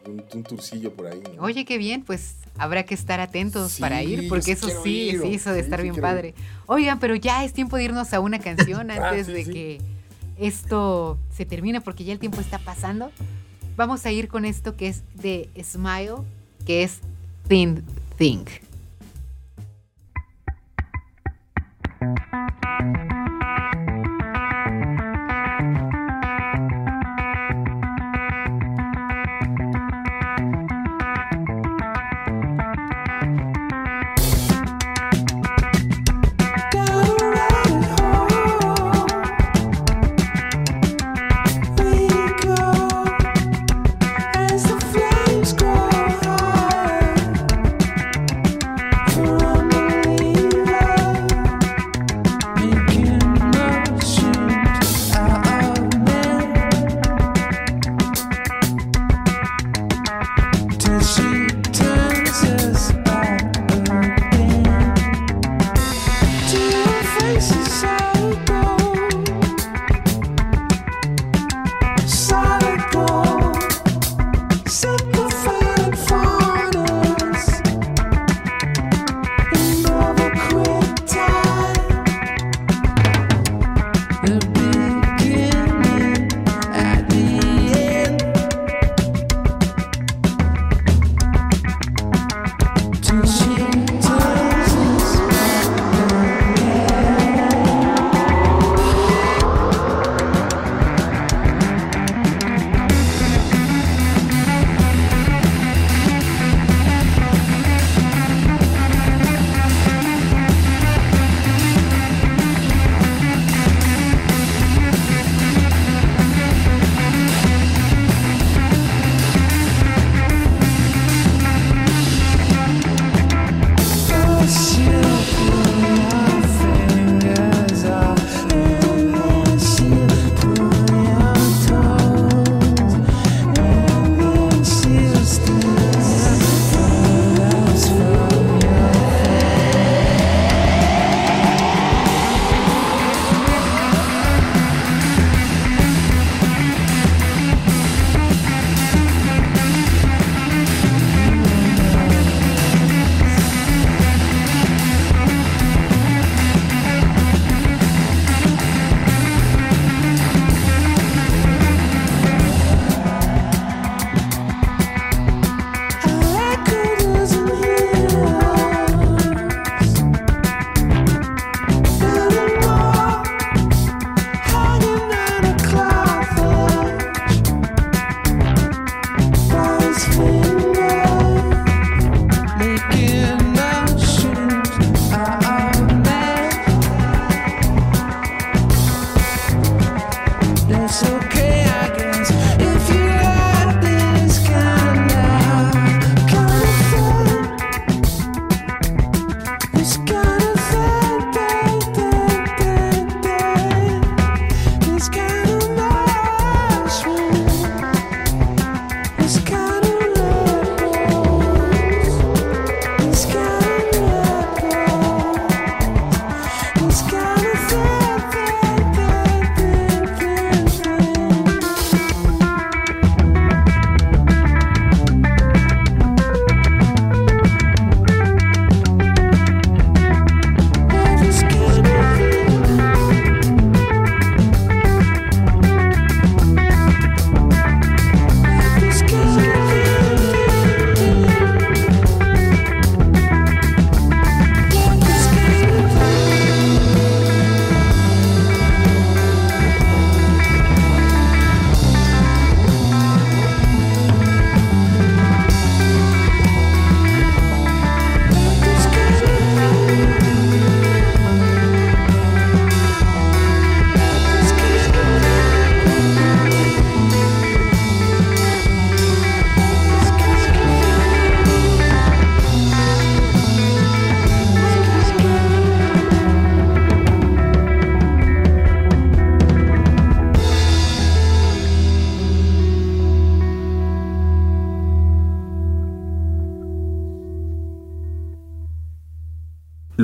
un, 0.07 0.43
tourcillo 0.43 0.93
por 0.93 1.07
ahí. 1.07 1.23
¿no? 1.37 1.43
Oye, 1.43 1.65
qué 1.65 1.79
bien, 1.79 2.03
pues 2.03 2.37
habrá 2.57 2.85
que 2.85 2.95
estar 2.95 3.21
atentos 3.21 3.73
Sí, 3.73 3.81
para 3.81 4.03
ir, 4.03 4.29
porque 4.29 4.53
eso 4.53 4.69
sí, 4.83 5.11
ir, 5.11 5.21
sí 5.23 5.29
hizo 5.29 5.53
de 5.53 5.61
estar 5.61 5.83
bien 5.83 5.95
ir. 5.95 6.01
padre. 6.01 6.35
Oigan, 6.67 6.99
pero 6.99 7.15
ya 7.15 7.45
es 7.45 7.53
tiempo 7.53 7.77
de 7.77 7.85
irnos 7.85 8.13
a 8.13 8.21
una 8.21 8.39
canción 8.41 8.91
Ah, 8.91 9.11
antes 9.11 9.27
de 9.27 9.45
que 9.45 9.81
esto 10.39 11.19
se 11.35 11.45
termine, 11.45 11.81
porque 11.81 12.05
ya 12.05 12.13
el 12.13 12.19
tiempo 12.19 12.41
está 12.41 12.59
pasando. 12.59 13.11
Vamos 13.77 14.05
a 14.07 14.13
ir 14.13 14.29
con 14.29 14.45
esto 14.45 14.77
que 14.77 14.89
es 14.89 15.03
de 15.15 15.49
Smile, 15.63 16.17
que 16.67 16.83
es 16.83 17.01
Thin 17.49 17.83
Thing. 18.19 18.45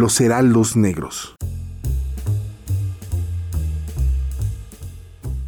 Los 0.06 0.20
Heraldos 0.20 0.76
Negros. 0.76 1.34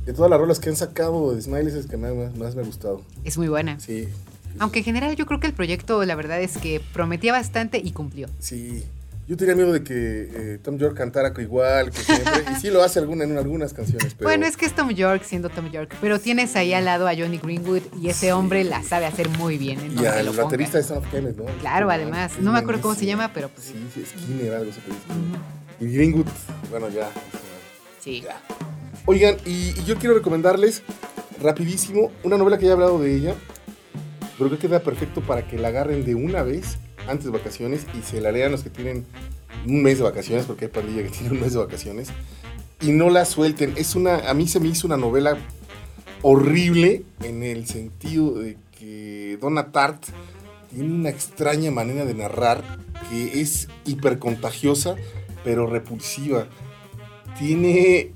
De 0.04 0.12
todas 0.12 0.28
las 0.28 0.40
rolas 0.40 0.58
que 0.58 0.68
han 0.68 0.74
sacado 0.74 1.32
de 1.32 1.40
Smiles 1.40 1.74
es 1.74 1.86
que 1.86 1.96
más, 1.96 2.12
más 2.36 2.56
me 2.56 2.62
ha 2.62 2.64
gustado. 2.64 3.02
Es 3.22 3.38
muy 3.38 3.46
buena. 3.46 3.78
Sí. 3.78 4.08
Aunque 4.58 4.80
en 4.80 4.84
general 4.84 5.14
yo 5.14 5.26
creo 5.26 5.38
que 5.38 5.46
el 5.46 5.52
proyecto, 5.52 6.04
la 6.04 6.16
verdad 6.16 6.42
es 6.42 6.58
que 6.58 6.80
prometía 6.92 7.30
bastante 7.30 7.78
y 7.78 7.92
cumplió. 7.92 8.28
Sí. 8.40 8.82
Yo 9.28 9.36
tenía 9.36 9.54
miedo 9.54 9.74
de 9.74 9.84
que 9.84 9.94
eh, 10.54 10.58
Tom 10.62 10.78
York 10.78 10.96
cantara 10.96 11.34
igual 11.38 11.90
que 11.90 11.98
siempre. 12.00 12.44
y 12.50 12.60
sí 12.62 12.70
lo 12.70 12.82
hace 12.82 12.98
alguna, 12.98 13.24
en 13.24 13.36
algunas 13.36 13.74
canciones. 13.74 14.14
Pero... 14.14 14.26
Bueno, 14.26 14.46
es 14.46 14.56
que 14.56 14.64
es 14.64 14.74
Tom 14.74 14.88
York 14.88 15.22
siendo 15.22 15.50
Tom 15.50 15.70
York. 15.70 15.94
Pero 16.00 16.18
tienes 16.18 16.56
ahí 16.56 16.72
al 16.72 16.86
lado 16.86 17.06
a 17.06 17.14
Johnny 17.14 17.36
Greenwood 17.36 17.82
y 18.00 18.08
ese 18.08 18.32
hombre 18.32 18.64
la 18.64 18.82
sabe 18.82 19.04
hacer 19.04 19.28
muy 19.28 19.58
bien. 19.58 19.80
en 19.80 20.02
y 20.02 20.06
al 20.06 20.30
baterista 20.30 20.78
de 20.78 20.84
Son 20.84 20.96
of 20.96 21.10
Kemet, 21.10 21.36
¿no? 21.36 21.44
Claro, 21.60 21.90
además. 21.90 22.32
es 22.36 22.40
No 22.40 22.52
me 22.52 22.58
acuerdo 22.58 22.80
cómo 22.80 22.94
se 22.94 23.04
llama, 23.04 23.30
pero 23.34 23.50
pues 23.50 23.66
Sí, 23.66 23.74
sí, 23.92 24.02
Skinner, 24.06 24.54
algo 24.54 24.72
se 24.72 24.80
dice. 24.80 24.96
Y 25.78 25.94
Greenwood, 25.94 26.26
bueno, 26.70 26.88
ya. 26.88 27.10
sí. 28.00 28.22
Ya. 28.22 28.40
Oigan, 29.04 29.36
y, 29.44 29.78
y 29.78 29.84
yo 29.84 29.96
quiero 29.96 30.14
recomendarles 30.14 30.82
rapidísimo 31.42 32.10
una 32.24 32.38
novela 32.38 32.56
que 32.56 32.64
ya 32.64 32.70
he 32.70 32.72
hablado 32.72 32.98
de 32.98 33.14
ella, 33.14 33.34
pero 34.38 34.48
que 34.48 34.56
queda 34.56 34.80
perfecto 34.80 35.20
para 35.20 35.46
que 35.46 35.58
la 35.58 35.68
agarren 35.68 36.06
de 36.06 36.14
una 36.14 36.42
vez 36.42 36.78
antes 37.08 37.24
de 37.24 37.30
vacaciones 37.30 37.86
y 37.98 38.02
se 38.02 38.20
la 38.20 38.32
lean 38.32 38.52
los 38.52 38.62
que 38.62 38.70
tienen 38.70 39.04
un 39.66 39.82
mes 39.82 39.98
de 39.98 40.04
vacaciones, 40.04 40.46
porque 40.46 40.66
hay 40.66 40.70
pandilla 40.70 41.02
que 41.02 41.08
tiene 41.18 41.30
un 41.30 41.40
mes 41.40 41.52
de 41.52 41.58
vacaciones, 41.58 42.08
y 42.80 42.92
no 42.92 43.10
la 43.10 43.24
suelten. 43.24 43.74
Es 43.76 43.94
una, 43.94 44.28
a 44.28 44.34
mí 44.34 44.46
se 44.46 44.60
me 44.60 44.68
hizo 44.68 44.86
una 44.86 44.96
novela 44.96 45.36
horrible 46.22 47.04
en 47.22 47.42
el 47.42 47.66
sentido 47.66 48.34
de 48.34 48.56
que 48.78 49.38
Donna 49.40 49.72
Tart 49.72 50.04
tiene 50.70 50.92
una 50.92 51.10
extraña 51.10 51.70
manera 51.70 52.04
de 52.04 52.14
narrar 52.14 52.62
que 53.10 53.40
es 53.40 53.68
hipercontagiosa, 53.84 54.96
pero 55.44 55.66
repulsiva. 55.66 56.46
Tiene 57.38 58.12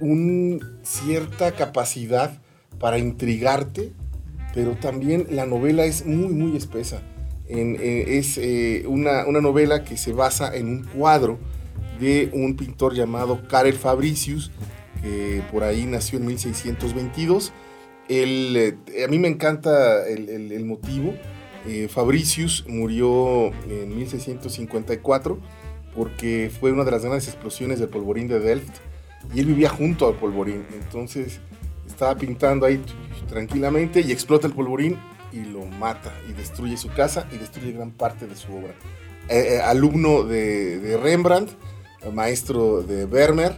una 0.00 0.64
cierta 0.82 1.52
capacidad 1.52 2.38
para 2.78 2.98
intrigarte, 2.98 3.92
pero 4.54 4.76
también 4.76 5.26
la 5.30 5.46
novela 5.46 5.84
es 5.84 6.06
muy, 6.06 6.32
muy 6.32 6.56
espesa. 6.56 7.02
Eh, 7.48 8.18
es 8.18 8.38
eh, 8.38 8.84
una, 8.86 9.26
una 9.26 9.40
novela 9.40 9.84
que 9.84 9.96
se 9.96 10.12
basa 10.12 10.54
en 10.56 10.68
un 10.68 10.82
cuadro 10.84 11.38
de 12.00 12.30
un 12.32 12.56
pintor 12.56 12.94
llamado 12.94 13.46
Karel 13.48 13.74
Fabricius, 13.74 14.50
que 15.02 15.42
por 15.52 15.62
ahí 15.64 15.84
nació 15.86 16.18
en 16.18 16.26
1622. 16.26 17.52
Él, 18.08 18.56
eh, 18.88 19.04
a 19.04 19.08
mí 19.08 19.18
me 19.18 19.28
encanta 19.28 20.06
el, 20.08 20.28
el- 20.28 20.52
el 20.52 20.64
motivo. 20.64 21.14
Fabricius 21.88 22.64
murió 22.68 23.48
en 23.68 23.96
1654 23.96 25.36
porque 25.96 26.48
fue 26.60 26.70
una 26.70 26.84
de 26.84 26.92
las 26.92 27.02
grandes 27.04 27.26
explosiones 27.26 27.80
del 27.80 27.88
polvorín 27.88 28.28
de 28.28 28.38
Delft 28.38 28.76
y 29.34 29.40
él 29.40 29.46
vivía 29.46 29.68
junto 29.68 30.06
al 30.06 30.14
polvorín. 30.14 30.64
Entonces 30.80 31.40
estaba 31.84 32.14
pintando 32.16 32.66
ahí 32.66 32.80
tranquilamente 33.28 34.00
y 34.00 34.12
explota 34.12 34.46
el 34.46 34.52
polvorín 34.52 34.96
y 35.36 35.44
lo 35.44 35.64
mata 35.66 36.12
y 36.28 36.32
destruye 36.32 36.76
su 36.76 36.88
casa 36.88 37.28
y 37.32 37.36
destruye 37.38 37.72
gran 37.72 37.90
parte 37.90 38.26
de 38.26 38.34
su 38.36 38.52
obra. 38.54 38.74
Eh, 39.28 39.56
eh, 39.56 39.60
alumno 39.60 40.22
de, 40.24 40.78
de 40.78 40.96
Rembrandt, 40.96 41.50
maestro 42.12 42.82
de 42.82 43.06
Vermeer 43.06 43.56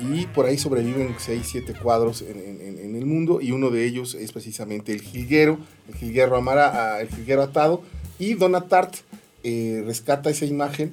y 0.00 0.26
por 0.26 0.46
ahí 0.46 0.56
sobreviven 0.58 1.14
6, 1.18 1.42
7 1.44 1.74
cuadros 1.82 2.22
en, 2.22 2.38
en- 2.38 2.78
en- 2.78 2.96
el 2.96 3.06
mundo 3.06 3.40
y 3.40 3.50
uno 3.52 3.70
de 3.70 3.84
ellos 3.84 4.14
es 4.14 4.30
precisamente 4.32 4.92
el 4.92 5.00
jilguero, 5.00 5.58
el 5.88 5.94
jilguero, 5.96 6.36
amara, 6.36 7.00
el 7.00 7.08
jilguero 7.08 7.42
atado 7.42 7.82
y 8.18 8.34
Donna 8.34 8.60
Tart 8.68 8.94
eh, 9.42 9.82
rescata 9.86 10.30
esa 10.30 10.44
imagen 10.44 10.92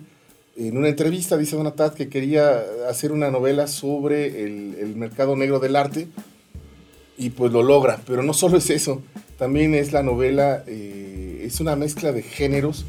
en 0.57 0.75
una 0.77 0.87
entrevista 0.89 1.37
dice 1.37 1.55
Donna 1.55 1.71
Tart 1.75 1.93
que 1.95 2.09
quería 2.09 2.63
hacer 2.89 3.11
una 3.11 3.29
novela 3.29 3.67
sobre 3.67 4.43
el, 4.43 4.75
el 4.79 4.95
mercado 4.95 5.35
negro 5.35 5.59
del 5.59 5.75
arte 5.75 6.07
y 7.17 7.29
pues 7.31 7.51
lo 7.51 7.61
logra, 7.63 7.99
pero 8.07 8.23
no 8.23 8.33
solo 8.33 8.57
es 8.57 8.69
eso, 8.69 9.01
también 9.39 9.73
es 9.73 9.91
la 9.93 10.03
novela, 10.03 10.63
eh, 10.67 11.41
es 11.45 11.59
una 11.59 11.75
mezcla 11.75 12.11
de 12.11 12.21
géneros, 12.21 12.85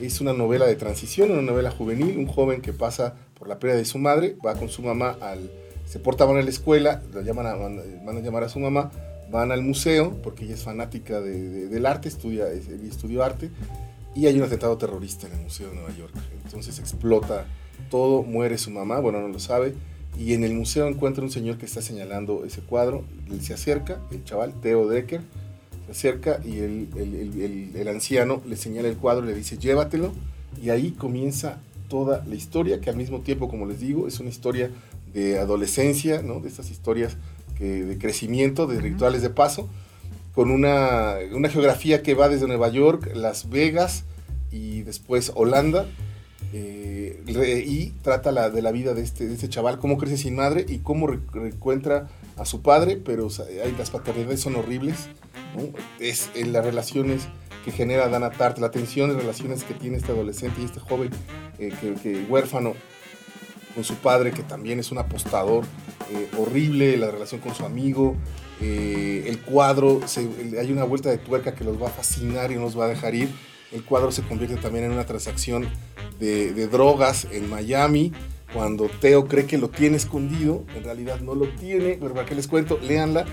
es 0.00 0.20
una 0.20 0.32
novela 0.32 0.66
de 0.66 0.76
transición, 0.76 1.30
una 1.32 1.42
novela 1.42 1.70
juvenil, 1.70 2.16
un 2.18 2.26
joven 2.26 2.60
que 2.60 2.72
pasa 2.72 3.14
por 3.38 3.48
la 3.48 3.58
pérdida 3.58 3.78
de 3.78 3.84
su 3.84 3.98
madre, 3.98 4.36
va 4.44 4.54
con 4.54 4.68
su 4.68 4.82
mamá 4.82 5.16
al, 5.20 5.50
se 5.86 5.98
porta 5.98 6.26
mal 6.26 6.36
en 6.38 6.44
la 6.44 6.50
escuela, 6.50 7.02
lo 7.12 7.22
llaman 7.22 7.46
a, 7.46 7.54
van, 7.54 7.78
a 8.16 8.20
llamar 8.20 8.44
a 8.44 8.48
su 8.48 8.60
mamá, 8.60 8.90
van 9.30 9.50
al 9.50 9.62
museo, 9.62 10.16
porque 10.22 10.44
ella 10.44 10.54
es 10.54 10.62
fanática 10.62 11.20
de- 11.20 11.48
de- 11.48 11.66
del 11.68 11.86
arte, 11.86 12.08
estudia, 12.08 12.46
estudió 12.48 13.24
arte, 13.24 13.50
y 14.14 14.26
hay 14.26 14.36
un 14.38 14.44
atentado 14.44 14.76
terrorista 14.78 15.26
en 15.26 15.32
el 15.32 15.40
Museo 15.40 15.68
de 15.70 15.74
Nueva 15.74 15.90
York. 15.96 16.14
Entonces 16.44 16.78
explota 16.78 17.46
todo, 17.90 18.22
muere 18.22 18.58
su 18.58 18.70
mamá, 18.70 19.00
bueno, 19.00 19.20
no 19.20 19.28
lo 19.28 19.40
sabe, 19.40 19.74
y 20.16 20.34
en 20.34 20.44
el 20.44 20.54
museo 20.54 20.86
encuentra 20.86 21.24
un 21.24 21.30
señor 21.30 21.58
que 21.58 21.66
está 21.66 21.82
señalando 21.82 22.44
ese 22.44 22.60
cuadro, 22.60 23.04
él 23.30 23.40
se 23.42 23.54
acerca, 23.54 23.98
el 24.12 24.22
chaval, 24.24 24.54
Theo 24.60 24.86
Decker, 24.86 25.20
se 25.86 25.92
acerca 25.92 26.40
y 26.44 26.58
el, 26.58 26.88
el- 26.96 27.40
el- 27.40 27.76
el- 27.76 27.88
anciano 27.88 28.42
le 28.48 28.56
señala 28.56 28.88
el 28.88 28.96
cuadro 28.96 29.24
y 29.24 29.28
le 29.28 29.34
dice, 29.34 29.58
llévatelo, 29.58 30.12
y 30.62 30.70
ahí 30.70 30.92
comienza 30.92 31.58
toda 31.88 32.24
la 32.26 32.34
historia, 32.34 32.80
que 32.80 32.90
al 32.90 32.96
mismo 32.96 33.20
tiempo, 33.20 33.48
como 33.48 33.66
les 33.66 33.80
digo, 33.80 34.08
es 34.08 34.18
una 34.20 34.30
historia 34.30 34.70
de 35.12 35.38
adolescencia, 35.38 36.22
¿no? 36.22 36.40
de 36.40 36.48
estas 36.48 36.70
historias 36.70 37.16
que, 37.58 37.84
de 37.84 37.98
crecimiento, 37.98 38.66
de 38.66 38.80
rituales 38.80 39.22
de 39.22 39.30
paso, 39.30 39.68
con 40.34 40.50
una, 40.50 41.16
una 41.32 41.48
geografía 41.48 42.02
que 42.02 42.14
va 42.14 42.28
desde 42.28 42.46
Nueva 42.48 42.68
York, 42.68 43.12
Las 43.14 43.48
Vegas 43.50 44.04
y 44.50 44.82
después 44.82 45.30
Holanda, 45.36 45.86
eh, 46.52 47.22
y 47.66 47.90
trata 48.02 48.32
la, 48.32 48.50
de 48.50 48.62
la 48.62 48.72
vida 48.72 48.94
de 48.94 49.02
este, 49.02 49.26
de 49.26 49.34
este 49.34 49.48
chaval, 49.48 49.78
cómo 49.78 49.98
crece 49.98 50.16
sin 50.16 50.36
madre 50.36 50.64
y 50.68 50.78
cómo 50.78 51.06
re- 51.06 51.20
reencuentra 51.32 52.08
a 52.36 52.44
su 52.44 52.62
padre, 52.62 52.96
pero 52.96 53.26
o 53.26 53.30
sea, 53.30 53.44
hay, 53.46 53.72
las 53.78 53.90
paternidades 53.90 54.40
son 54.40 54.56
horribles, 54.56 55.08
es 55.98 56.30
en 56.34 56.52
las 56.52 56.64
relaciones 56.64 57.28
que 57.64 57.72
genera 57.72 58.08
Dana 58.08 58.30
Tart, 58.30 58.58
la 58.58 58.70
tensión 58.70 59.10
de 59.10 59.16
relaciones 59.16 59.64
que 59.64 59.74
tiene 59.74 59.96
este 59.96 60.12
adolescente 60.12 60.60
y 60.60 60.64
este 60.66 60.80
joven 60.80 61.10
eh, 61.58 61.72
que, 62.02 62.26
huérfano 62.28 62.74
con 63.74 63.84
su 63.84 63.94
padre, 63.96 64.30
que 64.30 64.42
también 64.42 64.78
es 64.78 64.92
un 64.92 64.98
apostador 64.98 65.64
eh, 66.12 66.28
horrible, 66.38 66.96
la 66.96 67.10
relación 67.10 67.40
con 67.40 67.54
su 67.54 67.64
amigo, 67.64 68.16
eh, 68.60 69.24
el 69.26 69.40
cuadro, 69.40 70.00
hay 70.60 70.70
una 70.70 70.84
vuelta 70.84 71.10
de 71.10 71.18
tuerca 71.18 71.54
que 71.54 71.64
los 71.64 71.82
va 71.82 71.88
a 71.88 71.90
fascinar 71.90 72.52
y 72.52 72.56
no 72.56 72.62
los 72.62 72.78
va 72.78 72.84
a 72.84 72.88
dejar 72.88 73.14
ir. 73.14 73.28
El 73.72 73.84
cuadro 73.84 74.12
se 74.12 74.22
convierte 74.22 74.56
también 74.56 74.84
en 74.84 74.92
una 74.92 75.06
transacción 75.06 75.66
de, 76.20 76.52
de 76.52 76.68
drogas 76.68 77.26
en 77.32 77.50
Miami, 77.50 78.12
cuando 78.52 78.88
Teo 79.00 79.26
cree 79.26 79.46
que 79.46 79.58
lo 79.58 79.68
tiene 79.68 79.96
escondido, 79.96 80.64
en 80.76 80.84
realidad 80.84 81.20
no 81.20 81.34
lo 81.34 81.48
tiene, 81.48 81.98
pero 82.00 82.14
para 82.14 82.24
qué 82.24 82.36
les 82.36 82.46
cuento, 82.46 82.78
léanla, 82.80 83.24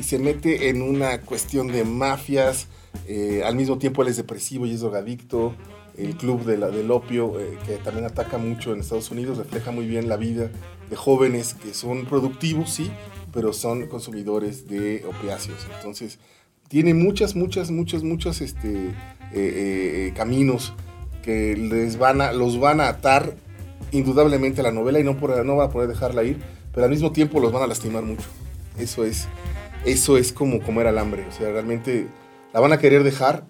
y 0.00 0.02
se 0.02 0.18
mete 0.18 0.70
en 0.70 0.80
una 0.82 1.20
cuestión 1.20 1.68
de 1.68 1.84
mafias, 1.84 2.66
eh, 3.06 3.42
al 3.44 3.54
mismo 3.54 3.78
tiempo 3.78 4.02
él 4.02 4.08
es 4.08 4.16
depresivo 4.16 4.66
y 4.66 4.72
es 4.72 4.80
drogadicto, 4.80 5.54
el 5.98 6.16
club 6.16 6.44
del 6.44 6.90
opio, 6.90 7.38
eh, 7.38 7.58
que 7.66 7.76
también 7.76 8.06
ataca 8.06 8.38
mucho 8.38 8.72
en 8.72 8.80
Estados 8.80 9.10
Unidos, 9.10 9.36
refleja 9.36 9.70
muy 9.70 9.86
bien 9.86 10.08
la 10.08 10.16
vida 10.16 10.50
de 10.88 10.96
jóvenes 10.96 11.52
que 11.54 11.74
son 11.74 12.06
productivos, 12.06 12.70
sí, 12.70 12.90
pero 13.32 13.52
son 13.52 13.86
consumidores 13.88 14.66
de 14.66 15.04
opiáceos. 15.06 15.66
Entonces, 15.76 16.18
tiene 16.68 16.94
muchas, 16.94 17.36
muchas, 17.36 17.70
muchas, 17.70 18.02
muchas 18.02 18.40
este, 18.40 18.94
eh, 19.32 20.12
caminos 20.16 20.72
que 21.22 21.56
les 21.56 21.98
van 21.98 22.22
a, 22.22 22.32
los 22.32 22.58
van 22.58 22.80
a 22.80 22.88
atar 22.88 23.36
indudablemente 23.92 24.60
a 24.60 24.64
la 24.64 24.72
novela 24.72 24.98
y 25.00 25.04
no, 25.04 25.18
por- 25.18 25.44
no 25.44 25.56
van 25.56 25.68
a 25.68 25.70
poder 25.70 25.88
dejarla 25.88 26.22
ir, 26.24 26.38
pero 26.72 26.84
al 26.84 26.90
mismo 26.90 27.12
tiempo 27.12 27.40
los 27.40 27.52
van 27.52 27.62
a 27.64 27.66
lastimar 27.66 28.04
mucho. 28.04 28.24
Eso 28.78 29.04
es, 29.04 29.26
eso 29.84 30.16
es 30.16 30.32
como 30.32 30.60
comer 30.60 30.86
alambre. 30.86 31.26
O 31.26 31.32
sea, 31.32 31.50
realmente 31.50 32.06
la 32.52 32.60
van 32.60 32.72
a 32.72 32.78
querer 32.78 33.02
dejar 33.02 33.44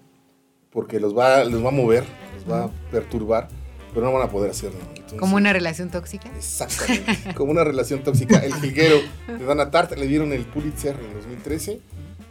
porque 0.71 0.99
los 0.99 1.17
va, 1.17 1.43
los 1.43 1.63
va 1.63 1.69
a 1.69 1.73
mover, 1.73 2.05
los 2.35 2.49
va 2.49 2.65
a 2.65 2.69
perturbar, 2.91 3.49
pero 3.93 4.05
no 4.05 4.13
van 4.13 4.23
a 4.27 4.29
poder 4.29 4.51
hacerlo. 4.51 4.79
Entonces, 4.89 5.19
Como 5.19 5.35
una 5.35 5.53
relación 5.53 5.89
tóxica. 5.89 6.29
Exactamente, 6.35 7.33
como 7.35 7.51
una 7.51 7.63
relación 7.63 8.03
tóxica. 8.03 8.39
El 8.39 8.53
jilguero 8.61 8.97
de 9.27 9.43
Dana 9.45 9.69
Tart 9.71 9.97
le 9.97 10.07
dieron 10.07 10.31
el 10.33 10.45
Pulitzer 10.45 10.95
en 10.95 11.13
2013. 11.13 11.79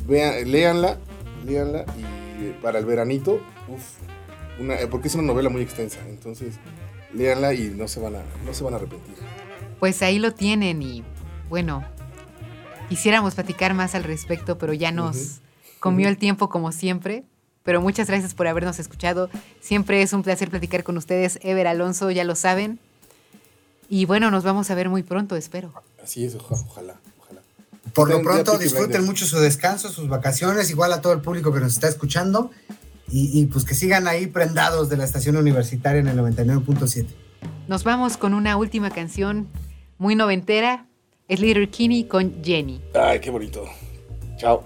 Vean, 0.07 0.51
léanla, 0.51 0.99
léanla 1.47 1.85
y 1.99 2.47
eh, 2.47 2.55
para 2.63 2.79
el 2.79 2.87
veranito, 2.87 3.41
uf, 3.69 3.83
una, 4.59 4.81
eh, 4.81 4.87
porque 4.87 5.09
es 5.09 5.15
una 5.15 5.25
novela 5.25 5.51
muy 5.51 5.61
extensa, 5.63 5.99
entonces 6.09 6.55
léanla 7.13 7.53
y 7.53 7.69
no 7.69 7.87
se 7.87 8.01
van 8.01 8.17
a, 8.17 8.23
no 8.47 8.55
se 8.55 8.65
van 8.65 8.73
a 8.75 8.77
arrepentir. 8.79 9.15
Pues 9.79 10.03
ahí 10.03 10.19
lo 10.19 10.33
tienen 10.33 10.83
y 10.83 11.05
bueno, 11.51 11.85
Quisiéramos 12.91 13.37
platicar 13.37 13.73
más 13.73 13.95
al 13.95 14.03
respecto, 14.03 14.59
pero 14.59 14.73
ya 14.73 14.91
nos 14.91 15.39
comió 15.79 16.09
el 16.09 16.19
tiempo 16.19 16.49
como 16.49 16.73
siempre. 16.73 17.23
Pero 17.63 17.81
muchas 17.81 18.09
gracias 18.09 18.35
por 18.35 18.49
habernos 18.49 18.81
escuchado. 18.81 19.31
Siempre 19.61 20.03
es 20.03 20.13
un 20.13 20.25
placer 20.25 20.51
platicar 20.51 20.83
con 20.83 20.97
ustedes. 20.97 21.39
Ever 21.43 21.69
Alonso, 21.69 22.11
ya 22.11 22.25
lo 22.25 22.35
saben. 22.35 22.81
Y 23.89 24.07
bueno, 24.07 24.33
nos 24.33 24.43
vamos 24.43 24.73
a 24.73 24.75
ver 24.75 24.89
muy 24.89 25.05
pronto, 25.05 25.37
espero. 25.37 25.73
Así 26.03 26.25
es, 26.25 26.35
ojalá. 26.35 26.99
ojalá. 27.21 27.43
Por 27.95 28.11
lo 28.11 28.23
pronto, 28.23 28.59
disfruten 28.59 29.05
mucho 29.05 29.25
su 29.25 29.39
descanso, 29.39 29.89
sus 29.91 30.09
vacaciones, 30.09 30.69
igual 30.71 30.93
a 30.93 31.01
todo 31.01 31.13
el 31.13 31.21
público 31.21 31.53
que 31.55 31.61
nos 31.61 31.75
está 31.75 31.87
escuchando. 31.87 32.51
Y, 33.09 33.41
y 33.41 33.47
pues 33.47 33.65
que 33.65 33.77
sigan 33.77 34.09
ahí 34.09 34.27
prendados 34.27 34.89
de 34.89 34.97
la 34.97 35.05
estación 35.05 35.37
universitaria 35.37 36.01
en 36.01 36.09
el 36.09 36.19
99.7. 36.19 37.07
Nos 37.69 37.85
vamos 37.85 38.17
con 38.17 38.35
una 38.35 38.57
última 38.57 38.91
canción 38.91 39.47
muy 39.97 40.17
noventera, 40.17 40.87
es 41.31 41.39
Little 41.39 41.69
Kinney 41.69 42.05
con 42.05 42.43
Jenny. 42.43 42.81
Ay, 42.93 43.21
qué 43.21 43.31
bonito. 43.31 43.65
Chao. 44.37 44.65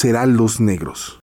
serán 0.00 0.38
los 0.38 0.60
negros. 0.60 1.20